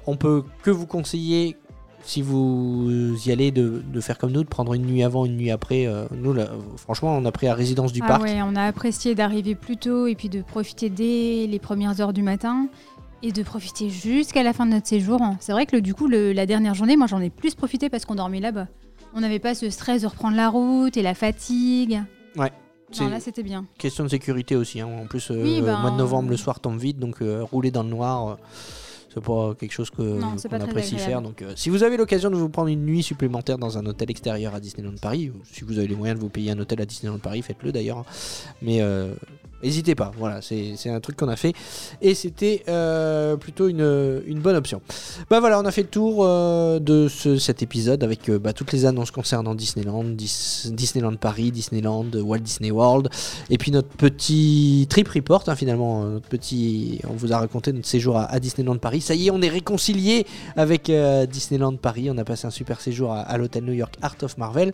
On 0.06 0.16
peut 0.16 0.44
que 0.62 0.70
vous 0.70 0.86
conseiller, 0.86 1.58
si 2.04 2.22
vous 2.22 3.16
y 3.26 3.32
allez, 3.32 3.52
de, 3.52 3.82
de 3.86 4.02
faire 4.02 4.18
comme 4.18 4.32
nous, 4.32 4.44
de 4.44 4.50
prendre 4.50 4.74
une 4.74 4.86
nuit 4.86 5.04
avant, 5.04 5.26
une 5.26 5.38
nuit 5.38 5.52
après. 5.52 5.86
Euh, 5.88 6.06
nous, 6.16 6.34
là, 6.34 6.48
franchement, 6.78 7.16
on 7.16 7.26
a 7.26 7.32
pris 7.32 7.48
à 7.48 7.54
résidence 7.54 7.94
du 7.94 8.02
Ah 8.04 8.08
parc. 8.08 8.24
ouais, 8.24 8.42
on 8.44 8.56
a 8.56 8.64
apprécié 8.64 9.16
d'arriver 9.16 9.56
plus 9.56 9.78
tôt 9.78 10.08
et 10.08 10.16
puis 10.16 10.30
de 10.30 10.42
profiter 10.42 10.90
dès 10.90 11.48
les 11.48 11.60
premières 11.60 12.00
heures 12.02 12.14
du 12.14 12.24
matin. 12.24 12.68
et 13.24 13.32
de 13.32 13.44
profiter 13.44 13.88
jusqu'à 13.92 14.42
la 14.42 14.52
fin 14.52 14.66
de 14.66 14.72
notre 14.72 14.88
séjour. 14.88 15.20
C'est 15.42 15.52
vrai 15.52 15.68
que 15.68 15.76
le- 15.76 15.84
du 15.84 15.94
coup, 15.94 16.08
le- 16.08 16.34
la 16.34 16.48
dernière 16.48 16.74
journée, 16.74 16.98
moi 16.98 17.06
j'en 17.06 17.20
ai 17.22 17.30
plus 17.30 17.54
profité 17.54 17.88
parce 17.88 18.04
qu'on 18.04 18.16
dormait 18.16 18.40
là-bas. 18.40 18.66
On 19.14 19.22
n'avait 19.22 19.38
pas 19.38 19.54
ce 19.54 19.70
stress 19.70 20.02
de 20.02 20.08
reprendre 20.08 20.36
la 20.36 20.50
route 20.50 20.98
et 20.98 21.04
la 21.04 21.14
fatigue. 21.14 22.02
Ouais. 22.36 22.52
Non, 23.00 23.10
là 23.10 23.20
c'était 23.20 23.44
bien. 23.44 23.66
Question 23.78 24.06
de 24.06 24.10
sécurité 24.10 24.56
aussi. 24.56 24.82
hein. 24.82 24.90
En 25.04 25.06
plus, 25.06 25.30
euh, 25.30 25.40
Oui, 25.44 25.62
ben, 25.62 25.78
mois 25.82 25.92
de 25.92 25.98
novembre, 25.98 26.32
le 26.32 26.36
soir 26.38 26.60
tombe 26.62 26.80
vite, 26.80 26.98
donc 26.98 27.22
euh, 27.22 27.44
rouler 27.44 27.70
dans 27.70 27.84
le 27.84 27.90
noir, 27.90 28.28
euh, 28.28 28.36
c'est 29.14 29.24
pas 29.24 29.54
quelque 29.60 29.72
chose 29.74 29.90
que 29.90 30.02
Non, 30.02 30.38
apprécie 30.62 30.98
faire. 30.98 31.22
Donc, 31.22 31.42
euh, 31.42 31.54
si 31.56 31.70
vous 31.70 31.84
avez 31.84 31.98
l'occasion 31.98 32.30
de 32.30 32.36
vous 32.36 32.50
prendre 32.50 32.70
une 32.70 32.86
nuit 32.86 33.04
supplémentaire 33.04 33.58
dans 33.58 33.78
un 33.78 33.86
hôtel 33.86 34.10
extérieur 34.10 34.56
à 34.56 34.60
Disneyland 34.60 34.96
Paris, 35.02 35.30
ou 35.30 35.42
si 35.44 35.64
vous 35.64 35.78
avez 35.78 35.88
les 35.88 35.96
moyens 35.96 36.18
de 36.20 36.24
vous 36.24 36.30
payer 36.30 36.52
un 36.52 36.60
hôtel 36.60 36.82
à 36.82 36.86
Disneyland 36.86 37.20
Paris, 37.20 37.42
faites-le 37.42 37.72
d'ailleurs. 37.72 38.00
hein. 38.00 38.06
Mais 38.62 38.82
euh, 38.82 39.14
n'hésitez 39.64 39.96
pas. 39.96 40.12
Voilà, 40.18 40.42
c'est 40.42 40.90
un 40.90 41.00
truc 41.00 41.18
qu'on 41.18 41.30
a 41.30 41.36
fait 41.36 41.54
et 42.02 42.16
c'était 42.16 42.64
euh, 42.68 43.36
plutôt 43.38 43.68
une, 43.68 44.40
bonne 44.40 44.56
option. 44.56 44.82
Bah 45.30 45.40
voilà, 45.40 45.60
on 45.60 45.66
a 45.66 45.72
fait 45.72 45.84
le 45.84 45.88
tour 45.88 46.26
euh, 46.26 46.80
de 46.80 47.08
ce- 47.08 47.38
cet 47.38 47.62
épisode 47.62 48.04
avec 48.04 48.30
euh, 48.30 48.40
bah, 48.40 48.54
toutes 48.54 48.72
les 48.72 48.86
annonces 48.86 49.12
concernant 49.12 49.56
Disneyland, 49.56 50.04
Dis- 50.04 50.70
Disneyland 50.72 51.16
Paris, 51.16 51.52
Disneyland, 51.52 52.08
Walt 52.16 52.40
Disney 52.40 52.72
World, 52.72 53.10
et 53.50 53.58
puis 53.58 53.72
notre 53.72 53.90
petit 53.90 54.88
trip 54.90 55.08
report 55.10 55.44
hein, 55.48 55.56
finalement, 55.56 56.04
notre 56.06 56.28
petit, 56.28 57.00
on 57.10 57.14
vous 57.14 57.34
a 57.34 57.38
raconté 57.38 57.74
notre 57.74 57.88
séjour 57.88 58.18
à, 58.18 58.40
Disneyland 58.40 58.78
Paris. 58.78 59.02
Ça 59.02 59.14
y 59.16 59.28
est, 59.28 59.32
on 59.32 59.42
est 59.42 59.50
réconcilié 59.50 60.26
avec 60.56 60.92
Disneyland 61.30 61.76
Paris. 61.76 62.10
On 62.10 62.18
a 62.18 62.24
passé 62.24 62.48
un 62.48 62.52
super 62.52 62.82
séjour 62.82 63.14
à 63.14 63.38
l'hôtel 63.38 63.64
New 63.64 63.74
York 63.74 63.96
Art 64.02 64.16
of 64.24 64.38
Marvel. 64.38 64.74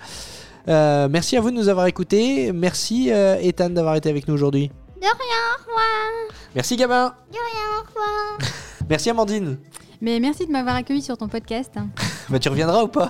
Euh, 0.67 1.07
merci 1.09 1.37
à 1.37 1.41
vous 1.41 1.49
de 1.51 1.55
nous 1.55 1.69
avoir 1.69 1.85
écoutés. 1.87 2.51
Merci 2.51 3.11
euh, 3.11 3.37
Ethan 3.41 3.69
d'avoir 3.69 3.95
été 3.95 4.09
avec 4.09 4.27
nous 4.27 4.33
aujourd'hui. 4.33 4.69
De 4.97 5.01
rien, 5.01 5.11
au 5.13 5.61
revoir. 5.61 6.33
Merci 6.55 6.75
Gabin. 6.75 7.13
Au 7.31 7.87
revoir. 7.87 8.37
Merci 8.89 9.09
Amandine. 9.09 9.57
Mais 10.01 10.19
merci 10.19 10.45
de 10.45 10.51
m'avoir 10.51 10.75
accueilli 10.75 11.01
sur 11.01 11.17
ton 11.17 11.27
podcast. 11.27 11.73
Bah, 12.29 12.39
tu 12.39 12.49
reviendras 12.49 12.83
ou 12.83 12.87
pas? 12.89 13.09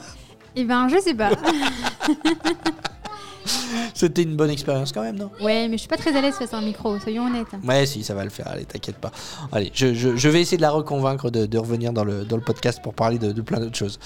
Eh 0.55 0.63
ben, 0.63 0.87
je 0.89 0.99
sais 0.99 1.15
pas. 1.15 1.31
C'était 3.95 4.21
une 4.21 4.35
bonne 4.35 4.51
expérience 4.51 4.91
quand 4.91 5.01
même, 5.01 5.15
non? 5.17 5.31
Ouais, 5.41 5.67
mais 5.67 5.73
je 5.73 5.77
suis 5.81 5.87
pas 5.87 5.97
très 5.97 6.15
à 6.15 6.21
l'aise 6.21 6.35
face 6.35 6.53
à 6.53 6.57
un 6.57 6.61
micro, 6.61 6.99
soyons 6.99 7.25
honnêtes. 7.25 7.47
Ouais, 7.67 7.85
si, 7.87 8.03
ça 8.03 8.13
va 8.13 8.23
le 8.23 8.29
faire, 8.29 8.47
allez, 8.47 8.65
t'inquiète 8.65 8.97
pas. 8.97 9.11
Allez, 9.51 9.71
je, 9.73 9.93
je- 9.95 10.15
je 10.15 10.29
vais 10.29 10.41
essayer 10.41 10.57
de 10.57 10.61
la 10.61 10.69
reconvaincre 10.69 11.31
de, 11.31 11.47
de 11.47 11.57
revenir 11.57 11.93
dans 11.93 12.03
le, 12.03 12.25
dans 12.25 12.35
le 12.35 12.43
podcast 12.43 12.79
pour 12.83 12.93
parler 12.93 13.17
de, 13.17 13.31
de 13.31 13.41
plein 13.41 13.59
d'autres 13.59 13.77
choses. 13.77 13.97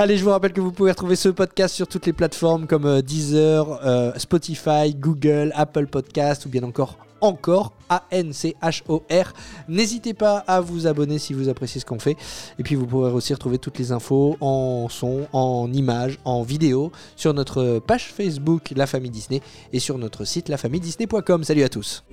Allez, 0.00 0.16
je 0.16 0.24
vous 0.24 0.30
rappelle 0.30 0.54
que 0.54 0.62
vous 0.62 0.72
pouvez 0.72 0.92
retrouver 0.92 1.14
ce 1.14 1.28
podcast 1.28 1.74
sur 1.74 1.86
toutes 1.86 2.06
les 2.06 2.14
plateformes 2.14 2.66
comme 2.66 2.86
euh, 2.86 3.02
Deezer, 3.02 3.80
euh, 3.84 4.12
Spotify, 4.16 4.94
Google, 4.94 5.52
Apple 5.54 5.88
Podcast 5.88 6.46
ou 6.46 6.48
bien 6.48 6.62
encore 6.62 6.96
encore 7.20 7.74
A-N-C-H-O-R. 7.90 9.34
N'hésitez 9.68 10.14
pas 10.14 10.38
à 10.38 10.62
vous 10.62 10.86
abonner 10.86 11.18
si 11.18 11.34
vous 11.34 11.50
appréciez 11.50 11.82
ce 11.82 11.84
qu'on 11.84 11.98
fait. 11.98 12.16
Et 12.58 12.62
puis 12.62 12.76
vous 12.76 12.86
pourrez 12.86 13.12
aussi 13.12 13.34
retrouver 13.34 13.58
toutes 13.58 13.78
les 13.78 13.92
infos 13.92 14.38
en 14.40 14.88
son, 14.88 15.26
en 15.34 15.70
images, 15.70 16.18
en 16.24 16.44
vidéo 16.44 16.92
sur 17.14 17.34
notre 17.34 17.78
page 17.80 18.06
Facebook 18.06 18.72
La 18.74 18.86
Famille 18.86 19.10
Disney 19.10 19.42
et 19.74 19.80
sur 19.80 19.98
notre 19.98 20.24
site 20.24 20.48
lafamilledisney.com. 20.48 21.44
Salut 21.44 21.62
à 21.62 21.68
tous. 21.68 22.04